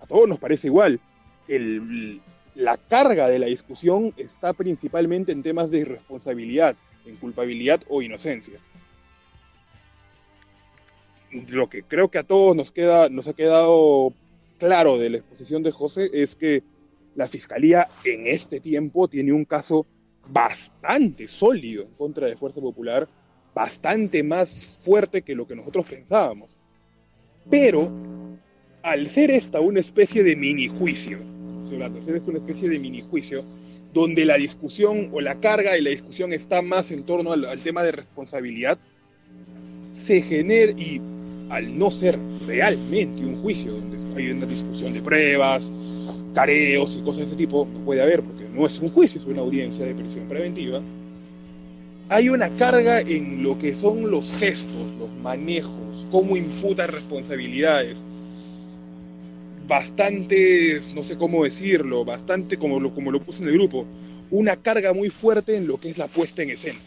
A 0.00 0.06
todos 0.06 0.28
nos 0.28 0.40
parece 0.40 0.66
igual. 0.66 0.98
El- 1.46 2.20
la 2.56 2.76
carga 2.76 3.28
de 3.28 3.38
la 3.38 3.46
discusión 3.46 4.12
está 4.16 4.52
principalmente 4.52 5.30
en 5.30 5.44
temas 5.44 5.70
de 5.70 5.78
irresponsabilidad, 5.78 6.74
en 7.06 7.14
culpabilidad 7.14 7.80
o 7.88 8.02
inocencia. 8.02 8.58
Lo 11.30 11.70
que 11.70 11.84
creo 11.84 12.08
que 12.08 12.18
a 12.18 12.24
todos 12.24 12.56
nos, 12.56 12.72
queda, 12.72 13.08
nos 13.08 13.28
ha 13.28 13.32
quedado 13.32 14.12
claro 14.58 14.98
de 14.98 15.10
la 15.10 15.18
exposición 15.18 15.62
de 15.62 15.70
José 15.70 16.10
es 16.12 16.34
que 16.34 16.64
la 17.18 17.26
fiscalía 17.26 17.88
en 18.04 18.28
este 18.28 18.60
tiempo 18.60 19.08
tiene 19.08 19.32
un 19.32 19.44
caso 19.44 19.84
bastante 20.28 21.26
sólido 21.26 21.82
en 21.82 21.90
contra 21.90 22.28
de 22.28 22.36
Fuerza 22.36 22.60
Popular, 22.60 23.08
bastante 23.52 24.22
más 24.22 24.78
fuerte 24.80 25.22
que 25.22 25.34
lo 25.34 25.44
que 25.44 25.56
nosotros 25.56 25.84
pensábamos. 25.84 26.48
Pero, 27.50 27.90
al 28.84 29.08
ser 29.08 29.32
esta 29.32 29.58
una 29.58 29.80
especie 29.80 30.22
de 30.22 30.36
mini 30.36 30.68
juicio, 30.68 31.18
al 31.82 32.04
ser 32.04 32.14
esta 32.14 32.30
una 32.30 32.38
especie 32.38 32.68
de 32.68 32.78
mini 32.78 33.02
juicio, 33.02 33.42
donde 33.92 34.24
la 34.24 34.36
discusión 34.36 35.10
o 35.12 35.20
la 35.20 35.40
carga 35.40 35.72
de 35.72 35.82
la 35.82 35.90
discusión 35.90 36.32
está 36.32 36.62
más 36.62 36.92
en 36.92 37.02
torno 37.02 37.32
al, 37.32 37.46
al 37.46 37.58
tema 37.58 37.82
de 37.82 37.90
responsabilidad, 37.90 38.78
se 39.92 40.22
genera, 40.22 40.70
y 40.70 41.00
al 41.48 41.76
no 41.76 41.90
ser 41.90 42.16
realmente 42.46 43.26
un 43.26 43.42
juicio, 43.42 43.72
donde 43.72 43.98
hay 44.16 44.30
una 44.30 44.46
discusión 44.46 44.92
de 44.92 45.02
pruebas, 45.02 45.68
careos 46.38 46.96
y 46.96 47.02
cosas 47.02 47.18
de 47.18 47.24
ese 47.24 47.34
tipo, 47.34 47.66
no 47.72 47.80
puede 47.80 48.00
haber, 48.00 48.22
porque 48.22 48.44
no 48.54 48.64
es 48.64 48.78
un 48.78 48.90
juicio, 48.90 49.20
es 49.20 49.26
una 49.26 49.40
audiencia 49.40 49.84
de 49.84 49.92
prisión 49.92 50.28
preventiva, 50.28 50.80
hay 52.08 52.28
una 52.28 52.48
carga 52.50 53.00
en 53.00 53.42
lo 53.42 53.58
que 53.58 53.74
son 53.74 54.08
los 54.08 54.30
gestos, 54.38 54.94
los 55.00 55.10
manejos, 55.20 56.06
cómo 56.12 56.36
imputa 56.36 56.86
responsabilidades, 56.86 58.04
bastante, 59.66 60.80
no 60.94 61.02
sé 61.02 61.16
cómo 61.16 61.42
decirlo, 61.42 62.04
bastante 62.04 62.56
como 62.56 62.78
lo, 62.78 62.94
como 62.94 63.10
lo 63.10 63.20
puse 63.20 63.42
en 63.42 63.48
el 63.48 63.54
grupo, 63.54 63.84
una 64.30 64.54
carga 64.54 64.92
muy 64.92 65.10
fuerte 65.10 65.56
en 65.56 65.66
lo 65.66 65.80
que 65.80 65.90
es 65.90 65.98
la 65.98 66.06
puesta 66.06 66.44
en 66.44 66.50
escena. 66.50 66.78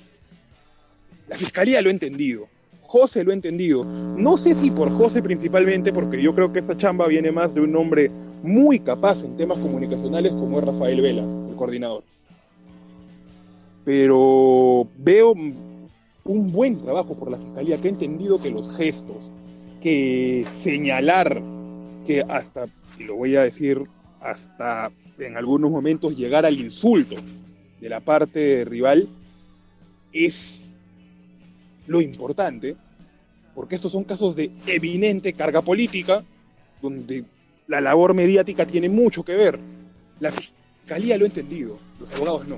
La 1.27 1.35
fiscalía 1.35 1.81
lo 1.81 1.89
ha 1.89 1.91
entendido, 1.91 2.47
José 2.83 3.25
lo 3.25 3.31
ha 3.31 3.33
entendido, 3.33 3.83
no 3.83 4.37
sé 4.37 4.55
si 4.55 4.71
por 4.71 4.89
José 4.91 5.21
principalmente, 5.21 5.91
porque 5.91 6.21
yo 6.21 6.33
creo 6.33 6.53
que 6.53 6.59
esa 6.59 6.77
chamba 6.77 7.05
viene 7.07 7.33
más 7.33 7.53
de 7.53 7.59
un 7.59 7.75
hombre 7.75 8.09
muy 8.43 8.79
capaz 8.79 9.23
en 9.23 9.37
temas 9.37 9.59
comunicacionales 9.59 10.31
como 10.33 10.59
es 10.59 10.65
Rafael 10.65 11.01
Vela, 11.01 11.23
el 11.49 11.55
coordinador. 11.55 12.03
Pero 13.85 14.87
veo 14.97 15.33
un 15.33 16.51
buen 16.51 16.81
trabajo 16.81 17.15
por 17.15 17.31
la 17.31 17.37
fiscalía 17.37 17.77
que 17.77 17.87
ha 17.87 17.91
entendido 17.91 18.41
que 18.41 18.51
los 18.51 18.75
gestos, 18.75 19.31
que 19.81 20.45
señalar, 20.63 21.41
que 22.05 22.21
hasta, 22.21 22.67
y 22.99 23.03
lo 23.03 23.15
voy 23.15 23.35
a 23.35 23.43
decir, 23.43 23.81
hasta 24.19 24.91
en 25.17 25.37
algunos 25.37 25.71
momentos 25.71 26.15
llegar 26.15 26.45
al 26.45 26.59
insulto 26.59 27.15
de 27.79 27.89
la 27.89 27.99
parte 27.99 28.63
rival, 28.65 29.07
es 30.13 30.71
lo 31.87 32.01
importante, 32.01 32.75
porque 33.55 33.75
estos 33.75 33.91
son 33.91 34.03
casos 34.03 34.35
de 34.35 34.51
evidente 34.67 35.33
carga 35.33 35.61
política, 35.61 36.23
donde 36.81 37.25
la 37.71 37.79
labor 37.79 38.13
mediática 38.13 38.65
tiene 38.65 38.89
mucho 38.89 39.23
que 39.23 39.33
ver. 39.33 39.57
La 40.19 40.29
fiscalía 40.29 41.17
lo 41.17 41.23
ha 41.23 41.27
entendido, 41.29 41.79
los 42.01 42.11
abogados 42.11 42.45
no. 42.45 42.57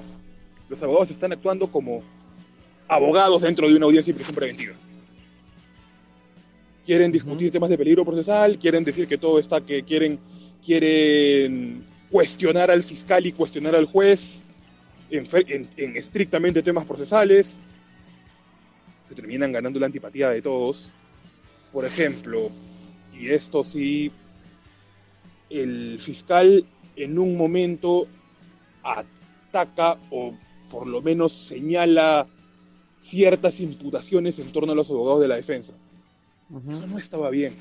Los 0.68 0.82
abogados 0.82 1.12
están 1.12 1.32
actuando 1.32 1.68
como 1.68 2.02
abogados 2.88 3.44
dentro 3.44 3.70
de 3.70 3.76
una 3.76 3.86
audiencia 3.86 4.12
de 4.12 4.16
prisión 4.16 4.36
preventiva. 4.36 4.74
Quieren 6.84 7.12
discutir 7.12 7.52
temas 7.52 7.70
de 7.70 7.78
peligro 7.78 8.04
procesal, 8.04 8.58
quieren 8.58 8.84
decir 8.84 9.08
que 9.08 9.20
todo 9.20 9.38
está, 9.38 9.62
que 9.62 9.84
quieren, 9.84 10.18
quieren 10.66 11.84
cuestionar 12.10 12.72
al 12.72 12.82
fiscal 12.82 13.24
y 13.28 13.34
cuestionar 13.34 13.76
al 13.76 13.86
juez 13.86 14.42
en, 15.12 15.70
en 15.78 15.96
estrictamente 15.96 16.64
temas 16.64 16.86
procesales. 16.86 17.54
Se 19.08 19.14
terminan 19.14 19.52
ganando 19.52 19.80
la 19.80 19.86
antipatía 19.86 20.32
de 20.32 20.42
todos. 20.42 20.90
Por 21.72 21.86
ejemplo, 21.86 22.50
y 23.16 23.30
esto 23.30 23.64
sí, 23.64 24.12
el 25.62 26.00
fiscal 26.00 26.66
en 26.96 27.18
un 27.20 27.38
momento 27.38 28.08
ataca 28.84 29.98
o 30.12 30.34
por 30.72 30.88
lo 30.88 31.02
menos 31.02 31.32
señala 31.34 32.28
ciertas 33.00 33.60
imputaciones 33.60 34.40
en 34.40 34.52
torno 34.52 34.72
a 34.72 34.76
los 34.76 34.90
abogados 34.90 35.22
de 35.22 35.28
la 35.28 35.36
defensa. 35.36 35.74
Eso 36.72 36.88
no 36.88 36.98
estaba 37.00 37.30
bien. 37.30 37.56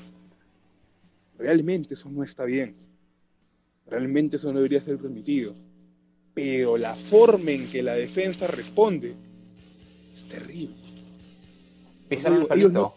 Realmente 1.37 1.93
eso 1.95 2.09
no 2.09 2.23
está 2.23 2.45
bien. 2.45 2.75
Realmente 3.87 4.37
eso 4.37 4.49
no 4.51 4.59
debería 4.59 4.81
ser 4.81 4.97
permitido. 4.97 5.53
pero 6.35 6.77
la 6.79 6.95
forma 6.95 7.51
en 7.51 7.67
que 7.69 7.83
la 7.83 7.93
defensa 7.93 8.47
responde 8.47 9.13
es 10.15 10.29
terrible. 10.29 10.73
Pisaron 12.09 12.41
el 12.41 12.47
palito. 12.47 12.69
no- 12.69 12.93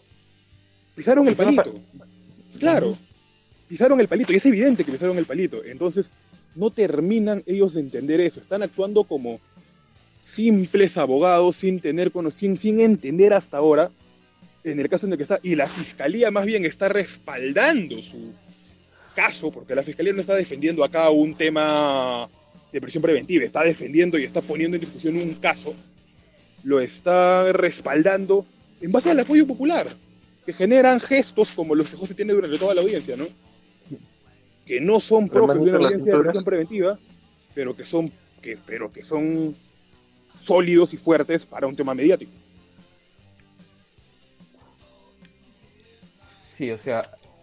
Pisaron 0.94 1.26
el 1.28 1.34
Pisaron 1.34 1.52
el 1.52 1.56
palito. 1.62 1.78
Claro, 2.58 2.96
pisaron 3.68 4.00
el 4.00 4.08
palito 4.08 4.32
y 4.32 4.36
es 4.36 4.46
evidente 4.46 4.84
que 4.84 4.92
pisaron 4.92 5.18
el 5.18 5.26
palito. 5.26 5.64
Entonces, 5.64 6.10
no 6.54 6.70
terminan 6.70 7.42
ellos 7.46 7.74
de 7.74 7.80
entender 7.80 8.20
eso. 8.20 8.40
Están 8.40 8.62
actuando 8.62 9.04
como 9.04 9.40
simples 10.18 10.96
abogados 10.96 11.56
sin 11.56 11.80
tener 11.80 12.10
sin, 12.32 12.56
sin 12.56 12.80
entender 12.80 13.34
hasta 13.34 13.58
ahora 13.58 13.90
en 14.64 14.80
el 14.80 14.88
caso 14.88 15.06
en 15.06 15.12
el 15.12 15.18
que 15.18 15.22
está. 15.22 15.38
Y 15.42 15.54
la 15.54 15.68
fiscalía 15.68 16.30
más 16.30 16.44
bien 16.44 16.64
está 16.64 16.88
respaldando 16.88 18.02
su 18.02 18.32
caso, 19.14 19.50
porque 19.50 19.74
la 19.74 19.82
fiscalía 19.82 20.12
no 20.12 20.20
está 20.20 20.34
defendiendo 20.34 20.84
acá 20.84 21.08
un 21.10 21.34
tema 21.34 22.28
de 22.72 22.80
prisión 22.80 23.02
preventiva, 23.02 23.44
está 23.44 23.62
defendiendo 23.62 24.18
y 24.18 24.24
está 24.24 24.42
poniendo 24.42 24.76
en 24.76 24.80
discusión 24.80 25.16
un 25.16 25.34
caso. 25.34 25.74
Lo 26.64 26.80
está 26.80 27.52
respaldando 27.52 28.44
en 28.80 28.92
base 28.92 29.10
al 29.10 29.20
apoyo 29.20 29.46
popular 29.46 29.86
que 30.44 30.52
generan 30.52 31.00
gestos 31.00 31.50
como 31.52 31.74
los 31.74 31.88
que 31.88 31.96
José 31.96 32.14
tiene 32.14 32.32
durante 32.32 32.58
toda 32.58 32.74
la 32.74 32.80
audiencia, 32.80 33.16
¿no? 33.16 33.26
Que 34.66 34.80
no 34.80 34.98
son 35.00 35.28
propios 35.28 35.64
de 35.64 35.70
una 35.70 35.78
audiencia 35.88 36.12
de 36.12 36.18
prisión 36.24 36.44
preventiva, 36.44 36.98
pero 37.54 37.76
que 37.76 37.84
son, 37.86 38.10
que, 38.42 38.58
pero 38.66 38.92
que 38.92 39.02
son 39.04 39.54
sólidos 40.42 40.92
y 40.92 40.96
fuertes 40.96 41.46
para 41.46 41.66
un 41.66 41.76
tema 41.76 41.94
mediático. 41.94 42.32
Sí, 46.56 46.70
o 46.70 46.78
sea, 46.78 47.02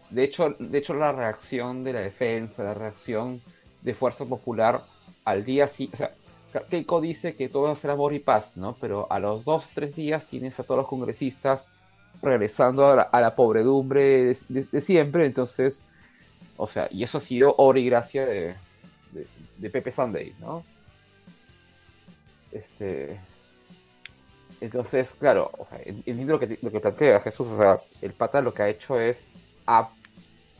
de 0.09 0.23
hecho, 0.23 0.55
de 0.59 0.77
hecho 0.77 0.93
la 0.93 1.11
reacción 1.11 1.83
de 1.83 1.93
la 1.93 2.01
defensa, 2.01 2.63
la 2.63 2.73
reacción 2.73 3.39
de 3.81 3.93
Fuerza 3.93 4.25
Popular 4.25 4.83
al 5.25 5.45
día 5.45 5.67
sí, 5.67 5.89
o 5.93 5.97
sea, 5.97 6.11
Keiko 6.69 7.01
dice 7.01 7.35
que 7.35 7.49
todo 7.49 7.75
será 7.75 7.93
amor 7.93 8.13
y 8.13 8.19
paz, 8.19 8.57
¿no? 8.57 8.75
Pero 8.79 9.07
a 9.11 9.19
los 9.19 9.45
dos, 9.45 9.69
tres 9.73 9.95
días 9.95 10.25
tienes 10.27 10.59
a 10.59 10.63
todos 10.63 10.79
los 10.79 10.87
congresistas 10.87 11.69
regresando 12.21 12.85
a 12.87 12.95
la, 12.95 13.01
a 13.03 13.21
la 13.21 13.35
pobredumbre 13.35 14.01
de, 14.25 14.37
de- 14.49 14.67
de 14.71 14.81
siempre, 14.81 15.25
entonces, 15.25 15.83
o 16.57 16.67
sea, 16.67 16.87
y 16.91 17.03
eso 17.03 17.17
ha 17.17 17.21
sido 17.21 17.55
obra 17.57 17.79
y 17.79 17.85
gracia 17.85 18.25
de, 18.25 18.55
de, 19.57 19.69
Pepe 19.69 19.91
Sunday, 19.91 20.33
¿no? 20.39 20.63
Este, 22.51 23.19
entonces, 24.61 25.15
claro, 25.19 25.49
o 25.57 25.65
sea, 25.65 25.79
en- 25.83 26.03
entiendo 26.05 26.33
lo 26.33 26.39
que, 26.39 26.57
lo 26.61 26.71
que 26.71 26.79
plantea 26.79 27.19
Jesús, 27.21 27.47
o 27.47 27.57
sea, 27.57 27.77
el 28.01 28.13
pata 28.13 28.41
lo 28.41 28.53
que 28.53 28.61
ha 28.63 28.69
hecho 28.69 28.99
es, 28.99 29.33
ha- 29.65 29.89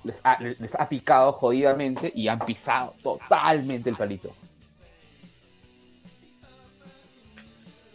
les, 0.04 0.20
ha, 0.24 0.38
les 0.42 0.76
ha 0.76 0.90
picado 0.90 1.32
jodidamente 1.34 2.12
y 2.14 2.28
han 2.28 2.40
pisado 2.40 2.96
totalmente 3.04 3.90
el 3.90 3.96
palito. 3.96 4.34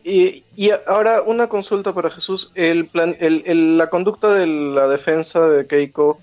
Y, 0.05 0.43
y 0.57 0.71
ahora 0.87 1.21
una 1.23 1.49
consulta 1.49 1.93
para 1.93 2.11
Jesús. 2.11 2.51
El 2.55 2.87
plan, 2.87 3.15
el, 3.21 3.43
el- 3.47 3.77
la 3.77 3.91
conducta 3.91 4.33
de 4.33 4.47
la 4.47 4.89
defensa 4.89 5.47
de 5.49 5.67
Keiko 5.67 6.19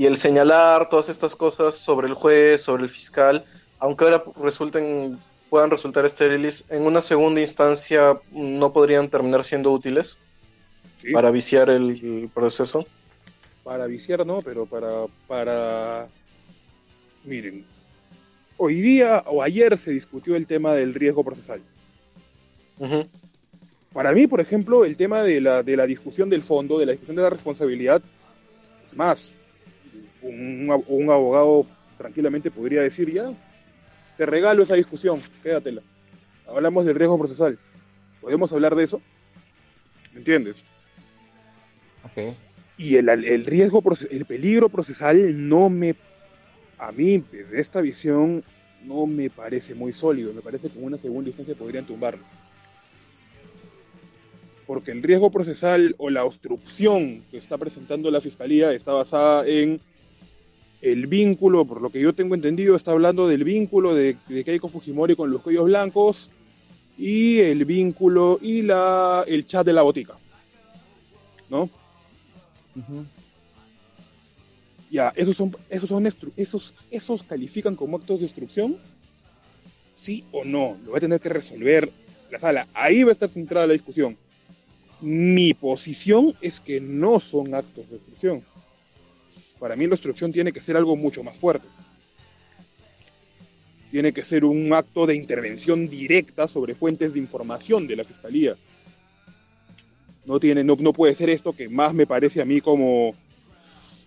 y 0.00 0.06
el 0.06 0.16
señalar 0.16 0.88
todas 0.88 1.10
estas 1.10 1.36
cosas 1.36 1.76
sobre 1.76 2.08
el 2.08 2.14
juez, 2.14 2.62
sobre 2.62 2.84
el 2.84 2.88
fiscal, 2.88 3.44
aunque 3.78 4.04
ahora 4.04 4.24
resulten 4.42 5.18
puedan 5.50 5.70
resultar 5.70 6.06
estériles, 6.06 6.64
en 6.70 6.86
una 6.86 7.02
segunda 7.02 7.42
instancia 7.42 8.18
no 8.34 8.72
podrían 8.72 9.10
terminar 9.10 9.44
siendo 9.44 9.70
útiles 9.70 10.16
¿sí? 11.02 11.12
para 11.12 11.30
viciar 11.30 11.68
el, 11.68 11.90
el 11.90 12.30
proceso. 12.32 12.86
para 13.62 13.84
viciar, 13.84 14.24
no, 14.24 14.38
pero 14.40 14.64
para, 14.64 15.04
para... 15.28 16.08
Miren, 17.22 17.66
hoy 18.56 18.80
día 18.80 19.22
o 19.26 19.42
ayer 19.42 19.76
se 19.76 19.90
discutió 19.90 20.34
el 20.34 20.46
tema 20.46 20.72
del 20.72 20.94
riesgo 20.94 21.22
procesal. 21.22 21.60
Para 23.92 24.12
mí, 24.12 24.26
por 24.26 24.40
ejemplo, 24.40 24.86
el 24.86 24.96
tema 24.96 25.22
de 25.22 25.42
la, 25.42 25.62
de 25.62 25.76
la 25.76 25.84
discusión 25.84 26.30
del 26.30 26.40
fondo, 26.42 26.78
de 26.78 26.86
la 26.86 26.92
discusión 26.92 27.16
de 27.16 27.22
la 27.22 27.28
responsabilidad, 27.28 28.00
es 28.82 28.96
más, 28.96 29.34
un, 30.22 30.82
un 30.86 31.10
abogado 31.10 31.66
tranquilamente 31.98 32.50
podría 32.50 32.82
decir, 32.82 33.12
ya, 33.12 33.30
te 34.16 34.26
regalo 34.26 34.62
esa 34.62 34.74
discusión, 34.74 35.20
quédatela. 35.42 35.82
Hablamos 36.46 36.84
del 36.84 36.94
riesgo 36.94 37.18
procesal. 37.18 37.58
¿Podemos 38.20 38.52
hablar 38.52 38.74
de 38.74 38.84
eso? 38.84 39.00
¿Me 40.12 40.18
entiendes? 40.18 40.56
Ok. 42.04 42.34
Y 42.76 42.96
el, 42.96 43.08
el 43.08 43.44
riesgo, 43.44 43.82
el 44.10 44.24
peligro 44.24 44.68
procesal 44.68 45.48
no 45.48 45.68
me, 45.68 45.94
a 46.78 46.92
mí, 46.92 47.22
desde 47.30 47.60
esta 47.60 47.80
visión, 47.80 48.42
no 48.84 49.06
me 49.06 49.28
parece 49.30 49.74
muy 49.74 49.92
sólido. 49.92 50.32
Me 50.32 50.40
parece 50.40 50.68
que 50.68 50.78
en 50.78 50.84
una 50.84 50.98
segunda 50.98 51.28
instancia 51.28 51.54
podrían 51.54 51.84
tumbarlo. 51.84 52.22
Porque 54.66 54.92
el 54.92 55.02
riesgo 55.02 55.30
procesal 55.30 55.94
o 55.98 56.10
la 56.10 56.24
obstrucción 56.24 57.22
que 57.30 57.38
está 57.38 57.58
presentando 57.58 58.10
la 58.10 58.20
fiscalía 58.20 58.72
está 58.72 58.92
basada 58.92 59.46
en 59.46 59.80
el 60.82 61.06
vínculo, 61.06 61.64
por 61.64 61.80
lo 61.80 61.90
que 61.90 62.00
yo 62.00 62.14
tengo 62.14 62.34
entendido, 62.34 62.76
está 62.76 62.92
hablando 62.92 63.28
del 63.28 63.44
vínculo 63.44 63.94
de, 63.94 64.16
de 64.28 64.44
Keiko 64.44 64.68
Fujimori 64.68 65.14
con 65.14 65.30
los 65.30 65.42
cuellos 65.42 65.66
blancos 65.66 66.30
y 66.96 67.38
el 67.38 67.64
vínculo 67.64 68.38
y 68.40 68.62
la, 68.62 69.24
el 69.26 69.46
chat 69.46 69.64
de 69.64 69.72
la 69.72 69.82
botica. 69.82 70.14
¿No? 71.48 71.68
Ya, 74.90 75.12
esos 75.16 75.36
son, 75.36 75.56
esos 75.68 75.88
son 75.88 76.06
esos, 76.36 76.74
esos 76.90 77.22
califican 77.22 77.76
como 77.76 77.96
actos 77.96 78.18
de 78.18 78.26
destrucción, 78.26 78.76
sí 79.96 80.24
o 80.32 80.44
no, 80.44 80.76
lo 80.84 80.92
va 80.92 80.98
a 80.98 81.00
tener 81.00 81.20
que 81.20 81.28
resolver 81.28 81.90
la 82.30 82.38
sala. 82.38 82.68
Ahí 82.74 83.02
va 83.02 83.10
a 83.10 83.12
estar 83.12 83.28
centrada 83.28 83.66
la 83.66 83.72
discusión. 83.72 84.16
Mi 85.00 85.54
posición 85.54 86.34
es 86.40 86.60
que 86.60 86.80
no 86.80 87.20
son 87.20 87.54
actos 87.54 87.88
de 87.88 87.96
destrucción. 87.96 88.42
Para 89.60 89.76
mí 89.76 89.86
la 89.86 89.94
obstrucción 89.94 90.32
tiene 90.32 90.52
que 90.52 90.60
ser 90.60 90.76
algo 90.76 90.96
mucho 90.96 91.22
más 91.22 91.38
fuerte. 91.38 91.68
Tiene 93.92 94.12
que 94.12 94.24
ser 94.24 94.44
un 94.44 94.72
acto 94.72 95.06
de 95.06 95.14
intervención 95.14 95.88
directa 95.88 96.48
sobre 96.48 96.74
fuentes 96.74 97.12
de 97.12 97.20
información 97.20 97.86
de 97.86 97.96
la 97.96 98.04
fiscalía. 98.04 98.56
No 100.24 100.40
tiene, 100.40 100.64
no, 100.64 100.76
no 100.76 100.92
puede 100.92 101.14
ser 101.14 101.30
esto 101.30 101.52
que 101.52 101.68
más 101.68 101.94
me 101.94 102.06
parece 102.06 102.40
a 102.40 102.44
mí 102.44 102.60
como 102.60 103.14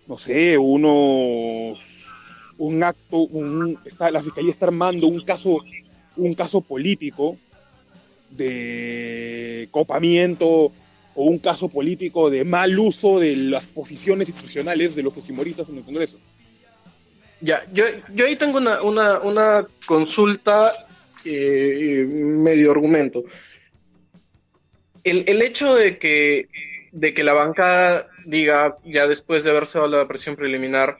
no 0.06 0.18
sé, 0.18 0.58
unos 0.58 1.78
un 2.56 2.82
acto, 2.82 3.18
un, 3.18 3.78
está, 3.84 4.10
la 4.10 4.22
fiscalía 4.22 4.52
está 4.52 4.66
armando 4.66 5.06
un 5.06 5.20
caso, 5.24 5.58
un 6.16 6.34
caso 6.34 6.60
político 6.60 7.36
de 8.30 9.68
copamiento 9.70 10.72
o 11.14 11.24
un 11.24 11.38
caso 11.38 11.68
político 11.68 12.30
de 12.30 12.44
mal 12.44 12.78
uso 12.78 13.20
de 13.20 13.36
las 13.36 13.66
posiciones 13.66 14.28
institucionales 14.28 14.94
de 14.94 15.02
los 15.02 15.14
fujimoristas 15.14 15.68
en 15.68 15.78
el 15.78 15.84
Congreso. 15.84 16.18
Ya, 17.40 17.60
yo, 17.72 17.84
yo 18.14 18.24
ahí 18.26 18.36
tengo 18.36 18.58
una, 18.58 18.82
una, 18.82 19.18
una 19.20 19.66
consulta 19.86 20.72
eh, 21.24 22.06
medio 22.08 22.70
argumento. 22.70 23.22
El, 25.04 25.24
el 25.26 25.42
hecho 25.42 25.74
de 25.74 25.98
que, 25.98 26.48
de 26.92 27.12
que 27.12 27.22
la 27.22 27.34
bancada 27.34 28.08
diga, 28.24 28.78
ya 28.84 29.06
después 29.06 29.44
de 29.44 29.50
haberse 29.50 29.78
dado 29.78 29.98
la 29.98 30.08
presión 30.08 30.36
preliminar, 30.36 30.96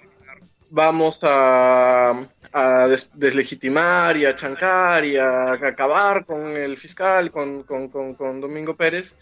vamos 0.69 1.21
a, 1.23 2.27
a 2.53 2.89
des- 2.89 3.11
deslegitimar 3.15 4.17
y 4.17 4.27
a 4.27 4.37
chancar 4.37 5.05
y 5.07 5.17
a, 5.17 5.53
acabar 5.53 6.27
con 6.27 6.55
el 6.57 6.77
fiscal, 6.77 7.31
con, 7.31 7.63
con, 7.63 7.89
con, 7.89 8.15
con 8.15 8.41
Domingo 8.41 8.77
Pérez, 8.77 9.17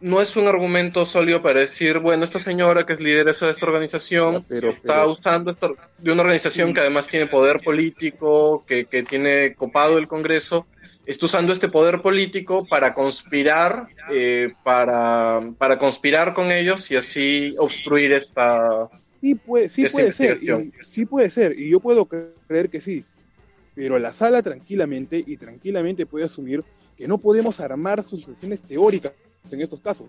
no 0.00 0.20
es 0.20 0.36
un 0.36 0.46
argumento 0.46 1.06
sólido 1.06 1.40
para 1.42 1.60
decir, 1.60 1.98
bueno, 1.98 2.24
esta 2.24 2.38
señora 2.38 2.84
que 2.84 2.92
es 2.94 3.00
lideresa 3.00 3.46
de 3.46 3.52
esta 3.52 3.66
organización 3.66 4.44
pero- 4.48 4.70
está 4.70 4.94
pero- 4.96 5.12
usando 5.12 5.50
esto 5.52 5.76
de 5.98 6.12
una 6.12 6.22
organización 6.22 6.74
que 6.74 6.80
además 6.80 7.08
tiene 7.08 7.26
poder 7.26 7.60
político, 7.60 8.64
que, 8.66 8.84
que 8.84 9.02
tiene 9.02 9.54
copado 9.54 9.96
el 9.98 10.06
Congreso, 10.08 10.66
está 11.06 11.26
usando 11.26 11.52
este 11.52 11.68
poder 11.68 12.00
político 12.00 12.66
para 12.66 12.92
conspirar, 12.94 13.86
eh, 14.12 14.52
para, 14.62 15.40
para 15.58 15.78
conspirar 15.78 16.34
con 16.34 16.50
ellos 16.52 16.90
y 16.90 16.96
así 16.96 17.50
obstruir 17.58 18.12
esta... 18.12 18.88
Sí 19.20 19.34
puede, 19.36 19.68
sí 19.70 19.84
Esta 19.84 19.96
puede 19.98 20.12
ser, 20.12 20.36
y, 20.42 20.72
sí 20.86 21.06
puede 21.06 21.30
ser, 21.30 21.58
y 21.58 21.70
yo 21.70 21.80
puedo 21.80 22.04
cre- 22.06 22.28
creer 22.46 22.68
que 22.68 22.82
sí, 22.82 23.02
pero 23.74 23.98
la 23.98 24.12
sala 24.12 24.42
tranquilamente 24.42 25.22
y 25.26 25.38
tranquilamente 25.38 26.04
puede 26.04 26.26
asumir 26.26 26.62
que 26.98 27.08
no 27.08 27.16
podemos 27.16 27.58
armar 27.60 28.04
sucesiones 28.04 28.60
teóricas 28.60 29.12
en 29.52 29.60
estos 29.60 29.80
casos. 29.80 30.06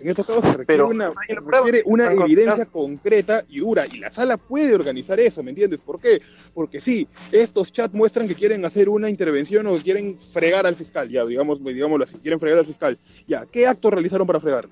En 0.00 0.08
estos 0.08 0.26
casos 0.26 0.42
se 0.42 0.50
requiere 0.50 0.66
Pero- 0.66 0.88
una, 0.88 1.12
se 1.26 1.34
requiere 1.34 1.82
una 1.84 2.12
evidencia 2.12 2.64
concreta 2.66 3.44
y 3.48 3.58
dura, 3.60 3.86
y 3.86 3.98
la 3.98 4.10
sala 4.10 4.36
puede 4.36 4.74
organizar 4.74 5.20
eso, 5.20 5.42
¿me 5.42 5.50
entiendes? 5.50 5.80
¿Por 5.80 6.00
qué? 6.00 6.20
Porque 6.54 6.80
sí, 6.80 7.06
estos 7.30 7.70
chats 7.72 7.94
muestran 7.94 8.26
que 8.26 8.34
quieren 8.34 8.64
hacer 8.64 8.88
una 8.88 9.08
intervención 9.10 9.66
o 9.66 9.76
que 9.76 9.82
quieren 9.82 10.18
fregar 10.18 10.66
al 10.66 10.74
fiscal, 10.74 11.08
ya, 11.08 11.24
digamos, 11.26 11.62
digámoslo 11.62 12.04
así, 12.04 12.16
quieren 12.18 12.40
fregar 12.40 12.58
al 12.60 12.66
fiscal. 12.66 12.98
Ya, 13.28 13.46
¿qué 13.46 13.66
acto 13.66 13.90
realizaron 13.90 14.26
para 14.26 14.40
fregarlo? 14.40 14.70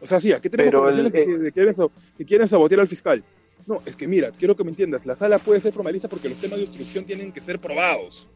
O 0.00 0.06
sea, 0.06 0.20
sí, 0.20 0.32
aquí 0.32 0.48
tenemos 0.48 0.92
el- 0.92 1.10
que, 1.12 1.24
que 1.26 1.52
quieren, 1.52 1.74
que 2.16 2.24
quieren 2.24 2.48
sabotear 2.48 2.80
al 2.80 2.88
fiscal. 2.88 3.22
No, 3.66 3.82
es 3.86 3.96
que 3.96 4.06
mira, 4.06 4.30
quiero 4.38 4.54
que 4.54 4.62
me 4.62 4.70
entiendas, 4.70 5.04
la 5.06 5.16
sala 5.16 5.38
puede 5.38 5.60
ser 5.60 5.72
formalista 5.72 6.08
porque 6.08 6.28
los 6.28 6.38
temas 6.38 6.58
de 6.58 6.64
obstrucción 6.66 7.04
tienen 7.04 7.32
que 7.32 7.40
ser 7.40 7.58
probados. 7.58 8.26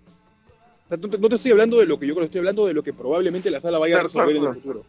O 0.89 0.91
sea, 0.91 0.97
no, 0.99 1.09
te, 1.11 1.19
no 1.19 1.29
te 1.29 1.35
estoy 1.37 1.51
hablando 1.53 1.79
de 1.79 1.85
lo 1.87 1.99
que 1.99 2.07
yo 2.07 2.15
creo, 2.15 2.25
estoy 2.25 2.39
hablando 2.39 2.67
de 2.67 2.73
lo 2.73 2.83
que 2.83 2.95
probablemente 2.95 3.51
la 3.51 3.61
sala 3.61 3.79
vaya 3.79 4.01
a 4.01 4.03
resolver 4.05 4.31
claro, 4.35 4.47
en 4.51 4.55
el 4.57 4.63
futuro. 4.63 4.85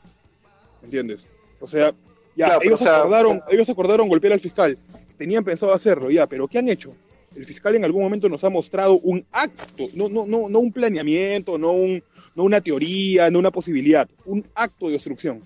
¿Me 0.81 0.85
entiendes? 0.85 1.27
O 1.59 1.67
sea, 1.67 1.91
ya, 2.35 2.45
Claro, 2.47 2.61
ellos, 2.63 2.81
o 2.81 2.83
sea, 2.85 2.97
acordaron, 2.99 3.41
ellos 3.49 3.69
acordaron 3.69 4.07
golpear 4.07 4.31
al 4.33 4.39
fiscal. 4.39 4.77
Tenían 5.17 5.43
pensado 5.43 5.73
hacerlo, 5.73 6.09
ya, 6.09 6.25
pero 6.25 6.47
¿qué 6.47 6.57
han 6.59 6.69
hecho? 6.69 6.93
El 7.35 7.45
fiscal 7.45 7.75
en 7.75 7.83
algún 7.83 8.01
momento 8.01 8.29
nos 8.29 8.43
ha 8.45 8.49
mostrado 8.49 8.93
un 8.99 9.25
acto, 9.31 9.87
no, 9.93 10.07
no, 10.07 10.25
no, 10.25 10.47
no 10.49 10.59
un 10.59 10.71
planeamiento, 10.71 11.57
no, 11.57 11.73
un, 11.73 12.01
no 12.33 12.43
una 12.43 12.61
teoría, 12.61 13.29
no 13.29 13.39
una 13.39 13.51
posibilidad, 13.51 14.07
un 14.25 14.45
acto 14.55 14.87
de 14.87 14.95
obstrucción. 14.95 15.41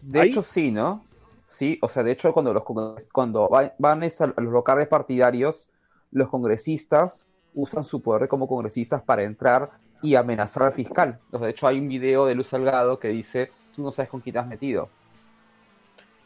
De 0.00 0.20
Ahí- 0.20 0.30
hecho, 0.30 0.42
sí, 0.42 0.70
¿no? 0.70 1.04
Sí, 1.46 1.78
o 1.82 1.88
sea, 1.88 2.02
de 2.02 2.12
hecho, 2.12 2.32
cuando 2.32 2.52
los 2.54 2.62
cuando 3.12 3.48
va- 3.48 3.74
van 3.78 4.02
a 4.02 4.06
los 4.40 4.52
locales 4.52 4.88
partidarios, 4.88 5.68
los 6.10 6.28
congresistas 6.28 7.26
usan 7.54 7.84
su 7.84 8.00
poder 8.00 8.28
como 8.28 8.46
congresistas 8.48 9.02
para 9.02 9.22
entrar 9.22 9.70
y 10.02 10.14
amenazar 10.14 10.64
al 10.64 10.72
fiscal. 10.72 11.18
Sea, 11.30 11.40
de 11.40 11.50
hecho, 11.50 11.66
hay 11.66 11.78
un 11.80 11.88
video 11.88 12.26
de 12.26 12.34
Luz 12.34 12.48
Salgado 12.48 12.98
que 12.98 13.08
dice, 13.08 13.50
tú 13.74 13.82
no 13.82 13.90
sabes 13.92 14.10
con 14.10 14.20
quién 14.20 14.34
te 14.34 14.38
has 14.38 14.46
metido. 14.46 14.88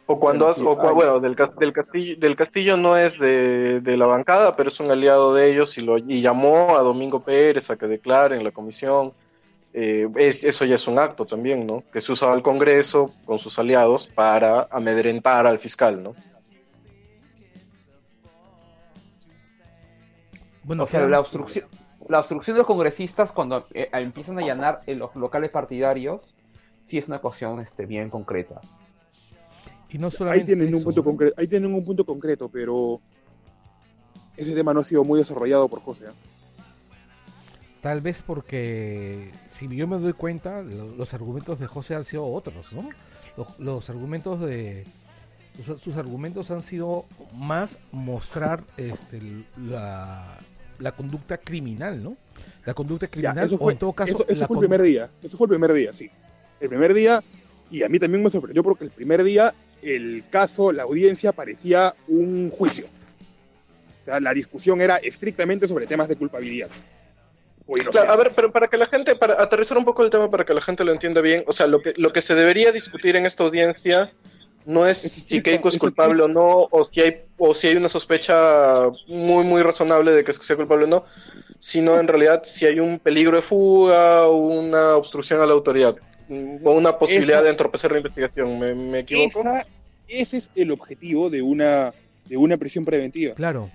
O 0.05 0.19
cuando 0.19 0.49
has, 0.49 0.59
o 0.61 0.75
bueno, 0.93 1.19
del, 1.19 1.35
Cas- 1.35 1.55
del 1.57 1.71
Castillo, 1.71 2.15
del 2.19 2.35
Castillo 2.35 2.75
no 2.75 2.97
es 2.97 3.17
de, 3.17 3.79
de 3.79 3.95
la 3.97 4.05
bancada, 4.05 4.55
pero 4.55 4.67
es 4.69 4.79
un 4.81 4.91
aliado 4.91 5.33
de 5.33 5.49
ellos 5.49 5.77
y 5.77 5.81
lo 5.81 5.97
y 5.97 6.21
llamó 6.21 6.75
a 6.77 6.81
Domingo 6.81 7.21
Pérez 7.23 7.69
a 7.71 7.77
que 7.77 7.87
declare 7.87 8.35
en 8.35 8.43
la 8.43 8.51
comisión. 8.51 9.13
Eh, 9.73 10.07
es- 10.17 10.43
eso 10.43 10.65
ya 10.65 10.75
es 10.75 10.87
un 10.89 10.99
acto 10.99 11.25
también, 11.25 11.65
¿no? 11.65 11.83
Que 11.91 12.01
se 12.01 12.11
usaba 12.11 12.35
el 12.35 12.41
Congreso 12.43 13.11
con 13.25 13.39
sus 13.39 13.57
aliados 13.57 14.07
para 14.07 14.67
amedrentar 14.71 15.47
al 15.47 15.57
fiscal, 15.57 16.03
¿no? 16.03 16.13
Bueno, 20.63 20.83
O 20.83 20.87
sea, 20.87 21.05
la 21.07 21.19
obstrucción, 21.19 21.65
la 22.07 22.19
obstrucción 22.19 22.55
de 22.55 22.59
los 22.59 22.67
congresistas 22.67 23.31
cuando 23.31 23.67
eh, 23.73 23.89
empiezan 23.93 24.37
a 24.37 24.41
allanar 24.41 24.81
en 24.87 24.99
los 24.99 25.15
locales 25.15 25.51
partidarios, 25.51 26.35
sí 26.81 26.97
es 26.97 27.07
una 27.07 27.19
cuestión 27.19 27.59
este, 27.59 27.85
bien 27.85 28.09
concreta. 28.09 28.61
Y 29.89 29.97
no 29.99 30.07
Ahí 30.07 30.11
solamente 30.11 30.45
tienen, 30.55 30.73
un 30.73 30.83
punto 30.83 31.01
¿no? 31.01 31.05
concreto, 31.05 31.35
ahí 31.37 31.47
tienen 31.47 31.73
un 31.73 31.85
punto 31.85 32.05
concreto, 32.05 32.49
pero 32.49 32.99
ese 34.35 34.55
tema 34.55 34.73
no 34.73 34.79
ha 34.79 34.83
sido 34.83 35.03
muy 35.03 35.19
desarrollado 35.19 35.67
por 35.67 35.81
José. 35.81 36.05
¿ah? 36.07 36.13
Tal 37.81 37.99
vez 38.01 38.21
porque, 38.21 39.31
si 39.49 39.67
yo 39.75 39.87
me 39.87 39.97
doy 39.97 40.13
cuenta, 40.13 40.61
lo- 40.61 40.95
los 40.95 41.13
argumentos 41.13 41.59
de 41.59 41.67
José 41.67 41.95
han 41.95 42.05
sido 42.05 42.25
otros, 42.25 42.71
¿no? 42.73 42.83
Los, 43.37 43.59
los 43.59 43.89
argumentos 43.89 44.39
de... 44.39 44.85
Sus, 45.63 45.79
sus 45.81 45.97
argumentos 45.97 46.49
han 46.49 46.63
sido 46.63 47.05
más 47.35 47.77
mostrar 47.91 48.63
este, 48.77 49.21
la, 49.57 50.39
la 50.79 50.91
conducta 50.91 51.37
criminal, 51.37 52.01
¿no? 52.03 52.17
La 52.65 52.73
conducta 52.73 53.05
Ya, 53.07 53.11
criminal, 53.11 53.47
eso 53.47 53.55
o 53.55 53.59
fue, 53.59 53.73
en 53.73 53.79
todo 53.79 53.93
caso... 53.93 54.13
eso, 54.13 54.25
eso 54.27 54.39
la 54.39 54.47
fue 54.47 54.57
el 54.57 54.61
primer 54.61 54.81
día. 54.81 55.09
Eso 55.21 55.37
fue 55.37 55.45
el 55.45 55.49
primer 55.49 55.73
día, 55.73 55.93
sí. 55.93 56.09
El 56.59 56.69
primer 56.69 56.93
día, 56.93 57.21
y 57.69 57.83
a 57.83 57.89
mí 57.89 57.99
también 57.99 58.23
me 58.23 58.29
sorprendió 58.29 58.63
porque 58.63 58.85
el 58.85 58.91
primer 58.91 59.23
día 59.23 59.53
el 59.83 60.23
caso, 60.29 60.71
la 60.71 60.83
audiencia 60.83 61.31
parecía 61.31 61.93
un 62.07 62.49
juicio. 62.49 62.85
O 64.01 64.05
sea, 64.05 64.19
la 64.19 64.33
discusión 64.33 64.81
era 64.81 64.97
estrictamente 64.97 65.67
sobre 65.67 65.87
temas 65.87 66.07
de 66.07 66.15
culpabilidad. 66.15 66.69
Claro, 67.91 68.11
a 68.11 68.15
ver, 68.17 68.31
pero 68.35 68.51
para 68.51 68.67
que 68.67 68.77
la 68.77 68.87
gente, 68.87 69.15
para 69.15 69.41
aterrizar 69.41 69.77
un 69.77 69.85
poco 69.85 70.03
el 70.03 70.09
tema, 70.09 70.29
para 70.29 70.43
que 70.43 70.53
la 70.53 70.59
gente 70.59 70.83
lo 70.83 70.91
entienda 70.91 71.21
bien, 71.21 71.43
o 71.47 71.53
sea, 71.53 71.65
lo 71.67 71.81
que, 71.81 71.93
lo 71.95 72.11
que 72.11 72.19
se 72.19 72.35
debería 72.35 72.73
discutir 72.73 73.15
en 73.15 73.25
esta 73.25 73.45
audiencia 73.45 74.11
no 74.65 74.85
es 74.87 75.03
Es 75.05 75.11
si 75.11 75.41
Keiko 75.41 75.67
es 75.69 75.75
es 75.75 75.79
culpable 75.79 76.23
o 76.23 76.27
no, 76.27 76.67
o 76.71 76.83
si 76.85 77.01
hay, 77.01 77.21
o 77.37 77.53
si 77.53 77.67
hay 77.67 77.75
una 77.75 77.89
sospecha 77.89 78.89
muy, 79.07 79.43
muy 79.43 79.61
razonable 79.61 80.11
de 80.11 80.23
que 80.23 80.33
sea 80.33 80.55
culpable 80.55 80.85
o 80.85 80.87
no, 80.87 81.03
sino 81.59 81.99
en 81.99 82.07
realidad 82.07 82.43
si 82.45 82.65
hay 82.65 82.79
un 82.79 82.99
peligro 82.99 83.35
de 83.35 83.41
fuga 83.41 84.27
o 84.27 84.37
una 84.37 84.95
obstrucción 84.95 85.41
a 85.41 85.45
la 85.45 85.53
autoridad, 85.53 85.95
mm, 86.29 86.57
o 86.65 86.71
una 86.71 86.97
posibilidad 86.97 87.39
Esa- 87.39 87.43
de 87.45 87.49
entorpecer 87.51 87.91
la 87.91 87.97
investigación. 87.97 88.59
¿Me, 88.59 88.73
me 88.75 88.99
equivoco? 88.99 89.41
Esa- 89.41 89.65
ese 90.07 90.37
es 90.37 90.49
el 90.55 90.71
objetivo 90.71 91.29
de 91.29 91.41
una, 91.41 91.93
de 92.27 92.37
una 92.37 92.57
prisión 92.57 92.85
preventiva. 92.85 93.33
Claro. 93.35 93.69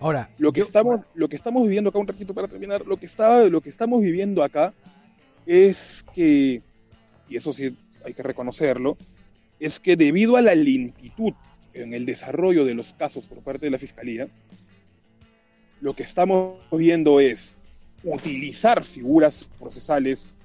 Ahora, 0.00 0.28
Lo 0.38 0.52
que 0.52 0.60
yo- 0.60 0.66
estamos, 0.66 1.00
lo 1.14 1.28
que 1.28 1.36
estamos 1.36 1.62
viviendo 1.62 1.90
acá, 1.90 1.98
un 1.98 2.08
ratito 2.08 2.34
para 2.34 2.48
terminar, 2.48 2.84
lo 2.86 2.96
que 2.96 3.06
estaba, 3.06 3.38
lo 3.44 3.60
que 3.60 3.68
estamos 3.68 4.00
viviendo 4.02 4.42
acá 4.42 4.72
es 5.46 6.04
que, 6.14 6.60
y 7.28 7.36
eso 7.36 7.52
sí 7.52 7.76
hay 8.04 8.12
que 8.14 8.22
reconocerlo, 8.22 8.96
es 9.62 9.78
que 9.78 9.96
debido 9.96 10.36
a 10.36 10.42
la 10.42 10.56
lentitud 10.56 11.32
en 11.72 11.94
el 11.94 12.04
desarrollo 12.04 12.64
de 12.64 12.74
los 12.74 12.94
casos 12.94 13.24
por 13.24 13.38
parte 13.38 13.66
de 13.66 13.70
la 13.70 13.78
fiscalía, 13.78 14.26
lo 15.80 15.94
que 15.94 16.02
estamos 16.02 16.58
viendo 16.72 17.20
es 17.20 17.54
utilizar 18.02 18.82
figuras 18.82 19.48
procesales 19.60 20.36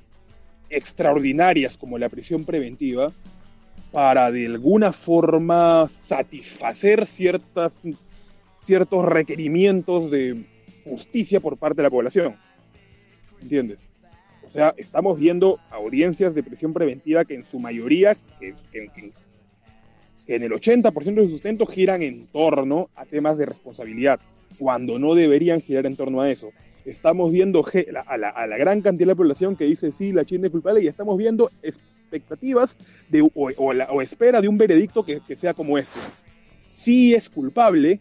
extraordinarias 0.69 1.77
como 1.77 1.97
la 1.97 2.09
prisión 2.09 2.45
preventiva 2.45 3.11
para 3.91 4.31
de 4.31 4.45
alguna 4.45 4.93
forma 4.93 5.89
satisfacer 6.07 7.07
ciertas 7.07 7.81
ciertos 8.65 9.03
requerimientos 9.03 10.11
de 10.11 10.43
justicia 10.83 11.39
por 11.39 11.57
parte 11.57 11.77
de 11.77 11.83
la 11.83 11.89
población. 11.89 12.35
¿Entiendes? 13.41 13.79
O 14.47 14.49
sea, 14.49 14.73
estamos 14.77 15.19
viendo 15.19 15.59
audiencias 15.69 16.33
de 16.33 16.41
prisión 16.41 16.73
preventiva 16.73 17.25
que 17.25 17.35
en 17.35 17.45
su 17.45 17.59
mayoría, 17.59 18.15
que, 18.39 18.53
en 20.27 20.43
el 20.43 20.51
80% 20.51 21.15
de 21.15 21.23
su 21.25 21.31
sustento 21.31 21.65
giran 21.65 22.01
en 22.01 22.27
torno 22.27 22.89
a 22.95 23.05
temas 23.05 23.37
de 23.37 23.45
responsabilidad, 23.45 24.21
cuando 24.57 24.99
no 24.99 25.15
deberían 25.15 25.59
girar 25.59 25.85
en 25.85 25.97
torno 25.97 26.21
a 26.21 26.31
eso. 26.31 26.51
Estamos 26.85 27.33
viendo 27.33 27.65
a 28.05 28.17
la, 28.17 28.57
gran 28.57 28.81
cantidad 28.81 29.07
de 29.07 29.13
la 29.13 29.15
población 29.15 29.57
que 29.57 29.65
dice 29.65 29.91
sí, 29.91 30.13
la 30.13 30.23
China 30.23 30.47
es 30.47 30.51
culpable 30.51 30.81
y 30.81 30.87
estamos 30.87 31.17
viendo 31.17 31.51
expectativas 31.61 32.77
de, 33.09 33.29
o, 33.33 34.01
espera 34.01 34.39
de 34.39 34.47
un 34.47 34.57
veredicto 34.57 35.03
que, 35.03 35.19
que 35.27 35.35
sea 35.35 35.53
como 35.53 35.77
este. 35.77 35.99
Si 36.67 37.13
es 37.13 37.27
culpable, 37.27 37.99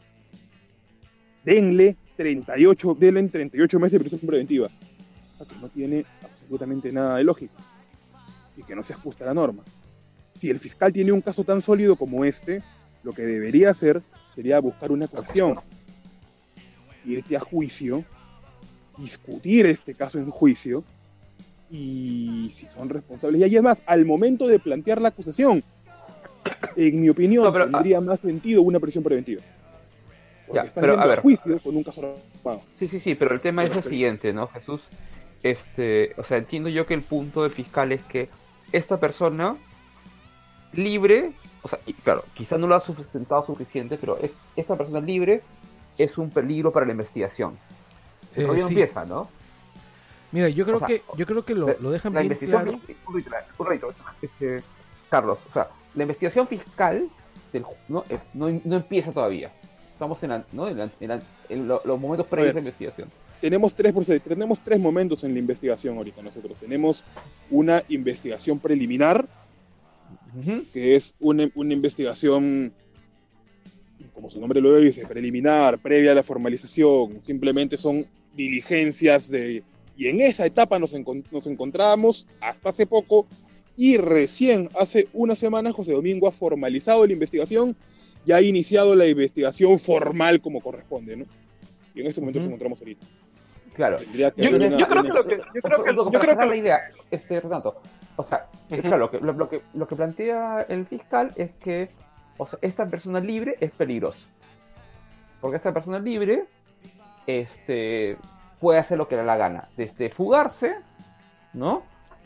denle 1.44 1.96
38, 2.16 2.96
denle 3.00 3.24
38 3.24 3.78
meses 3.80 3.92
de 3.92 3.98
prisión 3.98 4.20
preventiva. 4.20 4.68
O 4.68 5.44
sea, 5.44 5.46
que 5.46 5.60
no 5.60 5.68
tiene 5.68 6.04
absolutamente 6.46 6.92
nada 6.92 7.16
de 7.16 7.24
lógica 7.24 7.54
y 8.56 8.62
que 8.62 8.76
no 8.76 8.84
se 8.84 8.92
ajusta 8.92 9.24
a 9.24 9.28
la 9.28 9.34
norma. 9.34 9.64
Si 10.38 10.48
el 10.48 10.58
fiscal 10.60 10.92
tiene 10.92 11.10
un 11.12 11.20
caso 11.20 11.42
tan 11.44 11.60
sólido 11.60 11.96
como 11.96 12.24
este, 12.24 12.62
lo 13.02 13.12
que 13.12 13.22
debería 13.22 13.70
hacer 13.70 14.00
sería 14.34 14.60
buscar 14.60 14.92
una 14.92 15.08
coacción, 15.08 15.58
irte 17.04 17.36
a 17.36 17.40
juicio, 17.40 18.04
discutir 18.96 19.66
este 19.66 19.94
caso 19.94 20.18
en 20.18 20.30
juicio 20.30 20.84
y 21.70 22.54
si 22.56 22.66
son 22.66 22.88
responsables. 22.88 23.40
Y 23.40 23.44
ahí 23.44 23.56
es 23.56 23.62
más, 23.62 23.78
al 23.86 24.04
momento 24.04 24.46
de 24.46 24.58
plantear 24.58 25.00
la 25.00 25.08
acusación, 25.08 25.62
en 26.76 27.00
mi 27.00 27.08
opinión, 27.08 27.44
No, 27.44 27.52
pero, 27.52 27.64
ah. 27.64 27.70
tendría 27.72 28.00
más 28.00 28.20
sentido 28.20 28.62
una 28.62 28.78
prisión 28.78 29.02
preventiva. 29.02 29.42
Porque 30.46 30.68
Ya, 30.68 30.72
pero, 30.74 31.00
a 31.00 31.06
ver. 31.06 31.18
juicio 31.18 31.58
con 31.58 31.76
un 31.76 31.82
caso 31.82 32.14
armado. 32.44 32.62
Sí, 32.76 32.86
sí, 32.86 33.00
sí, 33.00 33.14
pero 33.16 33.34
el 33.34 33.40
tema 33.40 33.64
es 33.64 33.74
el 33.74 33.82
siguiente, 33.82 34.32
¿no, 34.32 34.46
Jesús? 34.46 34.82
Este, 35.42 36.14
o 36.16 36.24
sea, 36.24 36.38
entiendo 36.38 36.68
yo 36.68 36.86
que 36.86 36.94
el 36.94 37.02
punto 37.02 37.42
del 37.42 37.52
fiscal 37.52 37.92
es 37.92 38.02
que 38.04 38.28
esta 38.72 38.98
persona 38.98 39.56
libre, 40.72 41.32
o 41.62 41.68
sea, 41.68 41.78
y 41.86 41.92
claro, 41.94 42.24
quizás 42.34 42.58
no 42.58 42.66
lo 42.66 42.74
ha 42.74 42.80
sustentado 42.80 43.44
suficiente, 43.44 43.96
pero 43.98 44.18
es 44.18 44.38
esta 44.56 44.76
persona 44.76 45.00
libre 45.00 45.42
es 45.98 46.18
un 46.18 46.30
peligro 46.30 46.72
para 46.72 46.84
la 46.86 46.92
investigación. 46.92 47.58
eh, 48.34 48.44
sí. 48.56 48.60
empieza, 48.68 49.04
¿no? 49.06 49.28
Mira, 50.32 50.48
yo 50.48 50.64
creo 50.64 50.76
o 50.76 50.78
sea, 50.80 50.88
que 50.88 51.02
yo 51.16 51.24
creo 51.26 51.44
que 51.44 51.54
lo, 51.54 51.74
lo 51.80 51.90
dejan 51.90 52.12
la 52.12 52.20
bien 52.20 52.32
investigación 52.32 52.80
claro. 52.80 52.94
este, 54.20 54.62
Carlos, 55.08 55.38
o 55.48 55.52
sea, 55.52 55.68
la 55.94 56.02
investigación 56.02 56.46
fiscal 56.48 57.08
del 57.52 57.64
no, 57.88 58.04
eh, 58.10 58.18
no, 58.34 58.48
no 58.64 58.76
empieza 58.76 59.12
todavía. 59.12 59.52
Estamos 59.92 60.22
en, 60.24 60.30
la- 60.30 60.44
¿no? 60.52 60.68
en, 60.68 60.76
la- 60.78 60.90
en 61.00 61.08
la- 61.08 61.22
en 61.48 61.68
lo- 61.68 61.80
los 61.84 61.98
momentos 61.98 62.26
previos 62.26 62.54
de 62.54 62.60
investigación. 62.60 63.08
Tenemos 63.40 63.74
tres, 63.74 63.94
tenemos 64.22 64.60
tres 64.62 64.78
momentos 64.80 65.24
en 65.24 65.32
la 65.32 65.38
investigación 65.38 65.96
ahorita 65.96 66.22
nosotros. 66.22 66.56
Tenemos 66.58 67.02
una 67.50 67.82
investigación 67.88 68.58
preliminar, 68.58 69.26
que 70.72 70.96
es 70.96 71.14
una, 71.18 71.50
una 71.54 71.72
investigación, 71.72 72.72
como 74.14 74.30
su 74.30 74.40
nombre 74.40 74.60
lo 74.60 74.76
dice, 74.76 75.06
preliminar, 75.06 75.78
previa 75.78 76.12
a 76.12 76.14
la 76.14 76.22
formalización. 76.22 77.20
Simplemente 77.24 77.76
son 77.76 78.06
diligencias 78.34 79.28
de... 79.28 79.62
Y 79.96 80.08
en 80.08 80.20
esa 80.20 80.44
etapa 80.44 80.78
nos, 80.78 80.94
encon- 80.94 81.24
nos 81.30 81.46
encontrábamos 81.46 82.26
hasta 82.40 82.68
hace 82.68 82.86
poco 82.86 83.26
y 83.78 83.96
recién 83.96 84.68
hace 84.78 85.08
una 85.14 85.34
semana 85.34 85.72
José 85.72 85.92
Domingo 85.92 86.28
ha 86.28 86.32
formalizado 86.32 87.06
la 87.06 87.12
investigación 87.14 87.74
y 88.26 88.32
ha 88.32 88.42
iniciado 88.42 88.94
la 88.94 89.06
investigación 89.06 89.78
formal 89.78 90.40
como 90.42 90.60
corresponde, 90.60 91.16
¿no? 91.16 91.24
Y 91.94 92.02
en 92.02 92.08
ese 92.08 92.20
momento 92.20 92.40
Ujú. 92.40 92.44
nos 92.44 92.48
encontramos 92.48 92.78
ahorita. 92.80 93.06
Claro. 93.76 93.98
Yo- 94.00 94.86
creo 94.88 95.02
que 95.02 95.08
lo 95.08 95.24
que- 95.24 95.36
yo 95.38 95.60
creo 95.62 95.84
que- 95.84 95.94
yo 95.94 96.18
creo 96.18 96.36
que- 96.38 96.46
la 96.46 96.56
idea, 96.56 96.80
este, 97.10 97.40
Renato, 97.40 97.80
o 98.16 98.22
sea, 98.24 98.46
claro, 98.80 98.96
lo 98.98 99.10
que, 99.10 99.20
lo, 99.20 99.32
lo 99.34 99.48
que, 99.48 99.62
lo 99.74 99.86
que 99.86 99.94
plantea 99.96 100.62
el 100.68 100.86
fiscal 100.86 101.30
es 101.36 101.52
que 101.56 101.88
o 102.38 102.46
sea, 102.46 102.58
esta 102.62 102.86
persona 102.86 103.20
libre 103.20 103.56
es 103.60 103.70
peligrosa. 103.70 104.26
Porque 105.40 105.56
esta 105.58 105.72
persona 105.72 105.98
libre 105.98 106.46
este, 107.26 108.16
puede 108.60 108.78
hacer 108.78 108.98
lo 108.98 109.08
que 109.08 109.16
le 109.16 109.22
da 109.22 109.26
la 109.26 109.36
gana. 109.36 109.64
Desde 109.76 110.10
fugarse, 110.10 110.76
¿no? 111.52 111.82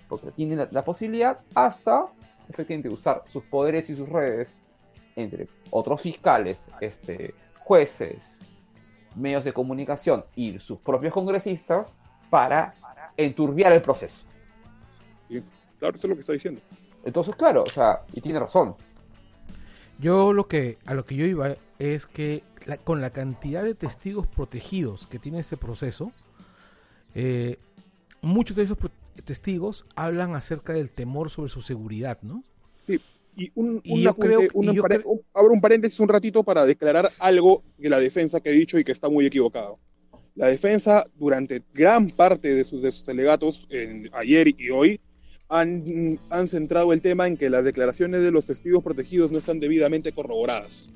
Porque 0.09 0.30
tiene 0.32 0.57
la, 0.57 0.68
la 0.70 0.82
posibilidad, 0.82 1.38
hasta 1.55 2.07
efectivamente 2.48 2.88
usar 2.88 3.22
sus 3.32 3.44
poderes 3.44 3.88
y 3.90 3.94
sus 3.94 4.09
redes 4.09 4.59
entre 5.16 5.48
otros 5.70 6.01
fiscales, 6.03 6.68
este, 6.80 7.34
jueces, 7.59 8.38
medios 9.16 9.44
de 9.44 9.52
comunicación 9.52 10.24
y 10.36 10.58
sus 10.61 10.78
propios 10.78 11.12
congresistas 11.12 11.98
para 12.28 12.74
enturbiar 13.16 13.72
el 13.72 13.82
proceso. 13.82 14.24
Sí, 15.28 15.42
claro, 15.78 15.96
eso 15.96 16.06
es 16.06 16.08
lo 16.11 16.14
que 16.14 16.20
está 16.20 16.32
diciendo. 16.32 16.61
Entonces, 17.04 17.34
claro, 17.36 17.62
o 17.62 17.70
sea, 17.70 18.02
y 18.12 18.20
tiene 18.20 18.38
razón. 18.40 18.74
Yo 19.98 20.32
lo 20.32 20.46
que 20.48 20.78
a 20.86 20.94
lo 20.94 21.04
que 21.04 21.14
yo 21.16 21.26
iba 21.26 21.54
es 21.78 22.06
que 22.06 22.42
la- 22.66 22.78
con 22.78 23.00
la 23.00 23.11
cantidad 23.11 23.62
de 23.62 23.74
testigos 23.74 24.26
protegidos 24.26 25.06
que 25.06 25.18
tiene 25.18 25.40
este 25.40 25.56
proceso, 25.56 26.12
eh, 27.14 27.58
muchos 28.22 28.56
de 28.56 28.62
esos 28.64 28.78
testigos 29.24 29.86
hablan 29.96 30.34
acerca 30.34 30.72
del 30.72 30.90
temor 30.90 31.30
sobre 31.30 31.50
su 31.50 31.61
seguridad, 31.62 32.18
¿no? 32.22 32.44
Y, 33.41 33.51
un, 33.55 33.80
Y 33.84 33.93
un 33.95 34.01
yo 34.03 34.11
apunte, 34.11 34.28
creo- 34.28 34.43
y 34.43 34.68
un 34.68 34.76
creo- 34.76 35.03
un- 35.07 35.20
abro 35.32 35.53
un 35.55 35.61
paréntesis 35.62 35.99
un 36.01 36.09
ratito 36.09 36.43
para 36.43 36.66
declarar 36.66 37.11
algo 37.18 37.62
de 37.78 37.88
la 37.88 37.99
defensa 37.99 38.38
que 38.41 38.51
he 38.51 38.53
dicho 38.53 38.78
y 38.78 38.84
que 38.84 38.93
está 38.93 39.09
muy 39.09 39.24
equivocado. 39.24 39.78
La 40.34 40.49
defensa, 40.49 41.05
durante 41.18 41.62
gran 41.72 42.09
parte 42.11 42.55
de 42.55 42.64
sus, 42.64 42.82
de 42.82 42.93
sus 42.93 43.09
alegatos, 43.09 43.66
en- 43.70 44.11
ayer 44.12 44.49
y 44.49 44.68
hoy, 44.68 45.01
han, 45.49 46.18
han 46.28 46.49
centrado 46.49 46.93
el 46.93 47.01
tema 47.01 47.26
en 47.26 47.36
que 47.38 47.49
las 47.49 47.64
declaraciones 47.64 48.20
de 48.22 48.30
los 48.30 48.45
testigos 48.45 48.84
protegidos 48.84 49.32
no 49.32 49.38
están 49.38 49.59
debidamente 49.59 50.12
corroboradas. 50.12 50.88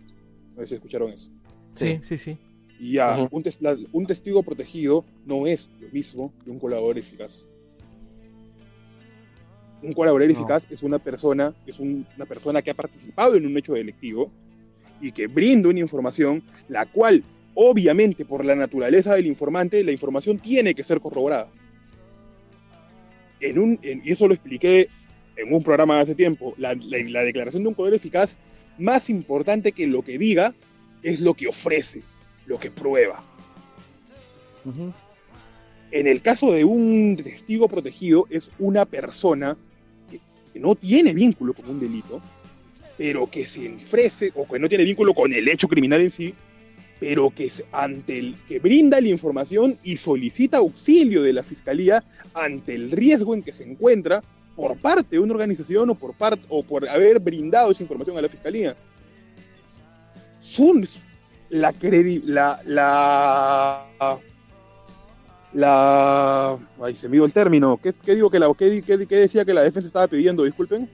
No 0.54 0.60
sé 0.62 0.66
si 0.68 0.74
escucharon 0.74 1.12
eso. 1.12 1.30
Sí, 1.74 1.98
sí, 2.02 2.18
sí. 2.18 2.36
Y 2.78 2.92
ya, 2.96 3.22
Ujú. 3.22 3.36
un, 3.38 3.42
tes- 3.42 3.60
la- 3.62 3.76
un 3.92 4.06
testigo 4.06 4.42
protegido 4.42 5.04
no 5.24 5.46
es 5.46 5.70
lo 5.80 5.88
mismo 5.88 6.32
que 6.44 6.50
un 6.50 6.58
colaborador 6.58 6.98
eficaz. 6.98 7.46
Un 9.84 9.92
colaborador 9.92 10.32
No. 10.34 10.38
eficaz 10.40 10.66
es 10.70 10.82
una 10.82 10.98
persona, 10.98 11.52
es 11.66 11.78
un- 11.78 12.06
una 12.16 12.24
persona 12.26 12.62
que 12.62 12.70
ha 12.70 12.74
participado 12.74 13.34
en 13.36 13.46
un 13.46 13.56
hecho 13.56 13.74
delictivo 13.74 14.30
y 15.00 15.12
que 15.12 15.26
brinda 15.26 15.68
una 15.68 15.80
información, 15.80 16.42
la 16.68 16.86
cual, 16.86 17.22
obviamente, 17.54 18.24
por 18.24 18.44
la 18.44 18.54
naturaleza 18.54 19.14
del 19.14 19.26
informante, 19.26 19.84
la 19.84 19.92
información 19.92 20.38
tiene 20.38 20.74
que 20.74 20.82
ser 20.84 21.00
corroborada. 21.00 21.48
En 23.40 23.58
un, 23.58 23.78
en- 23.82 24.00
y 24.04 24.12
eso 24.12 24.26
lo 24.26 24.34
expliqué 24.34 24.88
en 25.36 25.52
un 25.52 25.62
programa 25.62 26.00
hace 26.00 26.14
tiempo. 26.14 26.54
La, 26.56 26.74
la- 26.74 26.98
la 27.04 27.20
declaración 27.22 27.62
de 27.62 27.68
un 27.68 27.74
colaborador 27.74 27.96
eficaz, 28.00 28.36
más 28.78 29.10
importante 29.10 29.72
que 29.72 29.86
lo 29.86 30.02
que 30.02 30.16
diga, 30.18 30.54
es 31.02 31.20
lo 31.20 31.34
que 31.34 31.46
ofrece, 31.48 32.02
lo 32.46 32.58
que 32.58 32.70
prueba. 32.70 33.22
Ujú. 34.64 34.92
En 35.90 36.06
el 36.06 36.22
caso 36.22 36.50
de 36.52 36.64
un 36.64 37.16
testigo 37.22 37.68
protegido, 37.68 38.26
es 38.30 38.50
una 38.58 38.84
persona 38.86 39.56
que, 40.54 40.60
no 40.60 40.74
tiene 40.74 41.12
vínculo 41.12 41.52
con 41.52 41.68
un 41.68 41.80
delito, 41.80 42.22
pero 42.96 43.28
que 43.28 43.46
se 43.46 43.74
ofrece, 43.74 44.32
o 44.34 44.48
que 44.48 44.58
no 44.58 44.68
tiene 44.68 44.84
vínculo 44.84 45.12
con 45.12 45.32
el 45.32 45.46
hecho 45.48 45.68
criminal 45.68 46.00
en 46.00 46.10
sí, 46.10 46.32
pero 47.00 47.30
que 47.30 47.46
es 47.46 47.62
ante 47.72 48.18
el 48.18 48.36
que 48.48 48.60
brinda 48.60 49.00
la 49.00 49.08
información 49.08 49.76
y 49.82 49.96
solicita 49.96 50.58
auxilio 50.58 51.22
de 51.22 51.32
la 51.32 51.42
fiscalía 51.42 52.04
ante 52.32 52.74
el 52.74 52.90
riesgo 52.90 53.34
en 53.34 53.42
que 53.42 53.52
se 53.52 53.64
encuentra 53.64 54.22
por 54.56 54.76
parte 54.76 55.16
de 55.16 55.18
una 55.18 55.34
organización 55.34 55.90
o 55.90 55.94
por 55.96 56.14
parte 56.14 56.44
o 56.48 56.62
por 56.62 56.88
haber 56.88 57.18
brindado 57.18 57.72
esa 57.72 57.82
información 57.82 58.16
a 58.16 58.22
la 58.22 58.28
fiscalía. 58.28 58.76
Son 60.40 60.86
la 61.50 61.72
credi 61.72 62.20
la 62.24 62.60
la 62.64 63.84
la 65.54 66.58
ay 66.82 66.96
se 66.96 67.08
me 67.08 67.16
dio 67.16 67.24
el 67.24 67.32
término. 67.32 67.78
¿Qué, 67.82 67.92
qué 68.04 68.14
digo 68.14 68.28
que 68.30 68.38
la 68.38 68.52
qué, 68.58 68.82
qué- 68.82 69.06
qué 69.06 69.16
decía 69.16 69.44
que 69.44 69.54
la 69.54 69.62
defensa 69.62 69.86
estaba 69.86 70.06
pidiendo 70.08 70.42
disculpen. 70.44 70.88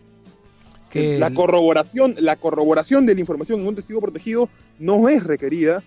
Que 0.91 1.19
la 1.19 1.31
corroboración 1.33 2.15
la 2.19 2.37
corroboración 2.37 3.07
de 3.07 3.15
la 3.15 3.21
información 3.21 3.61
en 3.61 3.67
un 3.67 3.75
testigo 3.75 4.01
protegido 4.01 4.49
no 4.79 5.09
es 5.09 5.25
requerida 5.25 5.83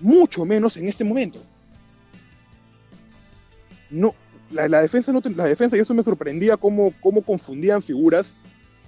mucho 0.00 0.44
menos 0.44 0.76
en 0.76 0.88
este 0.88 1.02
momento. 1.04 1.38
No 3.90 4.14
la, 4.50 4.68
la 4.68 4.82
defensa 4.82 5.12
no 5.12 5.22
la 5.34 5.44
defensa 5.46 5.76
y 5.76 5.80
eso 5.80 5.94
me 5.94 6.02
sorprendía 6.02 6.56
cómo, 6.56 6.92
cómo 7.00 7.22
confundían 7.22 7.82
figuras. 7.82 8.34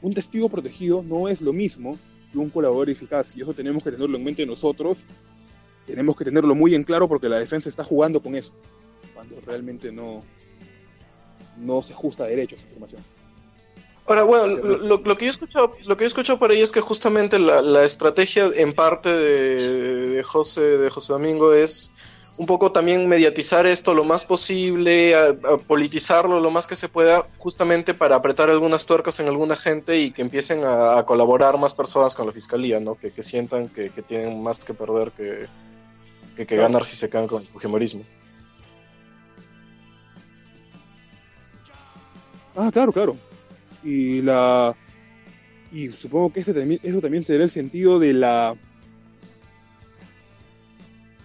Un 0.03 0.13
testigo 0.13 0.49
protegido 0.49 1.03
no 1.03 1.29
es 1.29 1.41
lo 1.41 1.53
mismo 1.53 1.97
que 2.31 2.39
un 2.39 2.51
colaborador 2.51 2.91
eficaz 2.91 3.35
y 3.37 3.41
eso 3.43 3.55
tenemos 3.55 3.83
que 3.83 3.91
tenerlo 3.91 4.19
en 4.19 4.25
mente 4.25 4.45
nosotros. 4.45 4.99
Tenemos 5.87 6.17
que 6.17 6.25
tenerlo 6.25 6.55
muy 6.55 6.75
en 6.75 6.83
claro 6.83 7.09
porque 7.09 7.29
la 7.29 7.39
defensa 7.39 7.69
está 7.69 7.83
jugando 7.85 8.21
con 8.23 8.35
eso 8.37 8.53
cuando 9.29 9.47
realmente 9.47 9.91
no 9.93 10.23
no 11.59 11.83
se 11.83 11.93
ajusta 11.93 12.25
a 12.25 12.27
derecho 12.27 12.57
esa 12.57 12.65
información 12.67 13.03
Ahora, 14.07 14.23
bueno, 14.25 14.47
lo, 14.59 14.99
lo- 14.99 15.17
que 15.17 15.25
yo 15.25 15.31
he 15.31 15.33
escuchado, 15.33 15.73
lo 15.87 15.97
que 15.97 16.03
yo 16.03 16.07
he 16.07 16.09
escuchado 16.09 16.39
por 16.39 16.51
ahí 16.51 16.61
es 16.61 16.73
que 16.73 16.83
justamente 16.83 17.39
la, 17.39 17.63
la 17.63 17.85
estrategia 17.85 18.51
en 18.55 18.75
parte 18.75 19.09
de, 19.09 20.09
de 20.17 20.23
José, 20.23 20.61
de 20.61 20.91
José 20.91 21.15
Domingo 21.15 21.55
es 21.55 21.91
un 22.37 22.45
poco 22.45 22.71
también 22.71 23.09
mediatizar 23.09 23.65
esto 23.67 23.95
lo 23.95 24.05
más 24.05 24.27
posible, 24.27 25.15
a- 25.15 25.29
a 25.29 25.57
politizarlo 25.57 26.39
lo 26.39 26.51
más 26.51 26.67
que 26.67 26.77
se 26.77 26.91
pueda, 26.91 27.25
justamente 27.39 27.95
para 27.95 28.17
apretar 28.17 28.51
algunas 28.51 28.85
tuercas 28.85 29.21
en 29.21 29.29
alguna 29.29 29.57
gente 29.57 29.99
y 29.99 30.11
que 30.11 30.21
empiecen 30.21 30.65
a, 30.65 30.99
a 30.99 31.07
colaborar 31.07 31.57
más 31.57 31.73
personas 31.73 32.15
con 32.15 32.27
la 32.27 32.33
fiscalía, 32.33 32.81
¿no? 32.81 32.97
Que, 32.97 33.11
que 33.11 33.23
sientan 33.23 33.71
que, 33.71 33.89
que 33.89 34.03
tienen 34.03 34.43
más 34.43 34.63
que 34.67 34.75
perder 34.75 35.13
que, 35.13 35.47
que, 36.37 36.45
que 36.47 36.57
ganar 36.57 36.85
si 36.85 36.95
se 36.95 37.09
quedan 37.09 37.27
con 37.27 37.41
el 37.41 37.49
fujimorismo. 37.49 38.03
Ah, 42.57 42.71
claro, 42.73 42.93
claro. 42.93 43.17
Y 43.83 44.23
la 44.23 44.75
y 45.73 45.89
supongo 45.89 46.33
que 46.33 46.41
ese 46.41 46.79
eso 46.83 47.01
también 47.01 47.25
será 47.25 47.43
el 47.45 47.51
sentido 47.51 47.99
de 47.99 48.13
la 48.13 48.55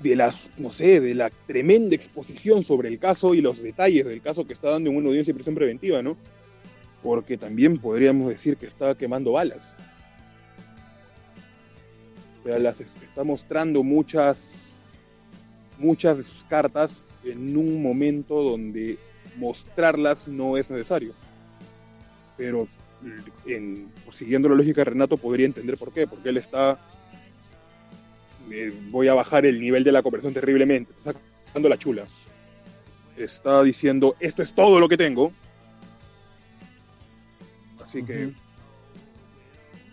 de 0.02 0.16
la, 0.16 0.34
no 0.58 0.72
sé, 0.72 1.02
de 1.02 1.14
la 1.14 1.30
tremenda 1.46 1.94
exposición 1.94 2.64
sobre 2.64 2.88
el 2.88 3.00
caso 3.00 3.34
y 3.34 3.42
los 3.42 3.62
detalles 3.62 4.06
del 4.06 4.22
caso 4.22 4.46
que 4.48 4.54
está 4.54 4.70
dando 4.70 4.90
en 4.90 4.96
una 4.96 5.10
audiencia 5.10 5.32
de 5.34 5.36
prisión 5.36 5.56
preventiva, 5.56 6.02
¿no? 6.02 6.16
Porque 7.04 7.38
también 7.38 7.78
podríamos 7.78 8.30
decir 8.30 8.56
que 8.58 8.66
está 8.66 8.96
quemando 8.96 9.34
balas. 9.34 9.76
O 12.42 12.48
sea, 12.48 12.60
las 12.60 12.80
es- 12.80 12.96
está 13.04 13.24
mostrando 13.24 13.84
muchas 13.84 14.82
muchas 15.78 16.18
de 16.18 16.24
sus 16.24 16.44
cartas 16.46 17.06
en 17.24 17.56
un 17.56 17.82
momento 17.82 18.42
donde 18.44 18.98
mostrarlas 19.38 20.28
no 20.28 20.58
es 20.58 20.70
necesario. 20.70 21.14
Pero 22.38 22.68
en, 23.46 23.92
pues, 24.06 24.18
siguiendo 24.18 24.50
la 24.50 24.56
lógica 24.56 24.82
de 24.82 24.86
Renato 24.86 25.18
podría 25.18 25.46
entender 25.46 25.78
por 25.78 25.92
qué, 25.92 26.08
porque 26.08 26.30
él 26.30 26.38
está 26.38 26.80
eh, 28.52 28.74
voy 28.90 29.08
a 29.08 29.14
bajar 29.14 29.46
el 29.46 29.60
nivel 29.60 29.84
de 29.84 29.92
la 29.92 30.02
conversión 30.02 30.34
terriblemente, 30.34 30.92
está 30.94 31.14
sacando 31.46 31.70
la 31.70 31.78
chula. 31.78 32.06
Está 33.18 33.62
diciendo, 33.64 34.16
esto 34.20 34.42
es 34.42 34.54
todo 34.54 34.80
lo 34.80 34.88
que 34.88 34.98
tengo. 34.98 35.32
Así 37.84 38.04
que. 38.04 38.32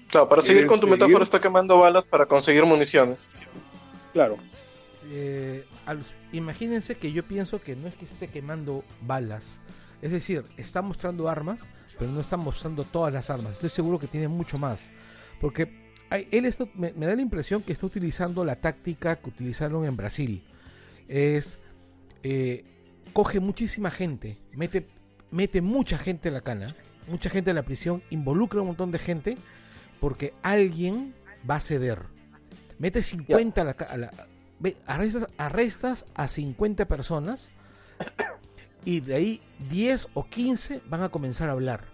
Claro, 0.09 0.29
para 0.29 0.43
seguir 0.43 0.63
¿Quieres 0.63 0.71
con 0.71 0.81
tu 0.81 0.87
seguir? 0.87 1.01
metáfora 1.01 1.25
está 1.25 1.41
quemando 1.41 1.79
balas 1.79 2.05
para 2.05 2.27
conseguir 2.27 2.65
municiones. 2.65 3.29
claro, 4.13 4.39
eh, 5.11 5.65
imagínense 6.33 6.97
que 6.97 7.13
yo 7.13 7.23
pienso 7.25 7.61
que 7.61 7.77
no 7.77 7.89
es 7.89 7.95
que 7.95 8.05
esté 8.05 8.29
quemando 8.29 8.85
balas. 9.03 9.61
Es 10.03 10.13
decir, 10.13 10.45
está 10.57 10.83
mostrando 10.83 11.29
armas, 11.29 11.71
pero 11.99 12.11
no 12.11 12.21
está 12.21 12.37
mostrando 12.37 12.85
todas 12.85 13.13
las 13.13 13.31
armas. 13.31 13.53
Estoy 13.53 13.71
seguro 13.71 13.99
que 13.99 14.07
tiene 14.07 14.29
mucho 14.29 14.59
más. 14.59 14.91
Porque 15.41 15.69
él 16.11 16.55
me, 16.75 16.93
da 16.93 17.15
la 17.15 17.23
impresión 17.23 17.63
que 17.63 17.73
está 17.73 17.87
utilizando 17.87 18.45
la 18.45 18.57
táctica 18.57 19.17
que 19.17 19.29
utilizaron 19.29 19.85
en 19.85 19.97
Brasil. 19.97 20.43
Es, 21.09 21.59
eh, 22.23 22.65
coge 23.13 23.41
muchísima 23.41 23.91
gente, 23.91 24.39
mete, 24.57 25.61
mucha 25.61 25.99
gente 25.99 26.29
en 26.29 26.35
la 26.35 26.41
cana, 26.41 26.75
mucha 27.09 27.31
gente 27.31 27.51
en 27.51 27.57
la 27.57 27.63
prisión, 27.63 28.03
involucra 28.11 28.59
a 28.59 28.63
un 28.63 28.69
montón 28.69 28.91
de 28.93 28.99
gente, 28.99 29.37
porque 30.01 30.35
alguien 30.43 31.15
va 31.49 31.57
a 31.57 31.61
ceder. 31.61 32.03
Mete 32.79 33.03
50 33.03 33.61
a 33.61 33.65
la, 33.65 33.71
a 33.73 33.97
la- 33.97 34.27
ve- 34.61 34.77
arrestas, 34.87 35.29
arrestas 35.39 36.07
a 36.15 36.29
50 36.29 36.85
personas 36.87 37.51
y 38.85 39.01
de 39.01 39.15
ahí 39.15 39.43
10 39.71 40.09
o 40.15 40.27
15 40.29 40.79
van 40.89 41.03
a 41.03 41.09
comenzar 41.09 41.49
a 41.49 41.53
hablar. 41.53 41.85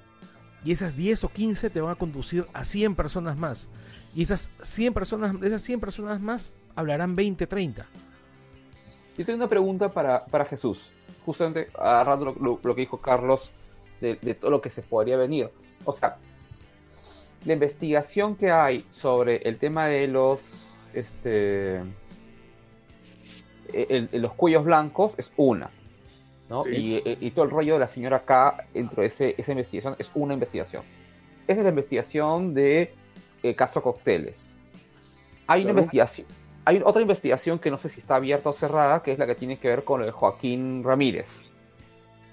Y 0.64 0.70
esas 0.72 0.96
10 0.96 1.24
o 1.24 1.28
15 1.28 1.70
te 1.70 1.80
van 1.80 1.92
a 1.92 1.96
conducir 1.96 2.46
a 2.52 2.64
100 2.64 2.94
personas 2.94 3.36
más. 3.36 3.68
Y 4.14 4.22
esas 4.22 4.50
100 4.62 4.94
personas, 4.94 5.34
esas 5.42 5.62
100 5.62 5.80
personas 5.80 6.20
más 6.22 6.52
hablarán 6.76 7.14
20, 7.16 7.46
30. 7.46 7.86
Yo 9.18 9.26
tengo 9.26 9.38
una 9.38 9.48
pregunta 9.48 9.88
para, 9.88 10.24
para 10.26 10.44
Jesús, 10.44 10.90
justamente 11.26 11.68
agarrando 11.74 12.26
lo, 12.26 12.34
lo- 12.34 12.60
lo 12.62 12.74
que 12.74 12.82
dijo 12.82 12.98
Carlos 13.00 13.50
de, 14.00 14.16
de 14.16 14.34
todo 14.34 14.50
lo 14.50 14.60
que 14.60 14.70
se 14.70 14.82
podría 14.82 15.16
venir. 15.16 15.50
O 15.84 15.92
sea, 15.92 16.16
la 17.44 17.52
investigación 17.54 18.36
que 18.36 18.50
hay 18.52 18.84
sobre 18.90 19.38
el 19.38 19.58
tema 19.58 19.86
de 19.86 20.06
los 20.06 20.68
este 20.94 21.80
el- 23.72 24.08
el- 24.12 24.22
los 24.22 24.32
cuellos 24.34 24.64
blancos 24.64 25.14
es 25.18 25.32
una. 25.36 25.70
¿no? 26.48 26.64
Sí. 26.64 26.70
Y, 27.04 27.26
y 27.26 27.30
todo 27.30 27.44
el 27.46 27.50
rollo 27.50 27.74
de 27.74 27.80
la 27.80 27.88
señora 27.88 28.20
K 28.20 28.66
dentro 28.74 29.00
de 29.02 29.08
ese, 29.08 29.34
esa 29.38 29.52
investigación 29.52 29.96
es 29.98 30.10
una 30.14 30.34
investigación. 30.34 30.82
Esa 31.46 31.60
es 31.60 31.64
la 31.64 31.70
investigación 31.70 32.52
de 32.54 32.94
eh, 33.42 33.54
caso 33.54 33.82
cócteles. 33.82 34.50
Hay 35.46 35.62
una 35.62 35.70
investigación. 35.70 36.26
Hay 36.64 36.80
otra 36.84 37.00
investigación 37.02 37.58
que 37.58 37.70
no 37.70 37.78
sé 37.78 37.88
si 37.88 38.00
está 38.00 38.16
abierta 38.16 38.50
o 38.50 38.52
cerrada, 38.52 39.02
que 39.02 39.12
es 39.12 39.18
la 39.18 39.26
que 39.26 39.34
tiene 39.34 39.56
que 39.56 39.68
ver 39.68 39.82
con 39.82 40.00
lo 40.00 40.06
de 40.06 40.12
Joaquín 40.12 40.84
Ramírez. 40.84 41.26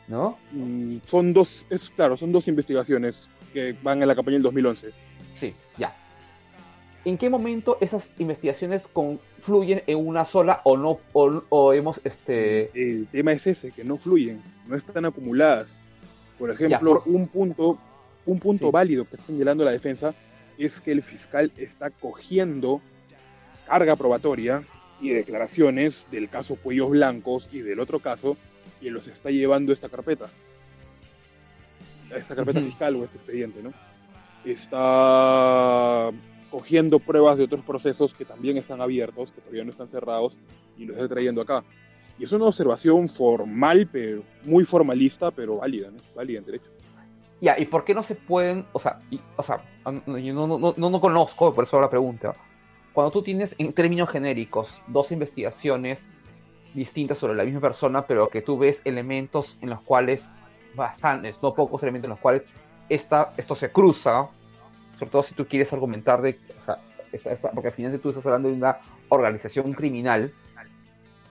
¿No? 0.07 0.37
Mm, 0.51 0.97
Son 1.07 1.33
dos, 1.33 1.65
es 1.69 1.89
claro, 1.91 2.17
son 2.17 2.31
dos 2.31 2.47
investigaciones 2.47 3.29
que 3.53 3.75
van 3.81 4.01
en 4.01 4.07
la 4.07 4.15
campaña 4.15 4.35
del 4.35 4.43
2011. 4.43 4.89
Sí, 5.35 5.53
ya. 5.77 5.95
¿En 7.05 7.17
qué 7.17 7.29
momento 7.29 7.77
esas 7.79 8.13
investigaciones 8.19 8.87
confluyen 8.87 9.81
en 9.87 9.97
una 10.05 10.25
sola 10.25 10.61
o 10.65 10.75
no 10.77 10.99
o, 11.13 11.43
o 11.49 11.73
hemos 11.73 12.01
este 12.03 12.69
El 12.73 13.07
tema 13.07 13.31
es 13.31 13.47
ese, 13.47 13.71
que 13.71 13.83
no 13.83 13.97
fluyen, 13.97 14.41
no 14.67 14.75
están 14.75 15.05
acumuladas. 15.05 15.77
Por 16.37 16.51
ejemplo, 16.51 17.01
por- 17.03 17.13
un 17.13 17.27
punto, 17.27 17.77
un 18.25 18.39
punto 18.39 18.65
Sí. 18.65 18.71
válido 18.71 19.05
que 19.05 19.15
está 19.15 19.27
señalando 19.27 19.63
la 19.63 19.71
defensa 19.71 20.13
es 20.57 20.81
que 20.81 20.91
el 20.91 21.01
fiscal 21.01 21.51
está 21.57 21.89
cogiendo 21.89 22.81
carga 23.65 23.95
probatoria 23.95 24.63
y 25.01 25.09
declaraciones 25.11 26.05
del 26.11 26.27
caso 26.27 26.57
Cuellos 26.57 26.89
Blancos 26.89 27.47
y 27.51 27.59
del 27.59 27.79
otro 27.79 27.99
caso 27.99 28.35
y 28.81 28.89
los 28.89 29.07
está 29.07 29.29
llevando 29.31 29.71
a 29.71 29.73
esta 29.73 29.87
carpeta. 29.87 30.29
Esta 32.13 32.35
carpeta 32.35 32.59
fiscal 32.59 32.95
o 32.97 33.03
este 33.05 33.17
expediente, 33.17 33.61
¿no? 33.63 33.71
Está 34.43 36.09
cogiendo 36.51 36.99
pruebas 36.99 37.37
de 37.37 37.43
otros 37.45 37.63
procesos 37.63 38.13
que 38.13 38.25
también 38.25 38.57
están 38.57 38.81
abiertos, 38.81 39.31
que 39.31 39.41
todavía 39.41 39.63
no 39.63 39.69
están 39.71 39.87
cerrados, 39.89 40.37
y 40.77 40.85
los 40.85 40.95
está 40.97 41.09
trayendo 41.09 41.41
acá. 41.41 41.63
Y 42.17 42.23
es 42.25 42.31
una 42.31 42.45
observación 42.45 43.07
formal, 43.07 43.87
pero 43.91 44.23
muy 44.43 44.65
formalista, 44.65 45.31
pero 45.31 45.57
válida, 45.57 45.89
¿no? 45.91 45.97
Válida 46.15 46.39
en 46.39 46.45
derecho. 46.45 46.69
ya 47.41 47.57
y 47.57 47.65
por 47.65 47.85
qué 47.85 47.93
no 47.93 48.03
se 48.03 48.15
pueden 48.15 48.65
o 48.73 48.79
sea 48.81 48.99
y- 49.09 49.19
o 49.37 49.43
sea 49.43 49.63
yo 49.85 50.33
no, 50.33 50.45
no, 50.59 50.73
no, 50.75 50.89
no 50.89 50.99
conozco 50.99 51.53
por 51.53 51.63
eso 51.63 51.79
la 51.79 51.89
pregunta 51.89 52.33
cuando 52.91 53.11
tú 53.11 53.21
tienes 53.21 53.55
en 53.57 53.71
términos 53.71 54.09
genéricos 54.09 54.81
dos 54.87 55.13
investigaciones 55.13 56.09
distintas 56.73 57.17
sobre 57.17 57.35
la 57.35 57.45
misma 57.45 57.61
persona 57.61 58.05
pero 58.05 58.27
que 58.27 58.41
tú 58.41 58.57
ves 58.57 58.81
elementos 58.83 59.55
en 59.61 59.69
los 59.69 59.81
cuales 59.81 60.29
bastantes 60.75 61.41
no 61.41 61.53
pocos 61.53 61.81
elementos 61.83 62.07
en 62.07 62.11
los 62.11 62.19
cuales 62.19 62.43
esta, 62.89 63.31
esto 63.37 63.55
se 63.55 63.71
cruza 63.71 64.27
sobre 64.99 65.11
todo 65.11 65.23
si 65.23 65.33
tú 65.33 65.47
quieres 65.47 65.71
argumentar 65.73 66.21
de 66.21 66.37
o 66.61 66.65
sea, 66.65 66.77
porque 67.53 67.69
al 67.69 67.73
final 67.73 67.99
tú 67.99 68.09
estás 68.09 68.25
hablando 68.25 68.49
de 68.49 68.55
una 68.55 68.77
organización 69.09 69.73
criminal 69.73 70.31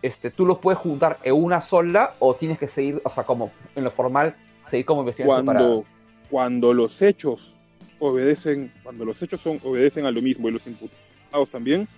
este, 0.03 0.31
tú 0.31 0.47
los 0.47 0.59
puedes 0.59 0.79
juntar 0.79 1.19
en 1.23 1.35
una 1.35 1.61
sola 1.61 2.13
o 2.19 2.35
tienes 2.35 2.59
que 2.59 2.69
seguir, 2.69 3.01
o 3.05 3.11
sea, 3.11 3.25
como 3.25 3.51
en 3.75 3.85
lo 3.85 3.91
formal, 3.91 4.35
seguir 4.69 4.87
como 4.87 5.01
investigaciones 5.01 5.45
Cuando, 5.45 5.63
separadas. 5.63 5.87
cuando 6.31 6.75
los 6.75 7.03
hechos 7.03 7.55
obedecen, 7.99 8.71
cuando 8.83 9.05
los 9.05 9.21
hechos 9.23 9.41
son, 9.41 9.59
obedecen 9.65 10.07
a 10.07 10.11
lo 10.11 10.23
mismo 10.23 10.49
y 10.49 10.53
los 10.53 10.67
imputados 10.67 11.51
también, 11.51 11.89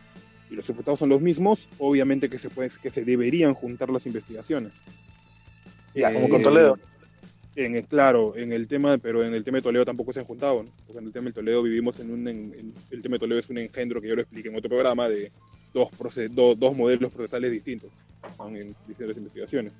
y 0.50 0.54
los 0.54 0.68
imputados 0.68 0.98
son 0.98 1.10
los 1.10 1.20
mismos, 1.20 1.68
obviamente 1.78 2.30
que 2.30 2.38
se 2.38 2.48
puede, 2.48 2.70
que 2.82 2.90
se 2.90 3.04
deberían 3.04 3.54
juntar 3.54 3.90
las 3.90 4.06
investigaciones. 4.06 4.72
Ya, 5.94 6.12
como 6.12 6.28
con 6.28 6.42
Toledo. 6.42 6.78
En 7.56 7.74
el, 7.74 7.84
claro, 7.86 8.36
en 8.36 8.52
el 8.52 8.68
tema, 8.68 8.96
pero 8.98 9.24
en 9.24 9.34
el 9.34 9.42
tema 9.42 9.58
de 9.58 9.62
Toledo 9.62 9.84
tampoco 9.84 10.12
se 10.12 10.20
han 10.20 10.24
juntado, 10.26 10.62
¿no? 10.62 10.70
porque 10.86 10.98
en 10.98 11.06
el 11.06 11.12
tema 11.12 11.26
de 11.26 11.32
Toledo 11.32 11.62
vivimos 11.62 11.98
en 11.98 12.10
un, 12.12 12.28
en- 12.28 12.54
en- 12.56 12.74
el 12.90 13.02
tema 13.02 13.14
de 13.14 13.18
Toledo 13.18 13.40
es 13.40 13.50
un 13.50 13.58
engendro 13.58 14.00
que 14.00 14.08
yo 14.08 14.14
lo 14.14 14.22
expliqué 14.22 14.48
en 14.48 14.56
otro 14.56 14.68
programa 14.68 15.08
de 15.08 15.32
dos, 15.74 15.88
proce- 15.98 16.28
do- 16.28 16.54
dos 16.54 16.76
modelos 16.76 17.12
procesales 17.12 17.50
distintos 17.50 17.90
¿no? 18.38 18.48
en 18.48 18.74
distintas 18.86 19.16
investigaciones. 19.16 19.72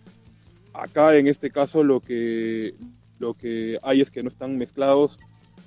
Acá 0.72 1.16
en 1.16 1.28
este 1.28 1.50
caso 1.50 1.84
lo 1.84 2.00
que, 2.00 2.74
lo 3.20 3.34
que 3.34 3.78
hay 3.82 4.00
es 4.00 4.10
que 4.10 4.22
no 4.22 4.28
están 4.28 4.58
mezclados, 4.58 5.18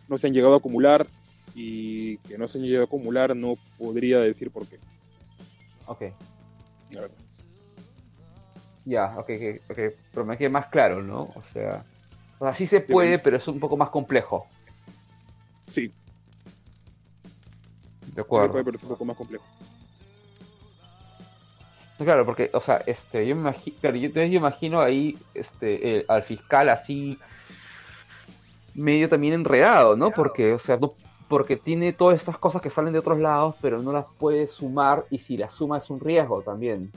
no 0.10 0.18
se 0.18 0.28
han 0.28 0.34
llegado 0.34 0.56
a 0.56 0.58
acumular 0.58 1.08
y 1.56 2.18
que 2.20 2.38
no 2.38 2.48
se 2.50 2.58
han 2.58 2.66
llegado 2.66 2.84
a 2.84 2.88
acumular 2.88 3.34
no 3.36 3.56
podría 3.78 4.20
decir 4.20 4.52
por 4.52 4.68
qué. 4.68 4.78
Ok, 5.88 6.02
ya, 8.86 9.16
ok, 9.18 9.30
ok, 9.30 9.72
ok, 9.72 9.80
pero 10.14 10.26
me 10.26 10.38
queda 10.38 10.50
más 10.50 10.68
claro, 10.68 11.02
¿no? 11.02 11.22
O 11.22 11.44
sea, 11.54 11.84
o 12.44 12.46
sea, 12.46 12.54
sí 12.54 12.68
se 12.68 12.82
puede, 12.82 13.20
pero 13.20 13.38
es 13.38 13.48
un 13.48 13.58
poco 13.58 13.78
más 13.78 13.90
complejo, 13.90 14.46
Sí, 15.66 15.94
de 18.14 18.20
acuerdo. 18.20 18.62
pero 18.66 18.76
es 18.76 18.84
un 18.84 18.90
poco 18.90 19.06
más 19.06 19.16
complejo. 19.16 19.46
Claro, 21.98 22.26
porque, 22.26 22.50
o 22.54 22.60
sea, 22.60 22.82
este, 22.86 23.26
yo 23.26 23.34
me 23.36 23.42
imagino, 23.44 23.78
claro, 23.80 23.96
yo 23.96 24.38
imagino 24.38 24.82
ahí, 24.82 25.18
este, 25.34 26.00
eh, 26.00 26.06
al 26.10 26.24
fiscal 26.24 26.68
así, 26.68 27.18
medio 28.76 29.08
también 29.08 29.36
enredado, 29.36 29.96
¿no? 29.96 30.12
Porque, 30.12 30.52
o 30.52 30.60
sea, 30.60 30.76
no, 30.76 30.96
porque 31.30 31.56
tiene 31.56 31.94
todas 31.94 32.20
estas 32.20 32.38
cosas 32.38 32.62
que 32.62 32.70
salen 32.70 32.92
de 32.92 33.00
otros 33.00 33.20
lados, 33.20 33.56
pero 33.62 33.82
no 33.82 33.94
las 33.94 34.06
puede 34.20 34.48
sumar, 34.48 35.06
y 35.10 35.20
si 35.20 35.38
las 35.38 35.54
suma 35.54 35.78
es 35.78 35.90
un 35.90 36.02
riesgo 36.02 36.42
también. 36.42 36.92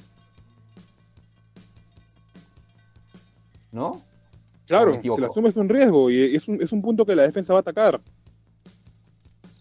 ¿No? 3.70 4.02
Claro, 4.66 4.92
si 5.02 5.08
la 5.22 5.28
suma 5.32 5.48
es 5.48 5.56
un 5.56 5.68
riesgo 5.68 6.10
y 6.10 6.34
es 6.36 6.48
un, 6.48 6.60
es 6.62 6.72
un 6.72 6.82
punto 6.82 7.06
que 7.06 7.14
la 7.16 7.22
defensa 7.22 7.52
va 7.52 7.58
a 7.58 7.62
atacar. 7.62 8.00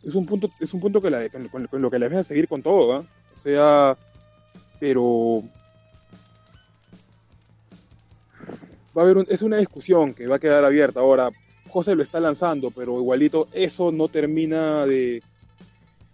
Es 0.04 0.16
un 0.16 0.26
punto, 0.26 0.50
es 0.60 0.74
un 0.74 0.80
punto 0.80 1.02
que 1.02 1.10
la, 1.10 1.28
con, 1.30 1.68
con 1.68 1.82
lo 1.82 1.90
que 1.92 2.00
la 2.00 2.06
defensa 2.08 2.28
seguir 2.28 2.48
con 2.48 2.62
todo, 2.62 2.94
¿ah? 2.94 3.04
O 3.36 3.42
sea, 3.42 3.98
pero 4.80 5.44
va 8.98 9.02
a 9.02 9.06
haber 9.06 9.18
un- 9.18 9.28
es 9.30 9.42
una 9.42 9.58
discusión 9.58 10.14
que 10.14 10.28
va 10.28 10.38
a 10.38 10.40
quedar 10.40 10.64
abierta 10.64 11.00
ahora. 11.00 11.30
José 11.70 11.96
lo 11.96 12.04
está 12.04 12.20
lanzando, 12.20 12.72
pero 12.72 12.98
igualito 13.00 13.48
eso 13.52 13.92
no 13.92 14.08
termina 14.08 14.86
de 14.86 15.22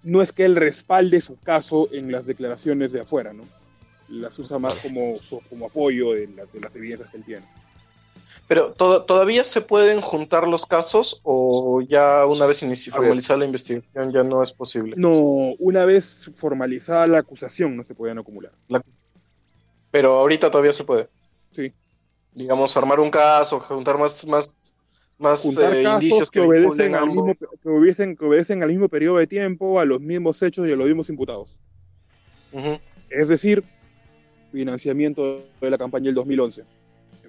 no 0.04 0.22
es 0.24 0.32
que 0.32 0.46
él 0.46 0.56
respalde 0.56 1.22
su 1.22 1.38
caso 1.38 1.88
en 1.92 2.12
las 2.12 2.26
declaraciones 2.26 2.92
de 2.92 3.02
afuera, 3.02 3.34
¿no? 3.34 3.44
Las 4.10 4.38
usa 4.40 4.58
más 4.58 4.74
como, 4.76 5.20
como 5.50 5.68
apoyo 5.68 6.14
de, 6.14 6.28
la- 6.28 6.46
de 6.46 6.60
las 6.60 6.76
evidencias 6.76 7.10
que 7.10 7.18
él 7.18 7.24
tiene. 7.24 7.46
Pero 8.52 8.74
¿to- 8.74 9.04
todavía 9.04 9.46
se 9.46 9.62
pueden 9.62 10.02
juntar 10.02 10.46
los 10.46 10.66
casos 10.66 11.22
o 11.24 11.80
ya 11.80 12.26
una 12.26 12.46
vez 12.46 12.60
formalizada 12.92 13.40
la 13.40 13.46
investigación 13.46 14.12
ya 14.12 14.26
no 14.26 14.44
es 14.44 14.52
posible. 14.52 14.96
No, 14.98 15.14
una 15.58 15.86
vez 15.86 16.30
formalizada 16.36 17.08
la 17.08 17.20
acusación 17.20 17.78
no 17.78 17.86
se 17.86 17.96
podían 17.96 18.18
acumular. 18.18 18.52
Pero 19.90 20.16
ahorita 20.20 20.52
todavía 20.52 20.74
se 20.74 20.84
puede. 20.84 21.08
Sí. 21.56 21.72
Digamos, 22.34 22.76
armar 22.76 23.00
un 23.00 23.10
caso, 23.10 23.58
juntar 23.62 23.98
más, 23.98 24.28
más, 24.28 24.74
más 25.18 25.44
Juntar 25.44 25.74
eh, 25.74 25.84
casos 25.84 26.04
indicios 26.04 26.30
que, 26.30 26.42
que, 26.42 26.46
obedecen 26.46 26.94
al 26.94 27.08
mismo, 27.08 27.34
que, 27.34 27.70
obedecen, 27.70 28.18
que 28.18 28.26
obedecen 28.26 28.64
al 28.64 28.70
mismo 28.70 28.90
periodo 28.90 29.20
de 29.20 29.28
tiempo, 29.28 29.80
a 29.80 29.86
los 29.86 30.02
mismos 30.02 30.42
hechos 30.42 30.68
y 30.68 30.74
a 30.74 30.76
los 30.76 30.88
mismos 30.88 31.10
imputados. 31.10 31.58
Es 33.10 33.30
decir, 33.30 33.64
financiamiento 34.52 35.40
de 35.62 35.70
la 35.70 35.78
campaña 35.78 36.08
del 36.08 36.16
2011. 36.16 36.81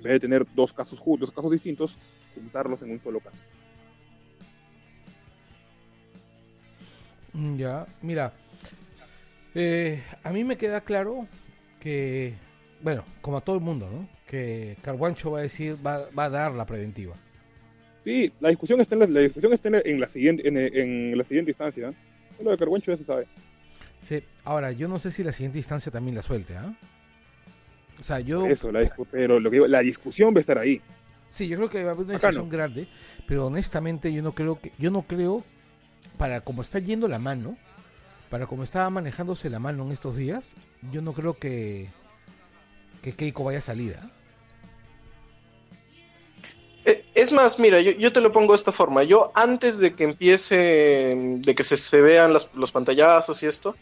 En 0.03 0.11
vez 0.11 0.13
de 0.15 0.21
tener 0.21 0.45
dos 0.53 0.73
casos 0.73 0.99
juntos, 0.99 1.29
dos 1.29 1.37
casos 1.37 1.53
distintos, 1.53 1.97
juntarlos 2.35 2.83
en 2.83 2.91
un 2.91 3.01
solo 3.01 3.21
caso. 3.21 3.45
Ya, 7.57 7.87
mira, 8.03 8.33
eh, 9.55 10.03
a 10.25 10.31
mí 10.33 10.43
me 10.43 10.57
queda 10.57 10.81
claro 10.81 11.29
que, 11.79 12.35
bueno, 12.83 13.05
como 13.21 13.37
a 13.37 13.41
todo 13.43 13.55
el 13.55 13.63
mundo, 13.63 13.89
¿no? 13.89 14.09
Que 14.27 14.77
Carguancho 14.83 15.31
va 15.31 15.39
a 15.39 15.43
decir, 15.43 15.77
va, 15.87 16.01
va 16.19 16.25
a 16.25 16.31
dar 16.31 16.53
la 16.53 16.67
preventiva. 16.67 17.15
Sí, 18.03 18.33
la 18.41 18.49
discusión 18.49 18.81
está 18.81 18.97
en 18.97 19.01
la, 19.03 19.07
la 19.07 19.21
discusión 19.21 19.53
está 19.53 19.69
en 19.69 19.75
la, 19.75 19.83
en 19.85 20.01
la 20.01 20.09
siguiente 20.09 20.49
en, 20.49 20.57
en 20.57 21.17
la 21.17 21.23
siguiente 21.23 21.53
instancia. 21.53 21.91
¿eh? 21.91 21.95
Lo 22.43 22.51
de 22.51 22.59
Carguancho 22.59 22.91
ya 22.91 22.99
se 22.99 23.05
sabe. 23.05 23.29
Sí, 24.03 24.21
ahora, 24.43 24.73
yo 24.73 24.89
no 24.89 24.99
sé 24.99 25.13
si 25.13 25.23
la 25.23 25.31
siguiente 25.31 25.59
instancia 25.59 25.93
también 25.93 26.17
la 26.17 26.23
suelte, 26.23 26.57
¿ah? 26.57 26.75
O 28.03 28.05
sea, 28.05 28.19
yo... 28.19 28.45
Eso, 28.47 28.73
la 28.73 28.81
pero 29.13 29.39
lo 29.39 29.49
que 29.49 29.55
digo, 29.55 29.69
la 29.69 29.79
discusión 29.79 30.35
va 30.35 30.39
a 30.39 30.41
estar 30.41 30.59
ahí. 30.59 30.81
Sí, 31.29 31.47
yo 31.47 31.57
creo 31.57 31.71
que 31.71 31.85
va 31.85 31.91
a 31.91 31.95
haber 31.95 32.05
una 32.07 32.15
discusión 32.15 32.49
grande, 32.49 32.89
pero 33.29 33.47
honestamente 33.47 34.13
yo 34.13 34.23
no 34.23 34.33
creo 34.33 34.61
que, 34.61 34.73
yo 34.77 34.91
no 34.91 35.03
creo, 35.03 35.45
para 36.19 36.41
como 36.41 36.63
está 36.63 36.81
yendo 36.81 37.07
la 37.07 37.21
mano, 37.21 37.57
para 38.29 38.49
como 38.49 38.65
estaba 38.65 38.91
manejándose 38.91 39.49
la 39.51 39.61
mano 39.61 39.85
en 39.87 39.93
estos 39.93 40.17
días, 40.17 40.57
yo 40.91 41.01
no 41.01 41.13
creo 41.13 41.35
que, 41.35 41.91
que 43.03 43.13
Keiko 43.13 43.45
vaya 43.45 43.59
a 43.59 43.63
salir, 43.63 43.97
¿ah? 44.03 44.11
Eh, 46.85 47.05
Es 47.15 47.31
más, 47.31 47.61
mira, 47.61 47.81
yo, 47.81 47.93
yo 47.93 48.13
te 48.13 48.21
lo 48.21 48.33
pongo 48.33 48.53
de 48.55 48.57
esta 48.57 48.73
forma. 48.73 49.05
Yo 49.05 49.31
antes 49.37 49.79
de 49.79 49.95
que 49.95 50.03
empiece, 50.03 51.15
de 51.39 51.55
que 51.55 51.63
se, 51.63 51.77
se 51.77 52.01
vean 52.01 52.33
las- 52.33 52.53
los 52.57 52.73
pantallazos 52.73 53.41
y 53.45 53.47
esto, 53.47 53.77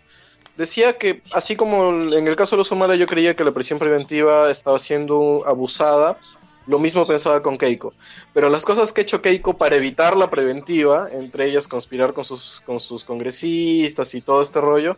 decía 0.57 0.99
que 0.99 1.23
así 1.33 1.57
como 1.57 1.95
en 1.95 2.27
el 2.27 2.37
caso 2.37 2.57
de 2.57 2.59
los 2.59 2.69
Somala 2.69 2.97
yo 2.97 3.07
creía 3.07 3.35
que 3.35 3.45
la 3.45 3.53
prisión 3.53 3.79
preventiva 3.79 4.51
estaba 4.51 4.79
siendo 4.79 5.45
abusada, 5.47 6.19
lo 6.67 6.79
mismo 6.79 7.07
pensaba 7.07 7.43
con 7.43 7.59
Keiko. 7.59 7.95
Pero 8.33 8.49
las 8.49 8.65
cosas 8.65 8.93
que 8.93 9.01
ha 9.01 9.05
hecho 9.05 9.21
Keiko 9.21 9.57
para 9.57 9.77
evitar 9.77 10.17
la 10.17 10.31
preventiva, 10.31 11.09
entre 11.13 11.47
ellas 11.47 11.69
conspirar 11.69 12.13
con 12.13 12.25
sus, 12.25 12.61
con 12.65 12.81
sus 12.81 13.05
congresistas 13.05 14.15
y 14.15 14.21
todo 14.21 14.41
este 14.43 14.61
rollo, 14.61 14.97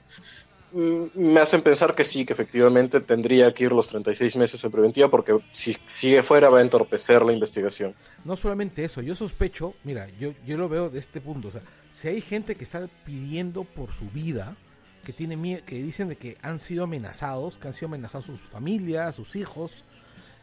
mm, 0.72 1.05
me 1.14 1.40
hacen 1.40 1.62
pensar 1.62 1.94
que 1.94 2.05
sí, 2.05 2.24
que 2.24 2.32
efectivamente 2.32 3.00
tendría 3.00 3.55
que 3.55 3.64
ir 3.64 3.72
los 3.72 3.88
36 3.88 4.36
meses 4.36 4.62
en 4.64 4.70
preventiva 4.70 5.09
porque 5.09 5.38
si 5.53 5.76
sigue 5.88 6.22
fuera 6.22 6.50
va 6.50 6.59
a 6.59 6.62
entorpecer 6.62 7.22
la 7.22 7.32
investigación. 7.32 7.94
No 8.24 8.36
solamente 8.36 8.84
eso, 8.84 9.00
yo 9.00 9.14
sospecho, 9.14 9.74
mira, 9.84 10.09
yo, 10.20 10.34
yo 10.44 10.59
lo 10.59 10.68
veo 10.68 10.90
de 10.90 10.98
este 10.98 11.20
punto, 11.20 11.48
o 11.48 11.50
sea, 11.53 11.62
si 11.90 12.09
hay 12.09 12.20
gente 12.20 12.55
que 12.55 12.64
está 12.64 12.86
pidiendo 13.07 13.64
por 13.64 13.92
su 13.94 14.11
vida, 14.11 14.57
que 15.05 15.12
tiene 15.12 15.62
que 15.62 15.82
dicen 15.82 16.09
de 16.09 16.16
que 16.16 16.38
han 16.42 16.59
sido 16.59 16.84
amenazados, 16.84 17.59
que 17.59 17.68
han 17.68 17.74
sido 17.74 17.88
amenazados 17.88 18.26
sus 18.26 18.40
familias, 18.40 19.14
sus 19.14 19.36
hijos, 19.36 19.84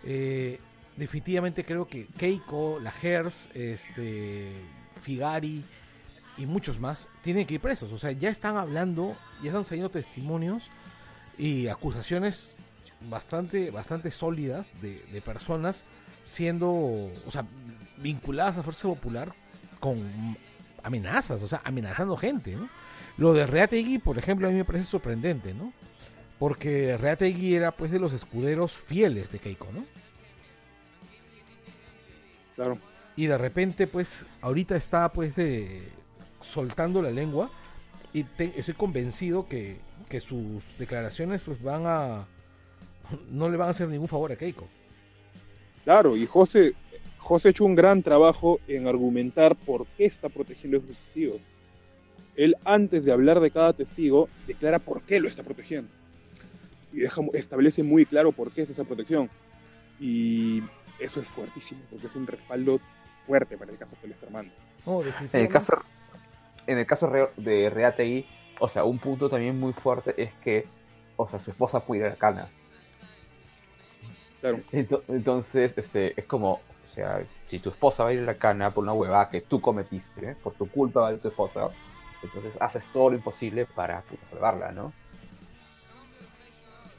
eh, 0.03 0.60
definitivamente 0.97 1.64
creo 1.64 1.88
que 1.88 2.07
Keiko, 2.18 2.80
la 2.82 2.93
Hers, 3.01 3.49
este, 3.53 4.51
Figari 5.01 5.64
y 6.38 6.45
muchos 6.45 6.80
más 6.80 7.07
tienen 7.22 7.45
que 7.45 7.55
ir 7.55 7.62
presos. 7.62 7.91
O 7.93 7.97
sea, 7.97 8.12
ya 8.12 8.30
están 8.30 8.57
hablando, 8.57 9.16
ya 9.41 9.49
están 9.49 9.64
saliendo 9.64 9.89
testimonios 9.89 10.70
y 11.38 11.68
acusaciones 11.68 12.55
bastante, 13.10 13.72
bastante 13.72 14.12
sólidas 14.12 14.68
de, 14.82 14.93
de 14.93 15.22
personas 15.22 15.86
siendo, 16.24 16.70
o 16.70 17.32
sea, 17.32 17.45
vinculadas 17.97 18.57
a 18.57 18.64
Fuerza 18.64 18.88
Popular 18.88 19.32
con 19.80 19.99
amenazas, 20.84 21.41
o 21.43 21.47
sea, 21.47 21.62
amenazando 21.64 22.16
gente, 22.18 22.55
¿no? 22.55 22.70
Lo 23.20 23.34
de 23.34 23.45
Reategui, 23.45 23.99
por 23.99 24.17
ejemplo, 24.17 24.47
a 24.47 24.51
mí 24.51 24.57
me 24.57 24.65
parece 24.65 24.86
sorprendente, 24.86 25.53
¿no? 25.53 25.72
Porque 26.39 26.97
Reategui 26.97 27.53
era 27.55 27.72
pues 27.72 27.91
de 27.91 27.99
los 27.99 28.13
escuderos 28.13 28.72
fieles 28.74 29.30
de 29.32 29.39
Keiko, 29.39 29.67
¿no? 29.74 29.84
Claro. 32.55 32.78
y 33.15 33.26
de 33.28 33.38
repente 33.38 33.88
pues 33.88 34.26
ahorita 34.41 34.76
está 34.76 35.11
pues 35.13 35.36
de 35.36 35.82
soltando 36.41 37.01
la 37.01 37.09
lengua 37.11 37.49
y 38.13 38.24
te- 38.24 38.51
estoy 38.57 38.74
convencido 38.74 39.47
que, 39.47 39.78
que 40.09 40.20
sus 40.20 40.78
declaraciones 40.78 41.43
pues 41.45 41.61
van 41.61 41.84
a 41.86 42.28
no 43.32 43.49
le 43.49 43.55
van 43.57 43.70
a 43.70 43.72
hacer 43.72 43.88
ningún 43.88 44.07
favor 44.09 44.32
a 44.32 44.36
Keiko 44.36 44.67
Claro, 45.86 46.15
y 46.17 46.26
José, 46.26 46.74
José 47.17 47.47
ha 47.47 47.51
hecho 47.51 47.63
un 47.65 47.76
gran 47.76 48.03
trabajo 48.03 48.59
en 48.67 48.88
argumentar 48.88 49.55
por 49.55 49.88
qué 49.97 50.05
está 50.05 50.30
protegiendo 50.30 50.78
a 50.78 50.82
esos 50.82 50.95
testigos. 50.95 51.39
Él, 52.44 52.56
antes 52.64 53.04
de 53.04 53.12
hablar 53.12 53.40
de 53.42 53.52
cada 53.52 53.74
testigo, 53.74 54.30
declara 54.48 54.80
por 54.80 55.02
qué 55.02 55.20
lo 55.20 55.28
está 55.28 55.44
protegiendo. 55.44 55.90
Y 56.94 57.00
deja, 57.02 57.22
establece 57.34 57.84
muy 57.84 58.06
claro 58.06 58.32
por 58.32 58.50
qué 58.52 58.62
es 58.62 58.70
esa 58.70 58.86
protección. 58.86 59.30
Y 60.00 60.64
eso 61.00 61.20
es 61.20 61.28
fuertísimo, 61.28 61.82
porque 61.90 62.08
es 62.08 62.16
un 62.16 62.26
respaldo 62.26 62.80
fuerte 63.28 63.58
para 63.58 63.72
el 63.72 63.78
caso 63.78 63.96
que 64.02 64.08
le 64.08 64.14
está 64.14 64.28
armando. 64.28 64.54
no 64.86 65.02
En 65.34 65.42
el 65.42 65.50
caso, 65.50 65.74
en 66.66 66.78
el 66.78 66.86
caso 66.86 67.12
de 67.36 67.70
Reategui, 67.70 68.26
o 68.60 68.70
sea, 68.70 68.86
un 68.86 69.00
punto 69.00 69.30
también 69.30 69.60
muy 69.60 69.74
fuerte 69.74 70.14
es 70.22 70.32
que, 70.44 70.66
o 71.18 71.28
sea, 71.28 71.40
su 71.40 71.52
esposa 71.52 71.82
puede 71.82 72.02
ir 72.02 72.08
a 72.08 72.10
la 72.12 72.16
cana. 72.16 72.48
Claro. 74.42 74.60
Ento- 74.72 75.04
Entonces, 75.10 75.74
este, 75.78 76.18
es 76.20 76.26
como, 76.26 76.54
o 76.54 76.94
sea, 76.96 77.22
si 77.48 77.60
tu 77.60 77.70
esposa 77.70 78.04
va 78.04 78.10
a 78.10 78.14
ir 78.14 78.20
a 78.20 78.24
la 78.24 78.36
cana 78.36 78.72
por 78.72 78.84
una 78.84 78.94
huevada 78.94 79.30
que 79.30 79.42
tú 79.42 79.60
cometiste, 79.60 80.32
¿eh? 80.32 80.36
por 80.42 80.54
tu 80.54 80.70
culpa 80.70 81.02
va 81.02 81.08
a 81.10 81.14
ir 81.14 81.20
tu 81.20 81.28
esposa, 81.28 81.68
entonces 82.24 82.57
haces 82.59 82.89
todo 82.89 83.09
lo 83.11 83.15
imposible 83.15 83.65
para 83.65 84.01
puta, 84.01 84.26
salvarla, 84.30 84.72
¿no? 84.72 84.91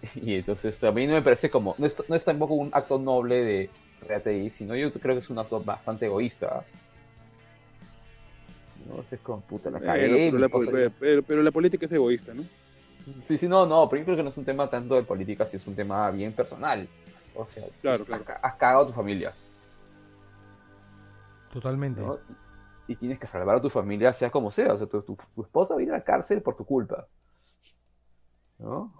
Y 0.14 0.34
entonces 0.36 0.78
también 0.78 1.10
me 1.12 1.22
parece 1.22 1.50
como, 1.50 1.74
no 1.78 1.86
es, 1.86 2.02
no 2.08 2.14
es 2.16 2.24
tampoco 2.24 2.54
un 2.54 2.70
acto 2.72 2.98
noble 2.98 3.44
de 3.44 3.70
Reategui, 4.06 4.50
sino 4.50 4.74
yo 4.74 4.92
creo 4.92 5.14
que 5.14 5.20
es 5.20 5.30
un 5.30 5.38
acto 5.38 5.62
bastante 5.62 6.06
egoísta. 6.06 6.64
No, 8.88 9.04
es 9.10 9.20
como, 9.20 9.40
puta, 9.42 9.70
la 9.70 9.78
Eh, 9.78 9.82
cagué, 9.84 10.08
pero, 10.30 10.38
la, 10.38 10.46
esposa- 10.46 10.70
pero- 10.72 10.92
pero- 10.98 11.22
pero 11.22 11.42
la 11.42 11.50
política 11.52 11.86
es 11.86 11.92
egoísta, 11.92 12.32
¿no? 12.34 12.42
Sí, 13.26 13.38
sí, 13.38 13.46
no, 13.48 13.66
no, 13.66 13.88
pero 13.88 14.00
yo 14.00 14.04
creo 14.06 14.16
que 14.16 14.22
no 14.22 14.30
es 14.30 14.36
un 14.36 14.44
tema 14.44 14.68
tanto 14.68 14.94
de 14.94 15.02
política, 15.02 15.46
sino 15.46 15.60
es 15.60 15.66
un 15.66 15.74
tema 15.76 16.10
bien 16.10 16.32
personal. 16.32 16.88
O 17.34 17.46
sea, 17.46 17.64
Claro, 17.82 18.02
has, 18.02 18.06
claro. 18.06 18.24
ca- 18.24 18.40
has 18.42 18.54
cagado 18.56 18.84
a 18.84 18.86
tu 18.88 18.92
familia, 18.92 19.32
totalmente 21.52 22.00
¿no? 22.00 22.18
Y 22.90 22.96
tienes 22.96 23.20
que 23.20 23.26
salvar 23.28 23.56
a 23.56 23.62
tu 23.62 23.70
familia, 23.70 24.12
sea 24.12 24.30
como 24.30 24.50
sea. 24.50 24.72
O 24.74 24.78
sea, 24.78 24.86
tu, 24.88 25.00
tu- 25.02 25.16
tu 25.34 25.42
esposa 25.42 25.74
va 25.74 25.80
a 25.80 25.82
ir 25.84 25.90
a 25.90 25.98
la 25.98 26.04
cárcel 26.04 26.42
por 26.42 26.56
tu 26.56 26.64
culpa. 26.64 27.06
¿No? 28.58 28.92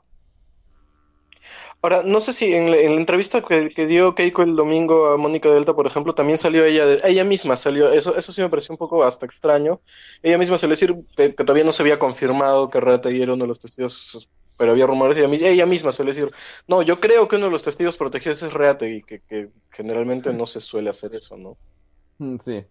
Ahora, 1.82 2.03
no 2.05 2.20
sé 2.20 2.32
si 2.32 2.55
en 2.55 2.70
la, 2.70 2.76
en 2.76 2.95
la 2.95 3.01
entrevista 3.01 3.41
que, 3.43 3.70
que 3.70 3.86
dio 3.86 4.14
Keiko 4.14 4.43
el 4.43 4.55
domingo 4.55 5.11
a 5.11 5.16
Mónica 5.16 5.49
Delta, 5.49 5.74
por 5.74 5.86
ejemplo, 5.86 6.14
también 6.14 6.38
salió 6.38 6.64
ella, 6.64 6.86
de- 6.86 7.01
ella 7.05 7.24
misma 7.24 7.57
salió, 7.57 7.91
eso, 7.91 8.16
eso 8.16 8.30
sí 8.32 8.43
me 8.43 8.49
pareció 8.51 8.74
un 8.74 8.78
poco 8.78 9.03
hasta 9.03 9.26
extraño. 9.26 9.80
Ella 10.22 10.38
misma 10.38 10.57
salió 10.59 10.74
decir 10.74 10.95
que, 11.16 11.34
que 11.34 11.45
todavía 11.45 11.64
no 11.64 11.72
se 11.72 11.82
había 11.82 11.99
confirmado 11.99 12.68
que 12.68 12.78
Reategui 12.80 13.22
era 13.22 13.32
uno 13.34 13.45
de 13.45 13.49
los 13.49 13.59
testigos, 13.59 14.30
pero 14.59 14.72
había 14.72 14.86
rumores, 14.86 15.16
y 15.18 15.45
ella 15.47 15.66
misma 15.66 15.91
suele 15.91 16.12
decir, 16.12 16.30
no, 16.68 16.82
yo 16.82 17.01
creo 17.01 17.26
que 17.26 17.36
uno 17.36 17.47
de 17.47 17.53
los 17.53 17.62
testigos 17.62 17.97
protegidos 17.97 18.43
es 18.43 18.53
Reategui, 18.53 19.03
que, 19.03 19.20
que 19.22 19.49
generalmente 19.72 20.32
no 20.34 20.47
se 20.47 20.61
suele 20.61 20.91
hacer 20.91 21.14
eso, 21.14 21.36
¿no? 21.38 21.57
Mm, 22.18 22.36
Sí. 22.41 22.64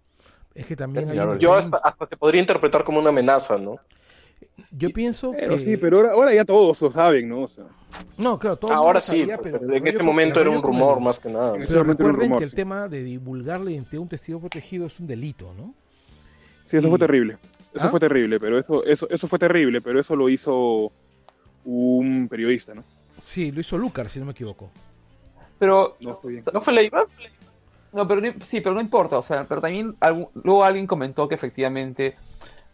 Es 0.55 0.65
que 0.65 0.75
también 0.75 1.09
hay 1.09 1.15
Claro, 1.15 1.33
un- 1.33 1.39
Yo 1.39 1.53
hasta, 1.53 1.77
hasta 1.77 2.07
se 2.07 2.17
podría 2.17 2.41
interpretar 2.41 2.83
como 2.83 2.99
una 2.99 3.09
amenaza, 3.09 3.57
¿no? 3.57 3.77
yo 4.71 4.89
pienso 4.91 5.31
Pero 5.31 5.55
que 5.57 5.59
sí, 5.59 5.77
pero 5.77 5.97
ahora, 5.97 6.11
ahora 6.13 6.33
ya 6.33 6.45
todos 6.45 6.81
lo 6.81 6.91
saben, 6.91 7.27
¿no? 7.29 7.43
O 7.43 7.47
sea, 7.47 7.65
no 8.17 8.37
claro 8.39 8.57
todo 8.57 8.71
el 8.71 8.77
Ahora 8.77 9.01
sí, 9.01 9.21
sabía, 9.21 9.37
pero 9.37 9.59
pero 9.59 9.75
en 9.75 9.87
ese 9.87 10.03
momento 10.03 10.39
era 10.41 10.49
un 10.49 10.61
rumor 10.61 10.99
más 10.99 11.19
que 11.19 11.29
nada. 11.29 11.53
Pero 11.67 11.83
recuerden 11.83 12.21
rumor, 12.21 12.37
que 12.39 12.43
el 12.45 12.49
sí. 12.49 12.55
tema 12.55 12.87
de 12.87 13.03
divulgar 13.03 13.59
la 13.61 13.71
identidad 13.71 13.91
de 13.93 13.99
un 13.99 14.09
testigo 14.09 14.39
protegido 14.39 14.85
es 14.87 14.99
un 14.99 15.07
delito 15.07 15.53
no 15.53 15.73
sí, 16.69 16.77
eso 16.77 16.87
Y- 16.87 16.89
fue 16.89 16.99
terrible. 16.99 17.37
Eso 17.73 17.85
¿Ah? 17.85 17.89
fue 17.89 17.99
terrible, 17.99 18.39
pero 18.39 18.57
eso, 18.57 18.83
eso, 18.83 19.07
eso 19.09 19.27
fue 19.27 19.37
terrible, 19.37 19.79
pero 19.81 19.99
eso 19.99 20.15
lo 20.15 20.27
hizo 20.27 20.91
un 21.65 22.27
periodista, 22.29 22.73
¿no? 22.73 22.83
sí 23.19 23.51
lo 23.51 23.61
hizo 23.61 23.77
Lucar 23.77 24.09
si 24.09 24.19
no 24.19 24.25
me 24.25 24.31
equivoco 24.31 24.71
Pero, 25.59 25.95
No 25.99 26.15
fue 26.15 26.31
bien. 26.31 26.43
¿No 26.53 26.61
fue 26.61 26.73
Leiva? 26.73 27.05
No, 27.93 28.07
pero 28.07 28.21
no- 28.21 28.33
sí, 28.43 28.61
pero 28.61 28.75
no 28.75 28.81
importa. 28.81 29.17
O 29.17 29.23
sea, 29.23 29.45
pero 29.47 29.61
también 29.61 29.95
algún- 29.99 30.29
luego 30.43 30.63
alguien 30.63 30.87
comentó 30.87 31.27
que 31.27 31.35
efectivamente, 31.35 32.15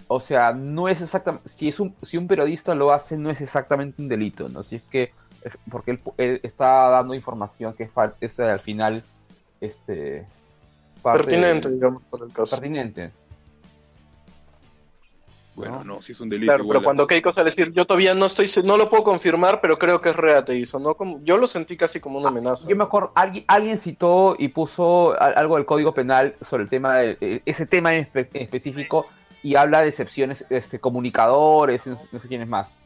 o 0.07 0.19
sea, 0.19 0.53
no 0.53 0.87
es 0.89 1.01
exactamente, 1.01 1.49
si 1.49 1.67
es 1.67 1.79
un, 1.79 1.95
si 2.01 2.17
un 2.17 2.27
periodista 2.27 2.75
lo 2.75 2.91
hace, 2.91 3.17
no 3.17 3.29
es 3.29 3.41
exactamente 3.41 4.01
un 4.01 4.07
delito, 4.07 4.49
¿no? 4.49 4.63
Si 4.63 4.75
es 4.77 4.83
que, 4.83 5.11
porque 5.69 5.91
él, 5.91 5.99
él 6.17 6.39
está 6.43 6.89
dando 6.89 7.13
información 7.13 7.73
que 7.73 7.83
es, 7.83 7.91
es 8.19 8.39
al 8.39 8.59
final, 8.59 9.03
este, 9.61 10.25
parte 11.01 11.23
Pertinente, 11.23 11.69
digamos, 11.69 12.03
por 12.09 12.23
el 12.23 12.33
caso. 12.33 12.55
pertinente. 12.55 13.11
Bueno, 15.55 15.83
¿no? 15.85 15.95
no, 15.95 16.01
sí 16.01 16.11
es 16.11 16.19
un 16.19 16.27
delito. 16.27 16.49
Claro, 16.49 16.63
igual. 16.63 16.77
pero 16.79 16.83
cuando 16.83 17.07
Keiko 17.07 17.31
sale 17.31 17.43
a 17.43 17.45
decir, 17.45 17.71
yo 17.71 17.85
todavía 17.85 18.13
no 18.13 18.25
estoy, 18.25 18.45
no 18.65 18.75
lo 18.75 18.89
puedo 18.89 19.03
confirmar, 19.03 19.61
pero 19.61 19.79
creo 19.79 20.01
que 20.01 20.09
es 20.09 20.15
Reategui, 20.15 20.65
sonó 20.65 20.95
como, 20.95 21.21
yo 21.23 21.37
lo 21.37 21.47
sentí 21.47 21.77
casi 21.77 22.01
como 22.01 22.19
una 22.19 22.27
amenaza. 22.27 22.67
Yo 22.67 22.75
me 22.75 22.83
acuerdo, 22.83 23.13
alguien, 23.15 23.45
alguien 23.47 23.77
citó 23.77 24.35
y 24.37 24.49
puso 24.49 25.13
a- 25.13 25.27
algo 25.27 25.55
del 25.55 25.65
Código 25.65 25.93
Penal 25.93 26.35
sobre 26.41 26.63
el 26.63 26.69
tema 26.69 26.97
de 26.97 27.17
eh, 27.21 27.41
ese 27.45 27.65
tema 27.65 27.93
en, 27.95 28.05
espe- 28.05 28.27
en 28.33 28.41
específico 28.41 29.05
y 29.43 29.55
habla 29.55 29.81
de 29.81 29.87
excepciones, 29.89 30.43
este, 30.49 30.79
comunicadores, 30.79 31.87
no 31.87 31.95
sé, 31.95 32.07
no 32.11 32.19
sé 32.19 32.27
quién 32.27 32.41
es 32.41 32.47
más. 32.49 32.81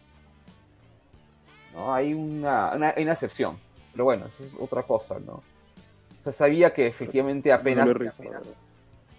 ¿No? 1.74 1.94
Hay 1.94 2.14
una, 2.14 2.72
una, 2.76 2.94
hay 2.96 3.04
una 3.04 3.14
excepción, 3.14 3.58
pero 3.94 4.04
bueno, 4.04 4.26
eso 4.28 4.44
es 4.44 4.56
otra 4.60 4.84
cosa, 4.84 5.18
¿no? 5.26 5.34
O 5.34 6.22
sea, 6.22 6.34
sabía 6.34 6.74
que 6.74 6.86
efectivamente 6.86 7.52
apenas, 7.54 7.88
No 7.88 8.42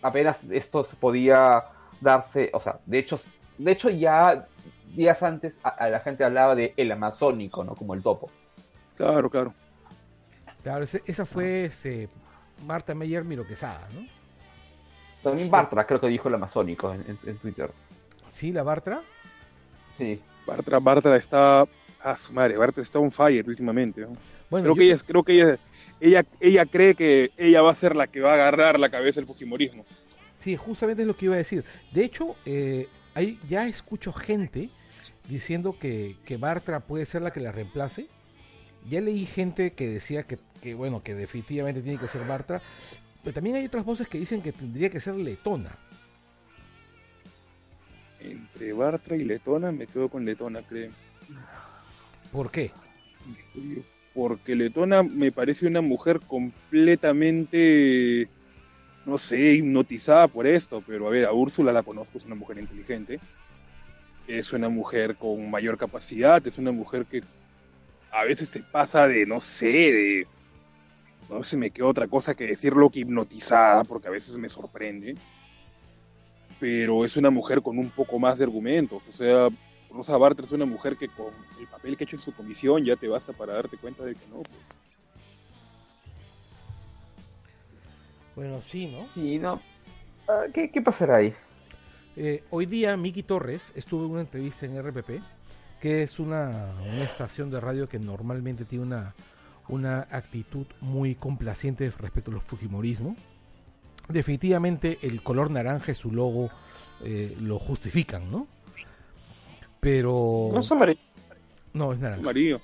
apenas 0.02 0.50
esto 0.50 0.84
se 0.84 0.96
podía 0.96 1.64
darse, 2.00 2.50
o 2.52 2.60
sea, 2.60 2.76
de 2.86 2.98
hecho, 2.98 3.18
de 3.58 3.72
hecho 3.72 3.90
ya 3.90 4.46
días 4.94 5.22
antes 5.22 5.60
a, 5.62 5.68
a 5.68 5.88
la 5.88 6.00
gente 6.00 6.24
hablaba 6.24 6.54
de 6.54 6.74
el 6.76 6.90
amazónico, 6.92 7.62
¿no? 7.64 7.74
Como 7.74 7.94
el 7.94 8.02
topo. 8.02 8.30
Claro, 8.96 9.30
claro. 9.30 9.54
claro 10.62 10.84
ese- 10.84 11.02
esa 11.06 11.24
fue 11.24 11.64
este 11.64 12.08
Marta 12.66 12.94
Meyer 12.94 13.24
Miro 13.24 13.46
Quesada 13.46 13.88
no 13.94 14.06
También 15.22 15.50
Bartra 15.50 15.86
creo 15.86 15.98
que 16.00 16.08
dijo 16.08 16.28
el 16.28 16.34
amazónico 16.34 16.92
en, 16.92 17.00
en- 17.08 17.18
en 17.26 17.38
Twitter. 17.38 17.70
sí 18.28 18.52
la 18.52 18.62
Bartra 18.62 19.00
Sí. 19.96 20.20
Bartra, 20.46 20.78
Bartra 20.80 21.16
está. 21.16 21.66
Ah, 22.02 22.16
su 22.16 22.32
madre, 22.32 22.56
Bartra 22.56 22.82
está 22.82 22.98
on 22.98 23.12
fire 23.12 23.46
últimamente. 23.46 24.00
¿no? 24.00 24.16
bueno 24.48 24.64
Creo 24.64 24.74
yo- 24.74 24.78
que, 24.80 24.84
ella, 24.92 25.02
creo 25.06 25.22
que 25.22 25.32
ella, 25.34 25.58
ella, 26.00 26.24
ella 26.40 26.66
cree 26.66 26.94
que 26.94 27.30
ella 27.36 27.60
va 27.62 27.70
a 27.70 27.74
ser 27.74 27.94
la 27.94 28.06
que 28.06 28.20
va 28.20 28.30
a 28.30 28.34
agarrar 28.34 28.80
la 28.80 28.88
cabeza 28.88 29.20
del 29.20 29.26
fujimorismo. 29.26 29.84
Sí, 30.40 30.56
justamente 30.56 31.02
es 31.02 31.08
lo 31.08 31.16
que 31.16 31.26
iba 31.26 31.34
a 31.34 31.38
decir. 31.38 31.64
De 31.92 32.04
hecho, 32.04 32.34
eh, 32.46 32.88
hay, 33.14 33.38
ya 33.48 33.68
escucho 33.68 34.12
gente 34.12 34.70
diciendo 35.28 35.76
que, 35.78 36.16
que 36.24 36.36
Bartra 36.36 36.80
puede 36.80 37.06
ser 37.06 37.22
la 37.22 37.32
que 37.32 37.40
la 37.40 37.52
reemplace. 37.52 38.06
Ya 38.88 39.00
leí 39.00 39.26
gente 39.26 39.72
que 39.72 39.88
decía 39.88 40.22
que, 40.22 40.38
que, 40.62 40.74
bueno, 40.74 41.02
que 41.02 41.14
definitivamente 41.14 41.82
tiene 41.82 41.98
que 41.98 42.08
ser 42.08 42.26
Bartra. 42.26 42.62
Pero 43.22 43.34
también 43.34 43.56
hay 43.56 43.66
otras 43.66 43.84
voces 43.84 44.08
que 44.08 44.18
dicen 44.18 44.42
que 44.42 44.52
tendría 44.52 44.88
que 44.88 45.00
ser 45.00 45.14
Letona. 45.14 45.70
Entre 48.20 48.72
Bartra 48.72 49.16
y 49.16 49.24
Letona, 49.24 49.72
me 49.72 49.86
quedo 49.86 50.08
con 50.08 50.24
Letona, 50.24 50.62
creo. 50.62 50.90
¿Por 52.32 52.50
qué? 52.50 52.70
Porque 54.14 54.54
Letona 54.54 55.02
me 55.02 55.32
parece 55.32 55.66
una 55.66 55.80
mujer 55.80 56.20
completamente, 56.20 58.28
no 59.06 59.18
sé, 59.18 59.54
hipnotizada 59.54 60.28
por 60.28 60.46
esto. 60.46 60.82
Pero 60.86 61.06
a 61.08 61.10
ver, 61.10 61.24
a 61.26 61.32
Úrsula 61.32 61.72
la 61.72 61.82
conozco, 61.82 62.18
es 62.18 62.24
una 62.24 62.34
mujer 62.34 62.58
inteligente. 62.58 63.20
es 64.26 64.52
una 64.52 64.68
mujer 64.68 65.16
con 65.16 65.50
mayor 65.50 65.76
capacidad, 65.76 66.46
es 66.46 66.56
una 66.58 66.70
mujer 66.72 67.04
que 67.06 67.22
a 68.12 68.24
veces 68.24 68.48
se 68.48 68.60
pasa 68.60 69.08
de, 69.08 69.26
no 69.26 69.40
sé, 69.40 69.66
de... 69.66 70.26
No 71.28 71.44
se 71.44 71.56
me 71.56 71.70
queda 71.70 71.86
otra 71.86 72.08
cosa 72.08 72.34
que 72.34 72.46
decirlo 72.46 72.90
que 72.90 73.00
hipnotizada, 73.00 73.84
porque 73.84 74.08
a 74.08 74.10
veces 74.10 74.36
me 74.36 74.48
sorprende. 74.48 75.14
Pero 76.58 77.04
es 77.04 77.16
una 77.16 77.30
mujer 77.30 77.62
con 77.62 77.78
un 77.78 77.90
poco 77.90 78.18
más 78.18 78.38
de 78.38 78.44
argumentos. 78.44 79.00
O 79.08 79.16
sea, 79.16 79.48
Rosa 79.92 80.16
Bartra 80.16 80.44
es 80.44 80.52
una 80.52 80.66
mujer 80.66 80.96
que 80.96 81.08
con 81.08 81.32
el 81.58 81.68
papel 81.68 81.96
que 81.96 82.04
ha 82.04 82.06
hecho 82.06 82.16
en 82.16 82.22
su 82.22 82.32
comisión 82.32 82.84
ya 82.84 82.96
te 82.96 83.06
basta 83.08 83.32
para 83.32 83.54
darte 83.54 83.76
cuenta 83.76 84.04
de 84.04 84.14
que 84.14 84.26
no. 84.28 84.42
Pues. 84.42 84.58
Bueno, 88.36 88.60
sí, 88.62 88.86
¿no? 88.86 89.02
Sí, 89.04 89.38
no. 89.38 89.60
Ah, 90.28 90.44
¿Qué, 90.52 90.70
qué 90.70 90.80
pasará 90.80 91.16
ahí? 91.16 91.34
Eh, 92.16 92.44
hoy 92.50 92.66
día 92.66 92.96
Miki 92.96 93.22
Torres 93.22 93.72
estuvo 93.74 94.04
en 94.04 94.10
una 94.12 94.20
entrevista 94.22 94.66
en 94.66 94.80
RPP, 94.82 95.10
que 95.80 96.02
es 96.02 96.18
una, 96.18 96.74
una 96.82 97.02
estación 97.02 97.50
de 97.50 97.60
radio 97.60 97.88
que 97.88 97.98
normalmente 97.98 98.64
tiene 98.64 98.84
una, 98.84 99.14
una 99.68 100.00
actitud 100.10 100.66
muy 100.80 101.14
complaciente 101.14 101.90
respecto 101.98 102.30
a 102.30 102.34
los 102.34 102.44
Fujimorismo. 102.44 103.16
Definitivamente 104.08 104.98
el 105.02 105.22
color 105.22 105.50
naranja 105.50 105.92
y 105.92 105.94
su 105.94 106.10
logo 106.10 106.50
eh, 107.04 107.36
lo 107.40 107.58
justifican, 107.58 108.30
¿no? 108.30 108.46
Pero... 109.78 110.48
No 110.52 110.60
es 110.60 110.72
amarillo. 110.72 111.00
No, 111.72 111.92
es 111.92 112.00
naranja. 112.00 112.20
Amarillo. 112.22 112.60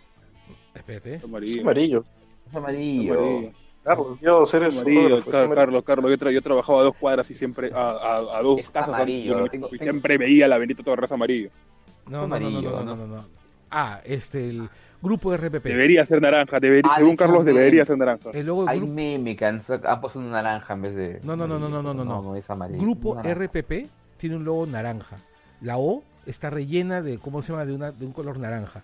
Espérate. 0.75 1.15
es 1.15 1.19
Es 1.21 1.25
amarillo. 1.25 1.61
amarillo. 1.63 2.05
Es 2.49 2.55
amarillo. 2.55 3.53
Amarillo. 3.87 4.05
Carlos, 4.17 4.21
Dios, 4.21 4.55
eres 4.55 4.77
Amarillo, 4.79 5.01
fotógrafo, 5.01 5.17
es 5.19 5.25
Car- 5.33 5.45
amarillo. 5.45 5.55
Carlos, 5.57 5.85
Carlos, 5.85 6.11
yo, 6.11 6.17
tra- 6.19 6.33
yo 6.33 6.43
trabajaba 6.43 6.81
a 6.81 6.83
dos 6.85 6.97
cuadras 6.97 7.31
y 7.31 7.35
siempre, 7.35 7.71
a, 7.73 7.91
a- 7.91 8.39
a 8.39 8.43
dos 8.43 8.61
Es 8.61 8.71
casas 8.71 8.95
amarillo, 8.95 9.47
y 9.47 9.49
tengo- 9.51 9.69
tengo- 9.69 9.83
siempre 9.85 10.19
veía 10.19 10.49
la 10.49 10.59
bendita 10.59 10.83
Torres 10.83 11.11
amarillo. 11.13 11.51
No, 12.09 12.27
no, 12.27 12.39
no, 12.39 12.39
no, 12.39 12.51
no, 12.51 12.59
amarillo, 12.59 12.71
no, 12.71 12.85
¿no? 12.85 12.97
no, 12.97 13.17
no. 13.17 13.25
Ah, 13.71 14.01
este, 14.05 14.49
el 14.49 14.69
grupo 15.03 15.33
RPP. 15.37 15.65
Debería 15.69 16.07
ser 16.07 16.21
naranja, 16.23 16.59
debería, 16.61 16.91
Ah, 16.93 16.99
según 16.99 17.17
Carlos 17.17 17.45
debería 17.45 17.85
ser 17.85 17.99
naranja. 17.99 18.31
El 18.33 18.47
logo 18.47 18.69
Hay 18.69 18.79
grupo, 18.79 18.93
meme 18.95 19.37
que 19.37 19.45
han, 19.45 19.61
han 19.85 20.01
puesto 20.01 20.19
un 20.19 20.31
naranja 20.31 20.75
en 20.75 20.83
vez 20.83 20.95
de. 20.95 21.21
No, 21.25 21.37
no, 21.37 21.47
no, 21.49 21.59
no, 21.59 21.69
no, 21.69 21.83
no, 21.83 21.93
no, 21.95 22.05
no. 22.05 22.23
No, 22.23 22.37
es 22.37 22.49
amarillo. 22.51 22.81
grupo 22.81 23.15
Naranja. 23.17 23.35
RPP 23.45 23.89
tiene 24.17 24.37
un 24.37 24.45
logo 24.45 24.67
naranja. 24.67 25.17
La 25.61 25.79
O 25.79 26.03
está 26.27 26.49
rellena 26.51 27.03
de, 27.03 27.19
¿cómo 27.19 27.43
se 27.43 27.53
llama? 27.53 27.65
De, 27.65 27.75
una, 27.75 27.91
de 27.91 28.07
un 28.07 28.13
color 28.13 28.39
naranja. 28.39 28.83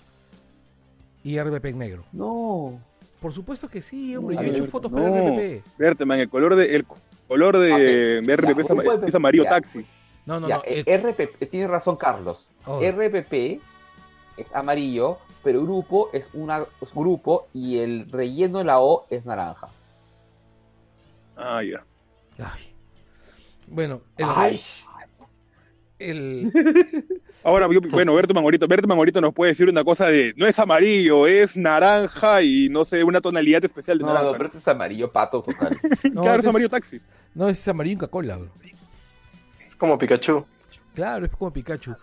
Y 1.25 1.39
RPP 1.41 1.67
en 1.67 1.79
negro. 1.79 2.05
No. 2.13 2.81
Por 3.23 3.33
supuesto 3.33 3.69
que 3.69 3.81
sí, 3.81 4.17
hombre. 4.17 4.35
No, 4.37 4.43
Yo 4.43 4.49
he 4.49 4.51
hecho 4.51 4.65
no. 4.65 4.71
fotos 4.71 4.93
para 4.93 5.09
No. 5.09 5.17
RPP. 5.17 5.63
Berteman, 5.79 6.19
el 6.21 6.29
color 6.29 6.57
de, 6.57 6.75
el 6.75 6.85
color 7.29 7.57
de 7.59 8.19
Ok, 8.21 8.29
RPP 8.29 8.85
ya, 9.01 9.07
es, 9.07 9.15
amarillo 9.15 9.45
ya. 9.45 9.51
taxi. 9.51 9.87
No, 10.27 10.41
no, 10.41 10.49
Ya, 10.49 10.57
no. 10.57 10.63
eh, 10.67 10.83
el- 10.85 11.01
RPP, 11.01 11.47
tiene 11.49 11.69
razón 11.69 11.97
Carlos. 11.97 12.51
oh, 12.67 12.81
RPP 12.83 13.61
es 14.37 14.53
amarillo, 14.55 15.19
pero 15.45 15.63
grupo 15.63 16.11
es 16.13 16.29
una 16.33 16.65
es 16.81 16.93
grupo 16.95 17.47
y 17.55 17.79
el 17.79 18.11
relleno 18.11 18.59
de 18.59 18.65
la 18.65 18.81
O 18.81 19.07
es 19.09 19.25
naranja. 19.25 19.69
Ah, 21.37 21.63
ya. 21.63 21.85
ay. 22.39 22.75
Bueno, 23.69 24.03
el, 24.19 24.27
Ay, 24.29 24.61
el- 26.11 26.53
Ahora, 27.45 27.67
yo- 27.73 27.81
bueno, 27.91 28.15
Berteman 28.15 28.45
ahorita, 28.45 28.67
Berteman 28.67 28.99
ahorita 28.99 29.21
nos 29.21 29.33
puede 29.35 29.53
decir 29.53 29.69
una 29.69 29.83
cosa 29.85 30.07
de, 30.07 30.33
no 30.37 30.47
es 30.47 30.59
amarillo, 30.59 31.27
es 31.27 31.57
naranja 31.57 32.43
y 32.43 32.69
no 32.69 32.85
sé, 32.85 33.03
una 33.03 33.21
tonalidad 33.21 33.65
especial 33.65 33.99
de 33.99 34.03
no, 34.05 34.09
naranja. 34.13 34.27
no, 34.31 34.33
pero 34.37 34.47
este 34.47 34.59
es 34.59 34.69
amarillo 34.69 35.11
pato 35.11 35.43
total. 35.43 35.79
no, 36.13 36.23
claro, 36.23 36.39
es 36.41 36.45
es- 36.45 36.49
amarillo 36.51 36.69
taxi. 36.69 37.01
no, 37.35 37.49
es 37.49 37.67
amarillo 37.69 37.99
Coca-Cola. 38.01 38.37
bro. 38.37 38.53
Es 39.67 39.77
como 39.77 39.99
Pikachu. 39.99 40.45
Claro, 40.95 41.25
es 41.27 41.33
como 41.33 41.53
Pikachu. 41.53 41.95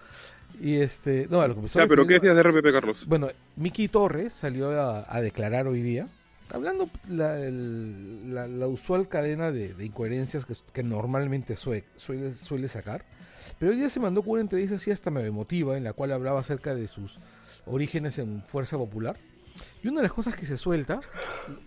Y 0.60 0.82
este, 0.82 1.28
no, 1.30 1.40
a 1.42 1.48
lo 1.48 1.56
que 1.62 1.68
Ya, 1.68 1.88
pero 1.88 2.06
¿qué 2.06 2.16
decías 2.16 2.36
de 2.36 2.44
RPP, 2.44 2.72
Carlos? 2.74 3.06
Bueno, 3.08 3.30
Miki 3.56 3.88
Torres 3.88 4.34
salió 4.34 4.72
a, 4.72 5.06
a 5.08 5.22
declarar 5.22 5.68
hoy 5.68 5.82
día, 5.82 6.06
hablando 6.52 6.90
la, 7.08 7.40
el- 7.40 8.34
la- 8.34 8.48
la 8.48 8.68
usual 8.68 9.08
cadena 9.08 9.52
de, 9.52 9.74
de 9.74 9.86
incoherencias 9.86 10.46
que, 10.46 10.56
que 10.74 10.84
normalmente 10.84 11.56
sue- 11.56 11.86
suele, 11.96 12.34
suele 12.34 12.68
sacar. 12.68 13.06
Pero 13.58 13.72
hoy 13.72 13.78
día 13.78 13.90
se 13.90 14.00
mandó 14.00 14.22
con 14.22 14.34
una 14.34 14.42
entrevista 14.42 14.76
así 14.76 14.92
hasta 14.92 15.10
me 15.12 15.26
emotiva, 15.26 15.78
en 15.78 15.84
la 15.84 15.94
cual 15.94 16.12
hablaba 16.12 16.40
acerca 16.40 16.76
de 16.76 16.88
sus 16.88 17.18
orígenes 17.66 18.18
en 18.20 18.44
Fuerza 18.44 18.78
Popular. 18.78 19.18
Y 19.84 19.88
una 19.88 19.98
de 19.98 20.04
las 20.04 20.14
cosas 20.14 20.36
que 20.36 20.46
se 20.46 20.58
suelta 20.58 21.02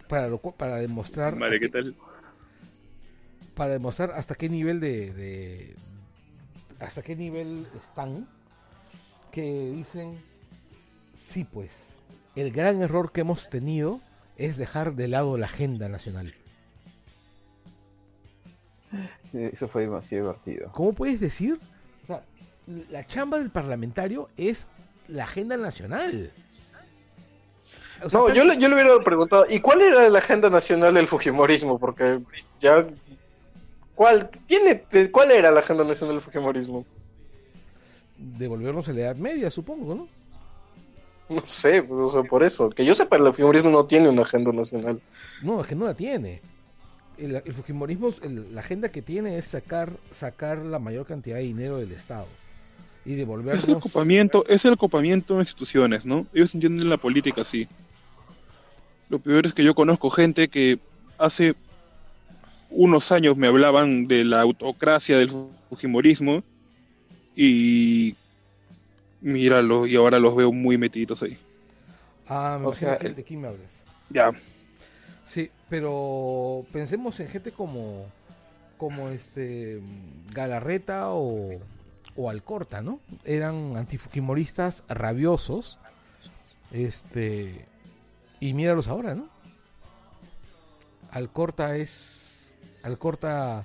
para, 0.08 0.28
lo 0.28 0.38
para 0.38 0.76
demostrar 0.76 1.36
¿qué 1.60 1.68
tal? 1.68 1.94
para 3.54 3.72
demostrar 3.72 4.12
hasta 4.12 4.34
qué 4.34 4.48
nivel 4.48 4.80
de, 4.80 5.12
de- 5.12 5.76
hasta 6.80 7.02
qué 7.02 7.14
nivel 7.16 7.66
están 7.78 8.26
que 9.30 9.70
dicen 9.74 10.18
sí 11.14 11.44
pues 11.44 11.92
el 12.34 12.50
gran 12.50 12.80
error 12.80 13.12
que 13.12 13.20
hemos 13.20 13.50
tenido 13.50 14.00
es 14.38 14.56
dejar 14.56 14.94
de 14.94 15.08
lado 15.08 15.36
la 15.36 15.46
agenda 15.46 15.88
nacional 15.90 16.32
Eso 19.34 19.68
fue 19.68 19.82
demasiado 19.82 20.28
divertido. 20.38 20.72
¿cómo 20.72 20.92
puedes 20.94 21.20
decir? 21.20 21.58
Sea, 22.16 22.22
la 22.90 23.06
chamba 23.06 23.38
del 23.38 23.50
parlamentario 23.50 24.28
es 24.36 24.66
la 25.08 25.24
agenda 25.24 25.56
nacional 25.56 26.30
O 28.04 28.08
sea, 28.10 28.20
No, 28.20 28.26
pero- 28.26 28.36
yo 28.36 28.44
le, 28.44 28.58
yo 28.58 28.68
le 28.68 28.74
hubiera 28.74 29.04
preguntado, 29.04 29.46
¿y 29.48 29.60
cuál 29.60 29.80
era 29.82 30.08
la 30.08 30.18
agenda 30.18 30.48
nacional 30.50 30.94
del 30.94 31.06
Fujimorismo? 31.06 31.78
Porque 31.78 32.20
ya... 32.60 32.86
¿Cuál, 33.94 34.30
tiene, 34.46 34.84
¿Cuál 35.10 35.32
era 35.32 35.50
la 35.50 35.60
agenda 35.60 35.84
nacional 35.84 36.16
del 36.16 36.22
Fujimorismo? 36.24 36.84
devolvernos 38.16 38.88
a 38.88 38.92
la 38.92 39.00
edad 39.00 39.16
media 39.16 39.50
supongo 39.50 39.94
¿no? 39.96 40.08
No 41.28 41.42
sé, 41.48 41.82
pues, 41.82 42.08
o 42.08 42.12
sea, 42.12 42.22
por 42.22 42.42
eso. 42.44 42.68
Que 42.70 42.84
yo 42.84 42.94
sepa, 42.94 43.16
el 43.16 43.24
Fujimorismo 43.32 43.70
no 43.70 43.84
tiene 43.86 44.08
una 44.08 44.22
agenda 44.22 44.52
nacional. 44.52 45.00
No, 45.42 45.60
es 45.62 45.66
que 45.66 45.74
no 45.74 45.86
la 45.86 45.94
tiene. 45.94 46.42
El, 47.18 47.36
el 47.44 47.52
Fujimorismo, 47.52 48.10
el- 48.22 48.54
la 48.54 48.60
agenda 48.60 48.88
que 48.90 49.02
tiene 49.02 49.36
es 49.38 49.44
sacar, 49.46 49.90
sacar 50.12 50.58
la 50.58 50.78
mayor 50.78 51.06
cantidad 51.06 51.36
de 51.36 51.42
dinero 51.42 51.78
del 51.78 51.92
Estado 51.92 52.26
y 53.04 53.10
Es 53.10 53.16
el 53.18 53.18
devolvernos. 53.18 53.82
copamiento, 53.82 54.44
es 54.48 54.64
el 54.64 54.76
copamiento 54.76 55.34
de 55.34 55.40
instituciones, 55.40 56.04
¿no? 56.04 56.26
Ellos 56.32 56.54
entienden 56.54 56.88
la 56.88 56.96
política 56.96 57.42
así. 57.42 57.68
Lo 59.08 59.18
peor 59.18 59.46
es 59.46 59.52
que 59.52 59.62
yo 59.64 59.74
conozco 59.74 60.08
gente 60.10 60.48
que 60.48 60.78
hace 61.18 61.54
unos 62.70 63.12
años 63.12 63.36
me 63.36 63.46
hablaban 63.46 64.06
de 64.08 64.24
la 64.24 64.40
autocracia 64.40 65.18
del 65.18 65.30
fujimorismo 65.68 66.42
y 67.36 68.14
míralo, 69.20 69.86
y 69.86 69.96
ahora 69.96 70.18
los 70.18 70.34
veo 70.34 70.50
muy 70.52 70.78
metidos 70.78 71.22
ahí. 71.22 71.36
Ah, 72.28 72.56
me 72.60 72.66
O 72.68 72.72
sea, 72.72 72.94
el- 72.94 73.14
de 73.14 73.22
quién 73.22 73.42
me 73.42 73.48
hablas. 73.48 73.82
Ya, 74.08 74.30
Sí, 75.32 75.50
pero 75.70 76.60
pensemos 76.74 77.18
en 77.20 77.28
gente 77.28 77.52
como, 77.52 78.04
como 78.76 79.08
este 79.08 79.80
Galarreta 80.30 81.08
o, 81.08 81.58
o 82.16 82.28
Alcorta, 82.28 82.82
¿no? 82.82 83.00
Eran 83.24 83.78
antifujimoristas 83.78 84.84
rabiosos. 84.90 85.78
Este. 86.70 87.64
Y 88.40 88.52
míralos 88.52 88.88
ahora, 88.88 89.14
¿no? 89.14 89.30
Alcorta 91.12 91.78
es. 91.78 92.52
Alcorta 92.84 93.64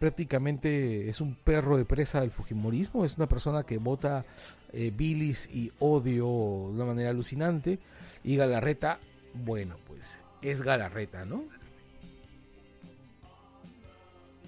prácticamente 0.00 1.08
es 1.08 1.20
un 1.20 1.36
perro 1.36 1.76
de 1.76 1.84
presa 1.84 2.22
del 2.22 2.32
fujimorismo. 2.32 3.04
Es 3.04 3.18
una 3.18 3.28
persona 3.28 3.62
que 3.62 3.78
vota 3.78 4.24
eh, 4.72 4.90
bilis 4.92 5.48
y 5.54 5.70
odio 5.78 6.26
de 6.26 6.74
una 6.74 6.86
manera 6.86 7.10
alucinante. 7.10 7.78
Y 8.24 8.34
Galarreta, 8.34 8.98
bueno, 9.32 9.76
pues 9.86 10.18
es 10.44 10.62
Galarreta, 10.62 11.24
¿no? 11.24 11.44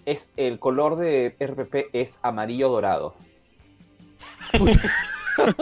Es 0.04 0.30
el 0.36 0.58
color 0.58 0.96
de 0.96 1.34
RPP 1.40 1.90
es 1.92 2.18
amarillo 2.22 2.68
dorado. 2.68 3.14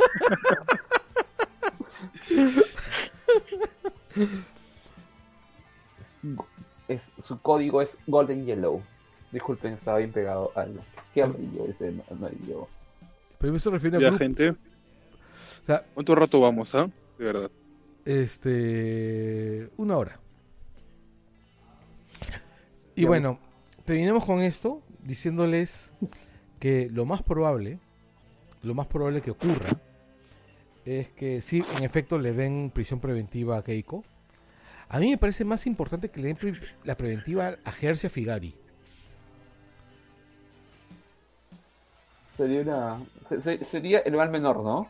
Es, 6.87 7.11
su 7.19 7.41
código 7.41 7.81
es 7.83 7.99
Golden 8.07 8.45
Yellow. 8.45 8.83
Disculpen, 9.33 9.73
estaba 9.73 9.99
bien 9.99 10.13
pegado 10.13 10.53
al. 10.55 10.81
¿Qué 11.13 11.23
amarillo 11.23 11.65
es 11.67 11.81
el 11.81 12.03
amarillo? 12.11 12.69
Pero 13.39 13.53
me 13.53 13.57
estoy 13.57 13.73
refiriendo 13.73 14.07
a 14.07 14.11
ya 14.13 14.19
gente. 14.19 14.51
O 14.51 14.57
sea, 15.67 15.85
¿Cuánto 15.95 16.15
rato 16.15 16.41
vamos, 16.41 16.75
ah? 16.75 16.89
De 17.19 17.25
verdad. 17.25 17.51
este. 18.05 19.71
Una 19.77 19.97
hora. 19.97 20.21
Y 22.97 23.03
Ya. 23.03 23.09
bueno, 23.09 23.39
terminemos 23.85 24.25
con 24.25 24.41
esto 24.41 24.83
diciéndoles 25.03 25.91
que 26.61 26.89
lo 26.91 27.05
más 27.05 27.23
probable, 27.23 27.79
lo 28.63 28.75
más 28.75 28.87
probable 28.87 29.21
que 29.21 29.31
ocurra, 29.31 29.71
es 30.85 31.09
que 31.11 31.41
sí, 31.43 31.63
en 31.77 31.85
efecto, 31.85 32.19
le 32.19 32.33
den 32.33 32.71
prisión 32.73 33.01
preventiva 33.01 33.59
a 33.59 33.65
Keiko. 33.65 34.05
A 34.89 34.99
mí 35.01 35.11
me 35.11 35.19
parece 35.19 35.45
más 35.45 35.67
importante 35.67 36.11
que 36.11 36.21
le 36.21 36.33
den 36.35 36.61
la 36.85 36.97
preventiva 36.97 37.57
a 37.65 37.73
Gercia 37.73 38.09
Figari. 38.11 38.55
Sería 42.37 42.61
una. 42.63 43.01
se- 43.29 43.41
se- 43.41 43.65
sería 43.65 44.01
el 44.01 44.15
mal 44.17 44.31
menor, 44.31 44.63
¿no? 44.63 44.89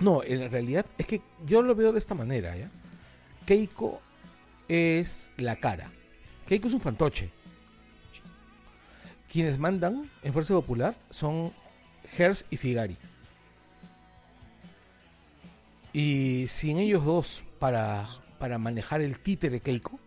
No, 0.00 0.22
en 0.22 0.50
realidad 0.50 0.86
es 0.98 1.06
que 1.06 1.22
yo 1.46 1.62
lo 1.62 1.74
veo 1.74 1.92
de 1.92 1.98
esta 1.98 2.14
manera, 2.14 2.56
¿ya? 2.56 2.70
Keiko 3.46 4.00
es 4.68 5.32
la 5.38 5.56
cara. 5.56 5.86
Keiko 6.48 6.66
es 6.68 6.72
un 6.72 6.80
fantoche. 6.80 7.30
Quienes 9.30 9.58
mandan 9.58 10.10
en 10.22 10.32
Fuerza 10.32 10.54
Popular 10.54 10.94
son 11.10 11.52
Hers 12.16 12.46
y 12.48 12.56
Figari. 12.56 12.96
Y 15.92 16.46
sin 16.48 16.78
ellos 16.78 17.04
dos 17.04 17.44
para, 17.58 18.06
para 18.38 18.56
manejar 18.56 19.02
el 19.02 19.18
títere 19.18 19.60
Keiko. 19.60 20.00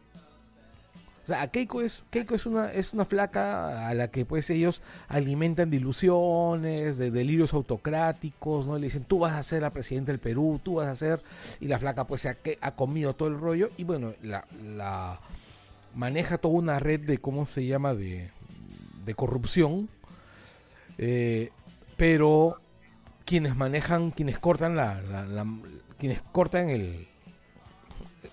O 1.26 1.28
sea, 1.28 1.48
Keiko 1.50 1.82
es, 1.84 2.06
Keiko 2.10 2.34
es 2.34 2.48
una, 2.48 2.72
es 2.72 2.96
una 2.96 3.06
flaca 3.06 3.88
a 3.88 3.94
la 3.94 4.08
que 4.08 4.26
pues 4.26 4.50
ellos 4.50 4.82
alimentan 5.10 5.70
de 5.70 5.78
ilusiones, 5.78 6.98
de 6.98 7.12
delirios 7.12 7.54
autocráticos, 7.54 8.66
¿no? 8.66 8.80
Le 8.80 8.88
dicen, 8.88 9.04
tú 9.04 9.20
vas 9.20 9.34
a 9.34 9.44
ser 9.44 9.62
la 9.62 9.70
presidenta 9.70 10.12
del 10.12 10.20
Perú, 10.20 10.60
tú 10.64 10.76
vas 10.76 10.88
a 10.88 10.96
ser, 10.96 11.22
y 11.60 11.68
la 11.68 11.78
flaca 11.78 12.08
pues 12.08 12.22
se 12.22 12.58
ha, 12.62 12.72
comido 12.72 13.14
todo 13.14 13.30
el 13.30 13.40
rollo, 13.40 13.70
y 13.78 13.84
bueno, 13.84 14.14
la 14.24 15.20
maneja 15.96 16.38
toda 16.38 16.56
una 16.56 16.80
red 16.80 17.00
de, 17.02 17.18
¿cómo 17.20 17.46
se 17.46 17.66
llama?, 17.66 17.94
de, 17.94 18.30
de 19.06 19.16
corrupción, 19.16 19.90
eh, 20.98 21.50
pero 21.98 22.60
quienes 23.26 23.56
manejan, 23.56 24.12
quienes 24.12 24.40
cortan 24.40 24.76
la, 24.76 25.02
la- 25.02 25.46
quienes 25.98 26.22
cortan 26.32 26.70
el, 26.70 27.08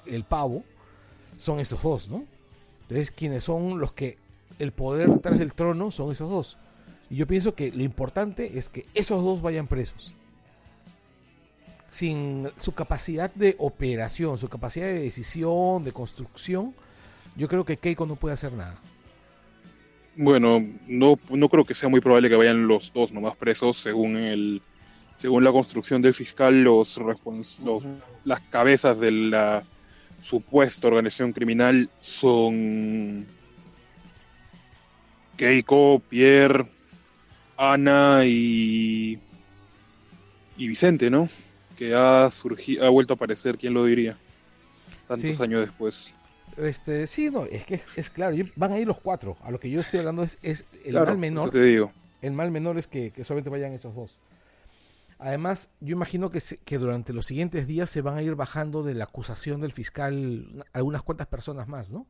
el 0.06 0.24
pavo, 0.24 0.64
son 1.38 1.61
esos 1.61 1.82
dos, 1.82 2.09
¿no? 2.09 2.24
Entonces, 2.82 3.11
quienes 3.11 3.44
son 3.44 3.78
los 3.78 3.92
que 3.92 4.16
el 4.59 4.72
poder 4.72 5.11
detrás 5.11 5.38
del 5.38 5.52
trono 5.52 5.90
son 5.90 6.11
esos 6.11 6.30
dos. 6.30 6.56
Y 7.11 7.16
yo 7.16 7.26
pienso 7.26 7.54
que 7.54 7.70
lo 7.70 7.82
importante 7.82 8.59
es 8.59 8.68
que 8.70 8.86
esos 8.94 9.22
dos 9.22 9.42
vayan 9.42 9.66
presos. 9.66 10.14
Sin 11.90 12.48
su 12.59 12.72
capacidad 12.72 13.32
de 13.34 13.54
operación, 13.59 14.36
su 14.38 14.48
capacidad 14.48 14.86
de 14.86 15.00
decisión, 15.00 15.84
de 15.84 15.92
construcción, 15.92 16.74
yo 17.39 17.49
creo 17.49 17.64
que 17.64 17.76
Keiko 17.78 18.05
no 18.05 18.16
puede 18.16 18.34
hacer 18.34 18.53
nada. 18.53 18.74
Bueno, 20.16 20.66
no, 20.89 21.18
no 21.30 21.49
creo 21.49 21.64
que 21.64 21.74
sea 21.74 21.89
muy 21.89 22.01
probable 22.01 22.28
que 22.28 22.34
vayan 22.36 22.66
los 22.66 22.93
dos 22.93 23.12
nomás 23.12 23.36
presos, 23.36 23.78
según 23.78 24.16
el 24.16 24.61
según 25.16 25.43
la 25.43 25.51
construcción 25.53 26.01
del 26.03 26.14
fiscal, 26.14 26.62
los, 26.62 26.97
los 26.99 27.82
las 28.24 28.41
cabezas 28.51 29.01
de 29.01 29.11
la 29.11 29.64
supuesta 30.22 30.86
organización 30.89 31.32
criminal 31.32 31.89
son 32.01 33.26
Keiko, 35.36 36.01
Pierre, 36.09 36.66
Ana 37.57 38.22
y 38.26 39.18
y 40.57 40.66
Vicente, 40.68 41.11
¿no? 41.11 41.28
Que 41.76 41.95
ha 41.95 42.28
surgido, 42.32 42.84
ha 42.84 42.89
vuelto 42.89 43.12
a 43.12 43.16
aparecer, 43.16 43.57
¿quién 43.57 43.74
lo 43.74 43.84
diría? 43.84 44.16
Tantos 45.07 45.36
Sí. 45.36 45.43
años 45.43 45.61
después. 45.61 46.14
Este, 46.59 47.06
sí, 47.06 47.30
no, 47.30 47.44
es 47.44 47.64
que 47.64 47.76
es, 47.76 47.98
es 47.98 48.11
claro, 48.11 48.36
van 48.56 48.72
a 48.72 48.78
ir 48.78 48.86
los 48.86 49.00
cuatro. 49.00 49.36
A 49.42 49.50
lo 49.50 49.61
que 49.61 49.70
yo 49.70 49.80
estoy 49.80 50.00
hablando 50.00 50.22
es, 50.24 50.38
es 50.42 50.64
el 50.84 50.90
Claro, 50.90 51.06
mal 51.06 51.14
eso 51.14 51.20
menor. 51.20 51.50
te 51.50 51.62
digo. 51.62 51.92
El 52.20 52.32
mal 52.32 52.50
menor 52.50 52.78
es 52.78 52.86
que, 52.88 53.11
que 53.12 53.22
solamente 53.22 53.48
vayan 53.50 53.72
esos 53.72 53.94
dos. 53.94 54.18
Además, 55.20 55.68
yo 55.80 55.92
imagino 55.92 56.30
que, 56.30 56.40
se- 56.40 56.59
que 56.59 56.78
durante 56.78 57.12
los 57.12 57.26
siguientes 57.26 57.66
días 57.66 57.90
se 57.90 58.02
van 58.02 58.18
a 58.18 58.22
ir 58.22 58.34
bajando 58.34 58.82
de 58.82 58.94
la 58.94 59.04
acusación 59.04 59.61
del 59.61 59.72
fiscal 59.72 60.48
una- 60.52 60.64
algunas 60.72 61.02
cuantas 61.02 61.26
personas 61.28 61.68
más, 61.68 61.92
¿no? 61.92 62.06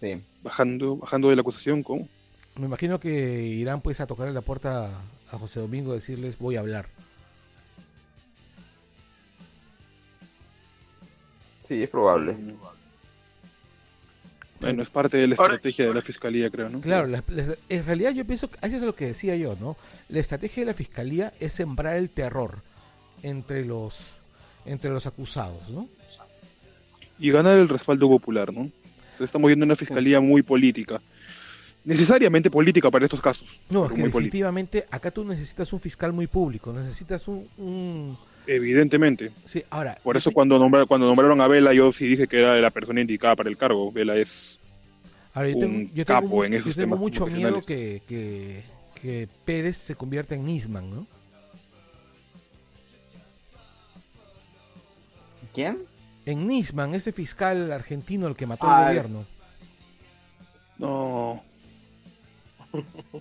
Sí. 0.00 0.22
Bajando, 0.42 0.96
bajando 0.96 1.28
de 1.28 1.36
la 1.36 1.42
acusación, 1.42 1.82
¿cómo? 1.82 2.08
Me 2.56 2.66
imagino 2.66 2.98
que 3.00 3.42
irán 3.42 3.80
pues 3.80 4.00
a 4.00 4.06
tocarle 4.06 4.32
la 4.32 4.40
puerta 4.40 4.90
a 5.30 5.38
José 5.38 5.60
Domingo 5.60 5.92
y 5.92 5.96
decirles 5.96 6.38
voy 6.38 6.56
a 6.56 6.60
hablar. 6.60 6.86
Sí, 11.70 11.84
es 11.84 11.88
probable. 11.88 12.34
Bueno, 14.60 14.82
es 14.82 14.90
parte 14.90 15.16
de 15.18 15.28
la 15.28 15.34
estrategia 15.36 15.86
de 15.86 15.94
la 15.94 16.02
fiscalía, 16.02 16.50
creo, 16.50 16.68
¿no? 16.68 16.80
Claro, 16.80 17.06
la- 17.06 17.22
la- 17.28 17.54
en 17.68 17.86
realidad 17.86 18.10
yo 18.10 18.24
pienso 18.26 18.50
que 18.50 18.56
eso 18.66 18.76
es 18.76 18.82
lo 18.82 18.92
que 18.96 19.06
decía 19.06 19.36
yo, 19.36 19.56
¿no? 19.60 19.76
La 20.08 20.18
estrategia 20.18 20.62
de 20.62 20.66
la 20.66 20.74
fiscalía 20.74 21.32
es 21.38 21.52
sembrar 21.52 21.94
el 21.96 22.10
terror 22.10 22.58
entre 23.22 23.64
los 23.64 24.00
entre 24.66 24.90
los 24.90 25.06
acusados, 25.06 25.68
¿no? 25.70 25.88
Y 27.20 27.30
ganar 27.30 27.56
el 27.56 27.68
respaldo 27.68 28.08
popular, 28.08 28.52
¿no? 28.52 28.62
Entonces 28.62 29.20
estamos 29.20 29.46
viendo 29.46 29.64
una 29.64 29.76
fiscalía 29.76 30.18
muy 30.20 30.42
política. 30.42 31.00
Necesariamente 31.84 32.50
política 32.50 32.90
para 32.90 33.04
estos 33.04 33.20
casos. 33.22 33.46
No, 33.70 33.84
es 33.84 33.90
que 33.92 33.94
política. 33.96 34.06
definitivamente 34.18 34.86
acá 34.90 35.12
tú 35.12 35.24
necesitas 35.24 35.72
un 35.72 35.78
fiscal 35.78 36.12
muy 36.12 36.26
público, 36.26 36.72
necesitas 36.72 37.28
un, 37.28 37.48
un- 37.56 38.18
Evidentemente. 38.52 39.30
sí, 39.46 39.62
ahora 39.70 39.96
Por 40.02 40.16
eso 40.16 40.32
cuando, 40.32 40.58
nombra- 40.58 40.84
cuando 40.86 41.06
nombraron 41.06 41.40
a 41.40 41.46
Vela, 41.46 41.72
yo 41.72 41.92
sí 41.92 42.06
dije 42.08 42.26
que 42.26 42.38
era 42.40 42.56
la 42.60 42.70
persona 42.70 43.00
indicada 43.00 43.36
para 43.36 43.48
el 43.48 43.56
cargo. 43.56 43.92
Vela 43.92 44.16
es... 44.16 44.58
Ahora, 45.34 45.50
yo 45.50 45.54
un 45.56 45.60
tengo, 45.60 45.78
yo 45.94 46.04
tengo 46.04 46.20
capo 46.20 46.34
mu- 46.34 46.44
en 46.44 46.54
esos 46.54 46.74
yo 46.74 46.82
tengo 46.82 46.96
temas 46.96 46.98
mucho 46.98 47.26
miedo 47.26 47.62
que, 47.62 48.02
que, 48.08 48.64
que 49.00 49.28
Pérez 49.44 49.76
se 49.76 49.94
convierta 49.94 50.34
en 50.34 50.44
Nisman, 50.46 50.90
¿no? 50.90 51.06
¿Quién? 55.54 55.78
En 56.26 56.46
Nisman, 56.48 56.94
ese 56.94 57.12
fiscal 57.12 57.70
argentino 57.72 58.26
el 58.26 58.34
que 58.36 58.46
mató 58.46 58.66
Ah, 58.66 58.78
al 58.78 58.82
el- 58.82 59.02
gobierno. 59.02 59.26
No... 60.78 61.42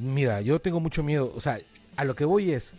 Mira, 0.00 0.40
yo 0.42 0.60
tengo 0.60 0.80
mucho 0.80 1.02
miedo. 1.02 1.32
O 1.34 1.40
sea, 1.40 1.58
a 1.96 2.04
lo 2.04 2.14
que 2.14 2.24
voy 2.24 2.52
es. 2.52 2.72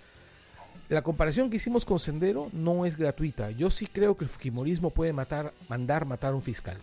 La 0.90 1.02
comparación 1.02 1.50
que 1.50 1.58
hicimos 1.58 1.86
con 1.86 2.00
Sendero 2.00 2.50
no 2.54 2.86
es 2.86 2.98
gratuita. 2.98 3.50
Yo 3.52 3.70
sí 3.72 3.88
creo 3.88 4.16
que 4.18 4.26
el 4.26 4.30
Fujimorismo 4.30 4.90
puede 4.92 5.14
matar, 5.14 5.54
mandar 5.70 6.06
matar 6.06 6.34
a 6.34 6.36
un 6.36 6.42
fiscal. 6.42 6.78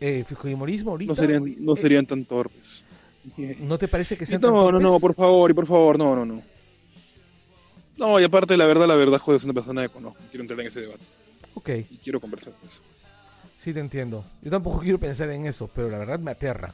Eh, 0.00 0.24
Fujimorismo 0.26 0.90
ahorita. 0.92 1.12
No 1.12 1.16
serían, 1.16 1.54
no 1.58 1.74
eh, 1.74 1.80
serían 1.80 2.06
tan 2.06 2.24
torpes. 2.24 2.82
¿no 3.58 3.76
te 3.76 3.88
parece 3.88 4.16
que 4.16 4.24
sean 4.24 4.40
tan 4.40 4.52
No, 4.52 4.70
no, 4.70 4.78
no, 4.78 4.88
torpes? 4.90 5.00
por 5.00 5.14
favor, 5.14 5.50
y 5.50 5.54
por 5.54 5.66
favor, 5.66 5.98
no, 5.98 6.14
no, 6.14 6.24
no. 6.24 6.42
No, 7.98 8.20
y 8.20 8.24
aparte, 8.24 8.56
la 8.56 8.66
verdad, 8.66 8.86
la 8.86 8.94
verdad, 8.94 9.18
joder, 9.18 9.38
es 9.38 9.44
una 9.44 9.54
persona 9.54 9.82
que 9.82 9.88
conozco. 9.88 10.20
Quiero 10.30 10.42
entrar 10.44 10.60
en 10.60 10.66
ese 10.66 10.80
debate. 10.82 11.00
Ok, 11.54 11.70
Y 11.90 11.96
quiero 11.96 12.20
conversar 12.20 12.52
de 12.60 12.68
eso. 12.68 12.80
sí 13.58 13.72
te 13.72 13.80
entiendo. 13.80 14.24
Yo 14.42 14.50
tampoco 14.50 14.80
quiero 14.80 14.98
pensar 15.00 15.30
en 15.30 15.46
eso, 15.46 15.68
pero 15.74 15.88
la 15.88 15.98
verdad 15.98 16.18
me 16.20 16.30
aterra. 16.30 16.72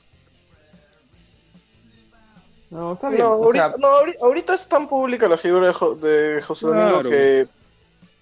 No, 2.72 2.94
está 2.94 3.08
bien. 3.10 3.20
No, 3.20 3.26
ahorita, 3.26 3.68
sea, 3.68 3.76
no, 3.78 3.88
ahori- 3.88 4.16
ahorita 4.20 4.54
es 4.54 4.68
tan 4.68 4.88
pública 4.88 5.28
la 5.28 5.36
figura 5.36 5.66
de, 5.68 5.72
Jo- 5.72 5.94
de 5.94 6.40
José 6.42 6.66
Domingo 6.66 6.88
Claro. 6.90 7.10
que 7.10 7.46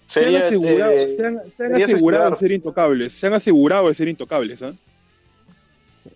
Se 0.07 0.19
han 0.19 0.25
sería 0.25 0.45
asegurado, 0.47 0.91
eh, 0.91 1.07
se 1.07 1.25
han, 1.25 1.35
se 1.57 1.63
han 1.63 1.71
sería 1.71 1.85
asegurado 1.85 2.29
de 2.29 2.35
ser 2.35 2.51
intocables. 2.51 3.13
Se 3.13 3.27
han 3.27 3.33
asegurado 3.33 3.87
de 3.87 3.95
ser 3.95 4.07
intocables, 4.09 4.61
¿ah? 4.61 4.73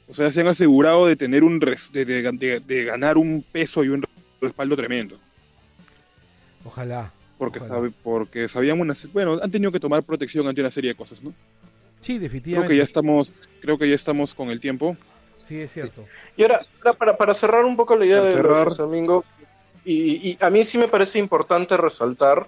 O 0.09 0.13
sea, 0.13 0.31
se 0.31 0.41
han 0.41 0.47
asegurado 0.47 1.07
de 1.07 1.15
tener 1.15 1.43
un 1.43 1.61
res- 1.61 1.91
de, 1.91 2.03
de- 2.05 2.21
de- 2.33 2.59
de 2.59 2.83
ganar 2.83 3.17
un 3.17 3.43
peso 3.51 3.83
y 3.83 3.89
un 3.89 4.03
respaldo 4.41 4.75
tremendo. 4.75 5.17
Ojalá. 6.63 7.11
Porque, 7.37 7.59
Ojalá. 7.59 7.75
sabe- 7.75 7.91
porque 8.03 8.47
sabían 8.47 8.79
una, 8.79 8.95
bueno, 9.13 9.39
han 9.41 9.51
tenido 9.51 9.71
que 9.71 9.79
tomar 9.79 10.03
protección 10.03 10.47
ante 10.47 10.61
una 10.61 10.71
serie 10.71 10.91
de 10.91 10.95
cosas, 10.95 11.21
¿no? 11.23 11.31
Sí, 12.01 12.13
Creo 12.13 12.19
definitivamente. 12.21 12.73
que 12.73 12.77
ya 12.77 12.83
estamos, 12.83 13.31
creo 13.61 13.77
que 13.77 13.89
ya 13.89 13.95
estamos 13.95 14.33
con 14.33 14.49
el 14.49 14.59
tiempo. 14.59 14.95
Sí, 15.47 15.61
es 15.61 15.71
cierto. 15.71 16.03
Y 16.35 16.43
ahora, 16.43 16.61
ahora 16.83 16.97
para, 16.97 17.17
para 17.17 17.33
cerrar 17.33 17.65
un 17.65 17.75
poco 17.75 17.95
la 17.95 18.05
idea 18.05 18.21
de. 18.21 18.33
José 18.69 18.81
Domingo, 18.81 19.23
y, 19.83 20.29
y 20.31 20.37
a 20.41 20.49
mí 20.49 20.63
sí 20.63 20.77
me 20.77 20.87
parece 20.87 21.19
importante 21.19 21.77
resaltar 21.77 22.47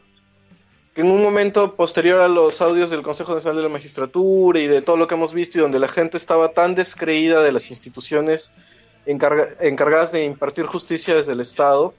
que 0.96 1.02
en 1.02 1.12
un 1.12 1.22
momento 1.22 1.76
posterior 1.76 2.20
a 2.22 2.28
los 2.28 2.60
audios 2.62 2.90
del 2.90 3.04
Consejo 3.04 3.36
Nacional 3.36 3.58
de 3.58 3.64
la 3.64 3.70
Magistratura 3.70 4.60
y 4.60 4.66
de 4.66 4.82
todo 4.82 4.98
lo 4.98 5.08
que 5.08 5.14
hemos 5.14 5.32
visto 5.32 5.60
y 5.60 5.62
donde 5.62 5.80
la 5.80 5.88
gente 5.88 6.18
estaba 6.18 6.50
tan 6.50 6.74
descreída 6.74 7.44
de 7.44 7.52
las 7.52 7.70
instituciones 7.70 8.52
encarga- 9.06 9.56
encargadas 9.62 10.14
de 10.14 10.24
impartir 10.26 10.66
justicia 10.66 11.14
desde 11.14 11.34
el 11.34 11.40
Estado, 11.42 11.94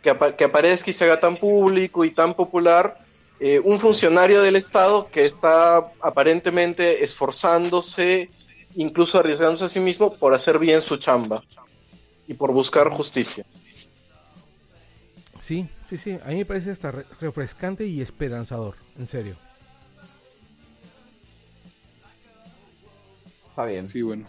que, 0.00 0.10
apa- 0.10 0.36
que 0.36 0.44
aparezca 0.44 0.90
y 0.90 0.92
se 0.92 1.02
haga 1.04 1.18
tan 1.18 1.36
público 1.36 2.04
y 2.04 2.12
tan 2.14 2.34
popular, 2.34 2.98
eh, 3.40 3.58
un 3.64 3.80
funcionario 3.80 4.42
del 4.42 4.54
Estado 4.54 5.08
que 5.12 5.26
está 5.26 5.90
aparentemente 6.00 7.02
esforzándose, 7.02 8.30
incluso 8.74 9.18
arriesgándose 9.18 9.64
a 9.64 9.68
sí 9.68 9.80
mismo 9.80 10.14
por 10.14 10.34
hacer 10.34 10.58
bien 10.58 10.80
su 10.82 10.96
chamba 10.96 11.42
y 12.28 12.34
por 12.34 12.52
buscar 12.52 12.88
justicia. 12.88 13.44
Sí, 15.40 15.66
sí, 15.84 15.96
sí. 15.96 16.18
A 16.24 16.28
mí 16.28 16.36
me 16.36 16.44
parece 16.44 16.70
hasta 16.70 16.92
re- 16.92 17.04
refrescante 17.20 17.86
y 17.86 18.00
esperanzador. 18.00 18.76
En 18.98 19.06
serio. 19.06 19.36
está 23.50 23.64
bien. 23.64 23.88
Sí, 23.88 24.02
bueno. 24.02 24.26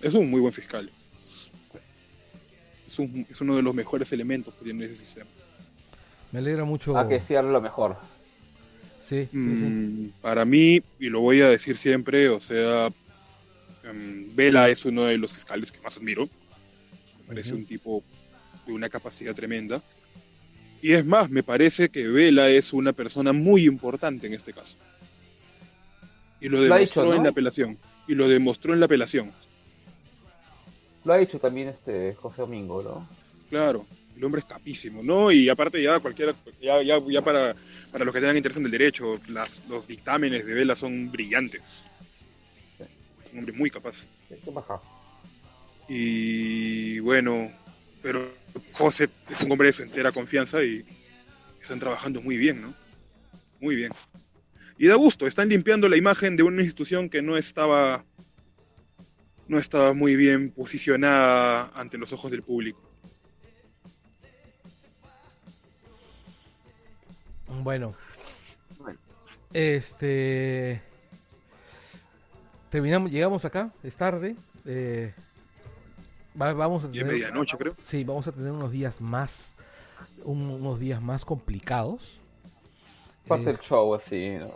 Es 0.00 0.14
un 0.14 0.30
muy 0.30 0.40
buen 0.40 0.52
fiscal. 0.52 0.90
Es, 2.88 2.98
un- 2.98 3.26
es 3.28 3.40
uno 3.40 3.56
de 3.56 3.62
los 3.62 3.74
mejores 3.74 4.12
elementos 4.12 4.54
que 4.54 4.64
tiene 4.64 4.84
ese 4.84 4.96
sistema. 4.98 5.26
Me 6.32 6.38
alegra 6.38 6.64
mucho. 6.64 6.96
A 6.96 7.08
que 7.08 7.20
sea 7.20 7.42
lo 7.42 7.60
mejor. 7.60 7.96
Sí, 9.02 9.28
sí, 9.30 9.56
sí. 9.56 9.64
Mm, 9.64 10.08
para 10.22 10.44
mí, 10.44 10.80
y 10.98 11.08
lo 11.10 11.20
voy 11.20 11.42
a 11.42 11.48
decir 11.48 11.76
siempre, 11.76 12.28
o 12.30 12.40
sea, 12.40 12.88
Em, 13.84 14.34
Vela 14.34 14.68
es 14.68 14.84
uno 14.84 15.04
de 15.04 15.18
los 15.18 15.32
fiscales 15.32 15.70
que 15.70 15.80
más 15.80 15.96
admiro. 15.96 16.28
Me 17.20 17.28
parece 17.28 17.54
un 17.54 17.66
tipo 17.66 18.02
de 18.66 18.72
una 18.72 18.88
capacidad 18.88 19.34
tremenda. 19.34 19.82
Y 20.82 20.92
es 20.92 21.04
más, 21.04 21.30
me 21.30 21.42
parece 21.42 21.88
que 21.88 22.08
Vela 22.08 22.48
es 22.48 22.72
una 22.72 22.92
persona 22.92 23.32
muy 23.32 23.64
importante 23.66 24.26
en 24.26 24.34
este 24.34 24.52
caso. 24.52 24.76
Y 26.40 26.48
lo 26.48 26.60
demostró 26.62 27.02
dicho, 27.02 27.04
¿no? 27.04 27.14
en 27.14 27.22
la 27.22 27.30
apelación. 27.30 27.78
Y 28.06 28.14
lo 28.14 28.28
demostró 28.28 28.74
en 28.74 28.80
la 28.80 28.86
apelación. 28.86 29.32
Lo 31.04 31.12
ha 31.12 31.18
dicho 31.18 31.38
también 31.38 31.68
este 31.68 32.14
José 32.14 32.42
Domingo, 32.42 32.82
¿no? 32.82 33.08
Claro, 33.48 33.86
el 34.16 34.24
hombre 34.24 34.40
es 34.40 34.44
capísimo, 34.46 35.02
¿no? 35.02 35.30
Y 35.30 35.48
aparte 35.48 35.82
ya 35.82 36.00
cualquiera, 36.00 36.34
ya, 36.60 36.82
ya, 36.82 36.98
ya 37.08 37.22
para, 37.22 37.54
para 37.92 38.04
los 38.04 38.12
que 38.12 38.20
tengan 38.20 38.36
interés 38.36 38.56
en 38.56 38.64
el 38.64 38.70
derecho, 38.70 39.20
las, 39.28 39.66
los 39.68 39.86
dictámenes 39.86 40.44
de 40.46 40.54
Vela 40.54 40.76
son 40.76 41.10
brillantes. 41.10 41.62
Un 43.34 43.40
hombre 43.40 43.52
muy 43.52 43.68
capaz. 43.68 43.96
Y 45.88 46.98
bueno, 47.00 47.50
pero 48.02 48.26
José 48.72 49.10
es 49.28 49.40
un 49.40 49.52
hombre 49.52 49.66
de 49.66 49.72
su 49.74 49.82
entera 49.82 50.12
confianza 50.12 50.62
y 50.62 50.84
están 51.60 51.78
trabajando 51.80 52.22
muy 52.22 52.36
bien, 52.36 52.62
¿no? 52.62 52.74
Muy 53.60 53.74
bien. 53.74 53.92
Y 54.78 54.86
da 54.86 54.94
gusto, 54.94 55.26
están 55.26 55.48
limpiando 55.48 55.88
la 55.88 55.96
imagen 55.96 56.36
de 56.36 56.42
una 56.42 56.62
institución 56.62 57.10
que 57.10 57.22
no 57.22 57.36
estaba 57.36 58.04
no 59.46 59.58
estaba 59.58 59.92
muy 59.92 60.16
bien 60.16 60.52
posicionada 60.52 61.70
ante 61.74 61.98
los 61.98 62.12
ojos 62.12 62.30
del 62.30 62.42
público. 62.42 62.80
Bueno, 67.62 67.94
Bueno. 68.78 68.98
este. 69.52 70.82
Terminamos, 72.74 73.08
llegamos 73.12 73.44
acá, 73.44 73.70
es 73.84 73.96
tarde. 73.96 74.34
eh, 74.66 75.14
va- 76.40 76.52
vamos 76.54 76.82
a 76.82 76.88
Y 76.88 76.90
es 76.90 76.96
tener. 76.98 77.12
medianoche, 77.12 77.56
creo. 77.56 77.72
Sí, 77.78 78.02
vamos 78.02 78.26
a 78.26 78.32
tener 78.32 78.50
unos 78.50 78.72
días 78.72 79.00
más. 79.00 79.54
un- 80.24 80.50
unos 80.50 80.80
días 80.80 81.00
más 81.00 81.24
complicados. 81.24 82.18
Parte 83.28 83.44
del 83.44 83.58
show, 83.60 83.94
así, 83.94 84.30
¿no? 84.40 84.50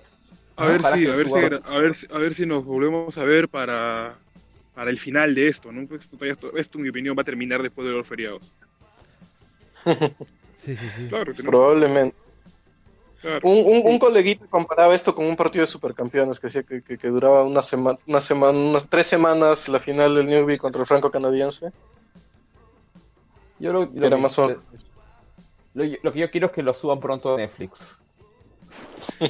A 0.57 0.66
ver 0.66 0.82
si, 0.82 1.07
a 1.07 1.15
ver 1.15 1.28
si, 1.28 1.35
a 1.36 1.78
ver 1.78 1.95
si, 1.95 2.07
a 2.12 2.19
ver 2.19 2.35
si 2.35 2.45
nos 2.45 2.65
volvemos 2.65 3.16
a 3.16 3.23
ver 3.23 3.49
para, 3.49 4.16
para 4.74 4.90
el 4.90 4.99
final 4.99 5.32
de 5.36 5.47
esto, 5.47 5.70
¿no? 5.70 5.86
Pues 5.86 6.03
esto, 6.03 6.24
esto, 6.24 6.57
esto, 6.57 6.78
en 6.78 6.82
mi 6.82 6.89
opinión, 6.90 7.16
va 7.16 7.23
a 7.23 7.24
terminar 7.24 7.62
después 7.62 7.86
de 7.86 7.95
los 7.95 8.05
feriados. 8.05 8.43
Sí, 10.57 10.74
sí, 10.74 10.89
sí. 10.89 11.07
Claro, 11.09 11.32
tenemos- 11.32 11.45
Probablemente. 11.51 12.16
Claro. 13.20 13.40
Un, 13.49 13.59
un, 13.66 13.82
un 13.93 13.99
coleguita 13.99 14.47
comparaba 14.49 14.95
esto 14.95 15.15
con 15.15 15.27
un 15.27 15.36
partido 15.36 15.62
de 15.62 15.66
supercampeones 15.66 16.39
que 16.40 16.47
decía 16.49 16.62
que, 16.62 16.82
que, 16.82 16.97
que 16.99 17.09
duraba 17.09 17.43
una 17.45 17.62
semana, 17.62 17.99
una 18.07 18.20
semana, 18.20 18.59
unas 18.59 18.89
tres 18.89 19.07
semanas 19.07 19.69
la 19.69 19.81
final 19.81 20.15
del 20.15 20.27
Newbie 20.27 20.59
contra 20.59 20.81
el 20.82 20.86
franco 20.86 21.11
canadiense. 21.11 21.70
Yo 23.59 23.73
lo, 23.73 23.86
lo 23.86 24.07
Era 24.07 24.16
que, 24.16 24.23
más 24.23 24.39
o- 24.39 24.49
lo, 25.74 25.85
lo 26.03 26.12
que 26.12 26.19
yo 26.19 26.31
quiero 26.31 26.47
es 26.49 26.53
que 26.53 26.62
lo 26.62 26.73
suban 26.74 27.01
pronto 27.01 27.35
a 27.35 27.39
Netflix. 27.39 27.99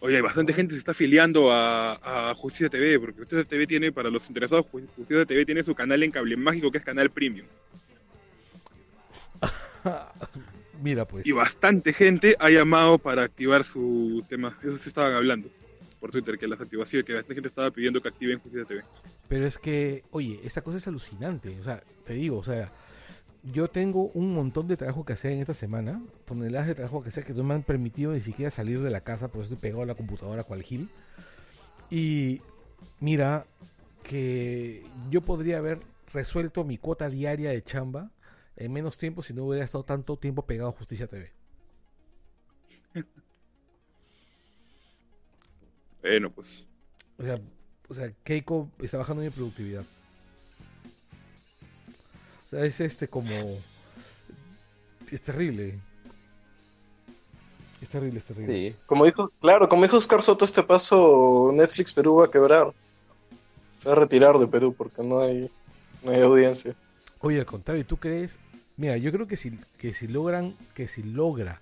Oye, 0.00 0.14
hay 0.16 0.22
bastante 0.22 0.52
gente 0.52 0.74
se 0.74 0.78
está 0.78 0.92
afiliando 0.92 1.50
a, 1.50 2.30
a 2.30 2.34
Justicia 2.36 2.68
TV, 2.68 3.00
porque 3.00 3.18
Justicia 3.18 3.44
TV 3.44 3.66
tiene, 3.66 3.90
para 3.90 4.10
los 4.10 4.28
interesados, 4.28 4.64
Ju- 4.66 4.86
Justicia 4.96 5.26
TV 5.26 5.44
tiene 5.44 5.64
su 5.64 5.74
canal 5.74 6.00
en 6.04 6.12
cable 6.12 6.36
mágico 6.36 6.70
que 6.70 6.78
es 6.78 6.84
Canal 6.84 7.10
Premium. 7.10 7.46
Mira, 10.80 11.04
pues. 11.04 11.26
Y 11.26 11.32
bastante 11.32 11.92
gente 11.92 12.36
ha 12.38 12.50
llamado 12.50 12.98
para 12.98 13.22
activar 13.22 13.64
su 13.64 14.24
tema. 14.28 14.56
Eso 14.62 14.78
se 14.78 14.88
estaban 14.88 15.14
hablando 15.14 15.48
por 16.00 16.12
Twitter, 16.12 16.38
que 16.38 16.46
las 16.46 16.60
activaciones, 16.60 17.04
que 17.04 17.14
bastante 17.14 17.34
gente 17.34 17.48
estaba 17.48 17.70
pidiendo 17.70 18.00
que 18.00 18.08
activen 18.08 18.38
Justicia 18.38 18.64
TV. 18.64 18.82
Pero 19.28 19.46
es 19.46 19.58
que, 19.58 20.04
oye, 20.10 20.40
esa 20.44 20.62
cosa 20.62 20.78
es 20.78 20.86
alucinante. 20.86 21.58
O 21.60 21.64
sea, 21.64 21.82
te 22.06 22.14
digo, 22.14 22.38
o 22.38 22.44
sea, 22.44 22.70
yo 23.42 23.68
tengo 23.68 24.10
un 24.14 24.32
montón 24.34 24.68
de 24.68 24.76
trabajo 24.76 25.04
que 25.04 25.14
hacer 25.14 25.32
en 25.32 25.40
esta 25.40 25.54
semana, 25.54 26.00
toneladas 26.24 26.68
de 26.68 26.74
trabajo 26.74 27.02
que 27.02 27.08
hacer 27.08 27.24
que 27.24 27.34
no 27.34 27.44
me 27.44 27.54
han 27.54 27.62
permitido 27.62 28.12
ni 28.12 28.20
siquiera 28.20 28.50
salir 28.50 28.80
de 28.80 28.90
la 28.90 29.00
casa, 29.00 29.28
por 29.28 29.42
eso 29.42 29.54
estoy 29.54 29.68
pegado 29.68 29.82
a 29.82 29.86
la 29.86 29.94
computadora 29.94 30.44
cual 30.44 30.62
gil. 30.62 30.88
Y 31.90 32.40
mira, 33.00 33.46
que 34.02 34.84
yo 35.10 35.20
podría 35.22 35.58
haber 35.58 35.80
resuelto 36.12 36.64
mi 36.64 36.78
cuota 36.78 37.08
diaria 37.08 37.50
de 37.50 37.62
chamba 37.62 38.10
en 38.58 38.72
menos 38.72 38.98
tiempo 38.98 39.22
si 39.22 39.32
no 39.32 39.44
hubiera 39.44 39.64
estado 39.64 39.84
tanto 39.84 40.16
tiempo 40.16 40.42
pegado 40.42 40.70
a 40.70 40.72
Justicia 40.72 41.06
TV. 41.06 41.32
Bueno, 46.00 46.30
pues. 46.30 46.64
O 47.18 47.24
sea, 47.24 47.36
o 47.88 47.92
sea, 47.92 48.12
Keiko 48.22 48.70
está 48.80 48.98
bajando 48.98 49.20
mi 49.20 49.30
productividad. 49.30 49.82
O 52.38 52.48
sea, 52.48 52.64
es 52.64 52.78
este 52.78 53.08
como... 53.08 53.34
Es 55.10 55.20
terrible. 55.20 55.80
Es 57.82 57.88
terrible, 57.88 58.20
es 58.20 58.24
terrible. 58.24 58.70
Sí. 58.70 58.76
Como 58.86 59.04
dijo, 59.04 59.28
claro, 59.40 59.68
como 59.68 59.82
dijo 59.82 59.96
Oscar 59.96 60.22
Soto, 60.22 60.44
este 60.44 60.62
paso 60.62 61.50
Netflix 61.52 61.92
Perú 61.92 62.14
va 62.14 62.26
a 62.26 62.30
quebrar. 62.30 62.72
Se 63.78 63.88
va 63.88 63.96
a 63.96 63.98
retirar 63.98 64.38
de 64.38 64.46
Perú 64.46 64.72
porque 64.72 65.02
no 65.02 65.20
hay, 65.20 65.50
no 66.04 66.12
hay 66.12 66.22
audiencia. 66.22 66.76
Oye, 67.20 67.40
al 67.40 67.46
contrario, 67.46 67.84
¿tú 67.84 67.96
crees? 67.96 68.38
Mira, 68.78 68.96
yo 68.96 69.10
creo 69.10 69.26
que 69.26 69.36
si, 69.36 69.58
que 69.78 69.92
si 69.92 70.06
logran, 70.06 70.56
que 70.74 70.86
si 70.86 71.02
logra, 71.02 71.60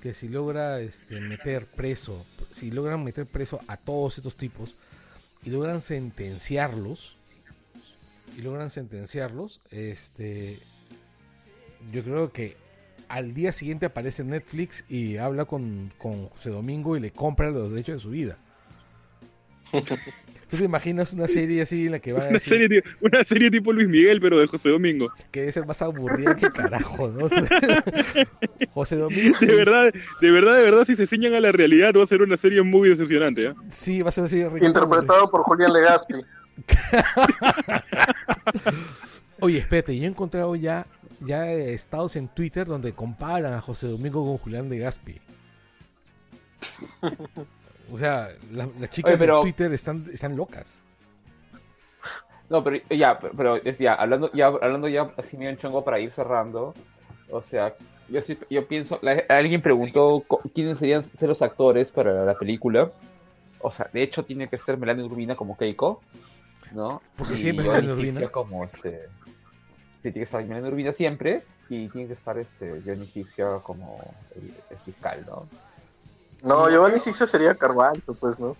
que 0.00 0.14
si 0.14 0.28
logra 0.28 0.80
este, 0.80 1.20
meter 1.20 1.66
preso, 1.66 2.24
si 2.52 2.70
logran 2.70 3.02
meter 3.02 3.26
preso 3.26 3.60
a 3.66 3.76
todos 3.76 4.18
estos 4.18 4.36
tipos 4.36 4.76
y 5.42 5.50
logran 5.50 5.80
sentenciarlos, 5.80 7.16
y 8.36 8.42
logran 8.42 8.70
sentenciarlos, 8.70 9.60
este, 9.70 10.58
yo 11.92 12.04
creo 12.04 12.32
que 12.32 12.56
al 13.08 13.34
día 13.34 13.50
siguiente 13.50 13.86
aparece 13.86 14.22
Netflix 14.22 14.84
y 14.88 15.16
habla 15.16 15.44
con, 15.46 15.92
con 15.98 16.28
José 16.28 16.50
Domingo 16.50 16.96
y 16.96 17.00
le 17.00 17.10
compra 17.10 17.50
los 17.50 17.72
derechos 17.72 17.96
de 17.96 18.00
su 18.00 18.10
vida. 18.10 18.38
¿Tú 20.50 20.58
te 20.58 20.64
imaginas 20.64 21.12
una 21.12 21.26
serie 21.26 21.62
así 21.62 21.86
en 21.86 21.92
la 21.92 21.98
que 21.98 22.12
va 22.12 22.20
a 22.20 22.24
Una 22.24 22.34
decir 22.34 22.58
serie, 22.58 22.82
una 23.00 23.24
serie 23.24 23.50
tipo 23.50 23.72
Luis 23.72 23.88
Miguel, 23.88 24.20
pero 24.20 24.38
de 24.38 24.46
José 24.46 24.68
Domingo. 24.68 25.10
que 25.30 25.40
debe 25.40 25.52
ser 25.52 25.66
más 25.66 25.80
aburrida 25.82 26.36
que 26.36 26.50
carajo, 26.50 27.08
¿no? 27.08 27.28
José 28.74 28.96
Domingo. 28.96 29.36
De 29.40 29.56
verdad, 29.56 29.92
de 30.20 30.30
verdad, 30.30 30.56
de 30.56 30.62
verdad, 30.62 30.84
si 30.86 30.96
se 30.96 31.06
ciñan 31.06 31.34
a 31.34 31.40
la 31.40 31.50
realidad, 31.50 31.92
va 31.96 32.04
a 32.04 32.06
ser 32.06 32.22
una 32.22 32.36
serie 32.36 32.62
muy 32.62 32.90
decepcionante. 32.90 33.46
¿eh? 33.46 33.54
Sí, 33.70 34.02
va 34.02 34.10
a 34.10 34.12
ser 34.12 34.24
así. 34.24 34.44
recontra 34.44 34.66
Interpretado 34.66 35.30
por 35.30 35.42
Julián 35.42 35.72
Legaspi. 35.72 36.14
Oye, 39.40 39.58
espérate, 39.58 39.96
yo 39.96 40.04
he 40.04 40.06
encontrado 40.06 40.54
ya, 40.54 40.86
ya 41.20 41.50
estados 41.50 42.16
en 42.16 42.28
Twitter 42.28 42.66
donde 42.66 42.92
comparan 42.92 43.54
a 43.54 43.60
José 43.60 43.88
Domingo 43.88 44.24
con 44.24 44.38
Julián 44.38 44.68
de 44.68 44.78
Gaspi. 44.78 45.20
O 47.94 47.96
sea, 47.98 48.28
la- 48.50 48.68
las 48.80 48.90
chicas 48.90 49.10
Oye, 49.10 49.18
pero- 49.18 49.36
de 49.36 49.42
Twitter 49.42 49.72
están, 49.72 50.04
están 50.12 50.34
locas. 50.36 50.78
No, 52.50 52.62
pero 52.62 52.78
ya, 52.90 53.18
pero- 53.18 53.56
es 53.56 53.78
ya, 53.78 53.94
hablando 53.94 54.30
ya, 54.32 54.46
hablando 54.46 54.88
ya 54.88 55.12
así 55.16 55.36
medio 55.36 55.50
en 55.50 55.56
chongo 55.56 55.84
para 55.84 56.00
ir 56.00 56.10
cerrando. 56.10 56.74
O 57.30 57.40
sea, 57.40 57.72
yo 58.08 58.20
sí, 58.20 58.36
yo 58.50 58.66
pienso, 58.66 58.98
la- 59.00 59.22
alguien 59.28 59.62
preguntó 59.62 60.24
quiénes 60.52 60.78
serían 60.78 61.04
ser 61.04 61.28
los 61.28 61.40
actores 61.40 61.90
para 61.92 62.24
la 62.24 62.34
película. 62.34 62.90
O 63.60 63.70
sea, 63.70 63.86
de 63.92 64.02
hecho 64.02 64.24
tiene 64.24 64.48
que 64.48 64.58
ser 64.58 64.76
Melanie 64.76 65.04
Urbina 65.04 65.36
como 65.36 65.56
Keiko, 65.56 66.02
¿no? 66.72 67.00
Porque 67.16 67.34
Y 67.34 67.38
siempre 67.38 67.64
Melanie 67.66 67.92
Urbina. 67.92 68.28
Como 68.28 68.64
este. 68.64 69.06
Sí, 70.02 70.10
tiene 70.10 70.14
que 70.14 70.22
estar 70.22 70.44
Melanie 70.44 70.68
Urbina 70.68 70.92
siempre 70.92 71.42
y 71.70 71.88
tiene 71.88 72.08
que 72.08 72.12
estar 72.12 72.36
este 72.38 72.82
Johnny 72.84 73.06
Sixia 73.06 73.46
como 73.62 73.98
el, 74.36 74.52
el 74.70 74.76
fiscal, 74.78 75.24
¿no? 75.26 75.46
No, 76.44 76.68
Giovanni 76.70 77.00
Sixia 77.00 77.26
sería 77.26 77.54
Carvalho, 77.54 78.00
pues, 78.20 78.38
¿no? 78.38 78.56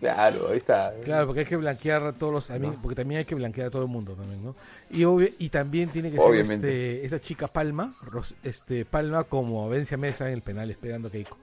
Claro, 0.00 0.48
ahí 0.50 0.58
está. 0.58 0.92
Claro, 1.02 1.26
porque 1.26 1.40
hay 1.40 1.46
que 1.46 1.56
blanquear 1.56 2.02
a 2.02 2.12
todos 2.12 2.30
los 2.32 2.50
amigos, 2.50 2.76
No. 2.76 2.82
porque 2.82 2.94
también 2.94 3.20
hay 3.20 3.24
que 3.24 3.34
blanquear 3.34 3.68
a 3.68 3.70
todo 3.70 3.82
el 3.84 3.88
mundo 3.88 4.12
también, 4.12 4.44
¿no? 4.44 4.54
Y 4.90 5.04
obvio- 5.04 5.32
y 5.38 5.48
también 5.48 5.88
tiene 5.88 6.10
que 6.12 6.18
Obviamente. 6.18 6.66
ser 6.66 6.76
este, 6.76 7.04
esta 7.06 7.20
chica 7.20 7.46
Palma, 7.48 7.94
Ros- 8.02 8.34
este 8.42 8.84
Palma 8.84 9.24
como 9.24 9.66
Vencia 9.70 9.96
Mesa 9.96 10.26
en 10.28 10.34
el 10.34 10.42
penal 10.42 10.70
esperando 10.70 11.08
a 11.08 11.10
Keiko. 11.10 11.38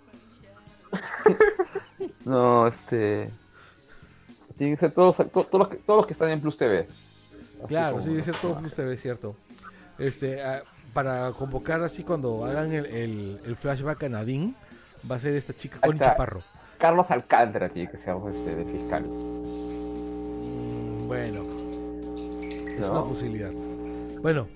No, 2.26 2.68
este. 2.68 3.30
Tienen 4.58 4.76
que 4.76 4.82
ser 4.82 4.92
todos, 4.92 5.18
to- 5.18 5.26
todos, 5.26 5.54
los 5.54 5.68
que, 5.70 5.78
todos 5.78 5.98
los 6.00 6.08
que 6.08 6.14
están 6.14 6.30
en 6.30 6.40
Plus 6.42 6.58
TV. 6.58 6.88
Así 7.60 7.68
Claro, 7.68 7.94
como- 7.94 8.04
sí, 8.04 8.10
debe 8.12 8.24
ser 8.24 8.36
todo 8.36 8.60
Plus 8.60 8.74
TV, 8.76 8.98
cierto. 8.98 9.36
Este, 9.98 10.42
ah, 10.44 10.62
para 10.94 11.32
convocar 11.32 11.82
así 11.82 12.04
cuando 12.04 12.46
hagan 12.46 12.72
el, 12.74 12.86
el, 12.88 13.42
el 13.46 13.56
flashback 13.56 14.04
a 14.04 14.10
Nadine, 14.10 14.54
Va 15.10 15.15
a 15.15 15.19
ser 15.19 15.36
esta 15.36 15.53
chica 15.53 15.80
con 15.80 15.98
Chaparro. 15.98 16.44
Carlos 16.78 17.11
Alcántara 17.11 17.69
tiene 17.69 17.91
que 17.91 17.98
ser 17.98 18.15
pues, 18.15 18.36
este, 18.36 18.56
de 18.56 18.65
fiscal. 18.65 19.03
Mm, 19.03 21.07
bueno, 21.07 21.44
es 22.68 22.80
¿No? 22.80 22.91
una 22.91 23.03
posibilidad. 23.03 23.52
Bueno, 24.22 24.48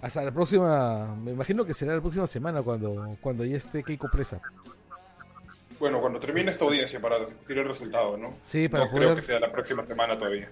hasta 0.00 0.24
la 0.24 0.30
próxima, 0.30 1.14
me 1.16 1.32
imagino 1.32 1.64
que 1.64 1.74
será 1.74 1.94
la 1.94 2.00
próxima 2.00 2.26
semana 2.26 2.62
cuando, 2.62 3.04
cuando 3.20 3.44
ya 3.44 3.56
esté 3.56 3.82
Keiko 3.82 4.08
presa. 4.10 4.40
Bueno, 5.78 6.00
cuando 6.00 6.18
termine 6.18 6.50
esta 6.50 6.64
audiencia 6.64 7.00
para 7.00 7.20
discutir 7.20 7.58
el 7.58 7.68
resultado, 7.68 8.16
¿no? 8.16 8.32
Sí, 8.42 8.68
para 8.68 8.86
poder... 8.86 9.02
creo 9.02 9.16
que 9.16 9.22
sea 9.22 9.40
la 9.40 9.48
próxima 9.48 9.84
semana 9.84 10.16
todavía. 10.16 10.48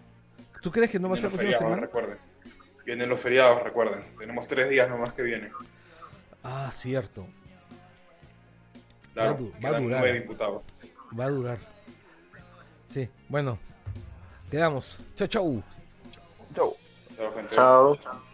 ¿Tú 0.61 0.71
crees 0.71 0.91
que 0.91 0.99
no 0.99 1.09
va 1.09 1.15
a 1.15 1.19
ser 1.19 1.33
la 1.33 1.39
próxima 1.39 1.59
semana? 1.59 1.83
Recuerden. 1.83 2.19
Vienen 2.85 3.09
los 3.09 3.21
feriados, 3.21 3.63
recuerden. 3.63 4.03
Tenemos 4.19 4.47
tres 4.47 4.69
días 4.69 4.89
nomás 4.89 5.15
que 5.15 5.23
vienen. 5.23 5.53
Ah, 6.43 6.71
cierto. 6.73 7.27
Va, 9.17 9.31
a, 9.31 9.35
va 9.63 9.77
a 9.77 9.81
durar. 9.81 10.05
Va 11.19 11.25
a 11.25 11.31
durar. 11.31 11.59
Sí, 12.89 13.09
bueno. 13.29 13.59
Quedamos. 14.51 14.99
Chao, 15.15 15.29
chao. 15.29 15.63
Chao. 16.55 16.77
Chao. 18.03 18.30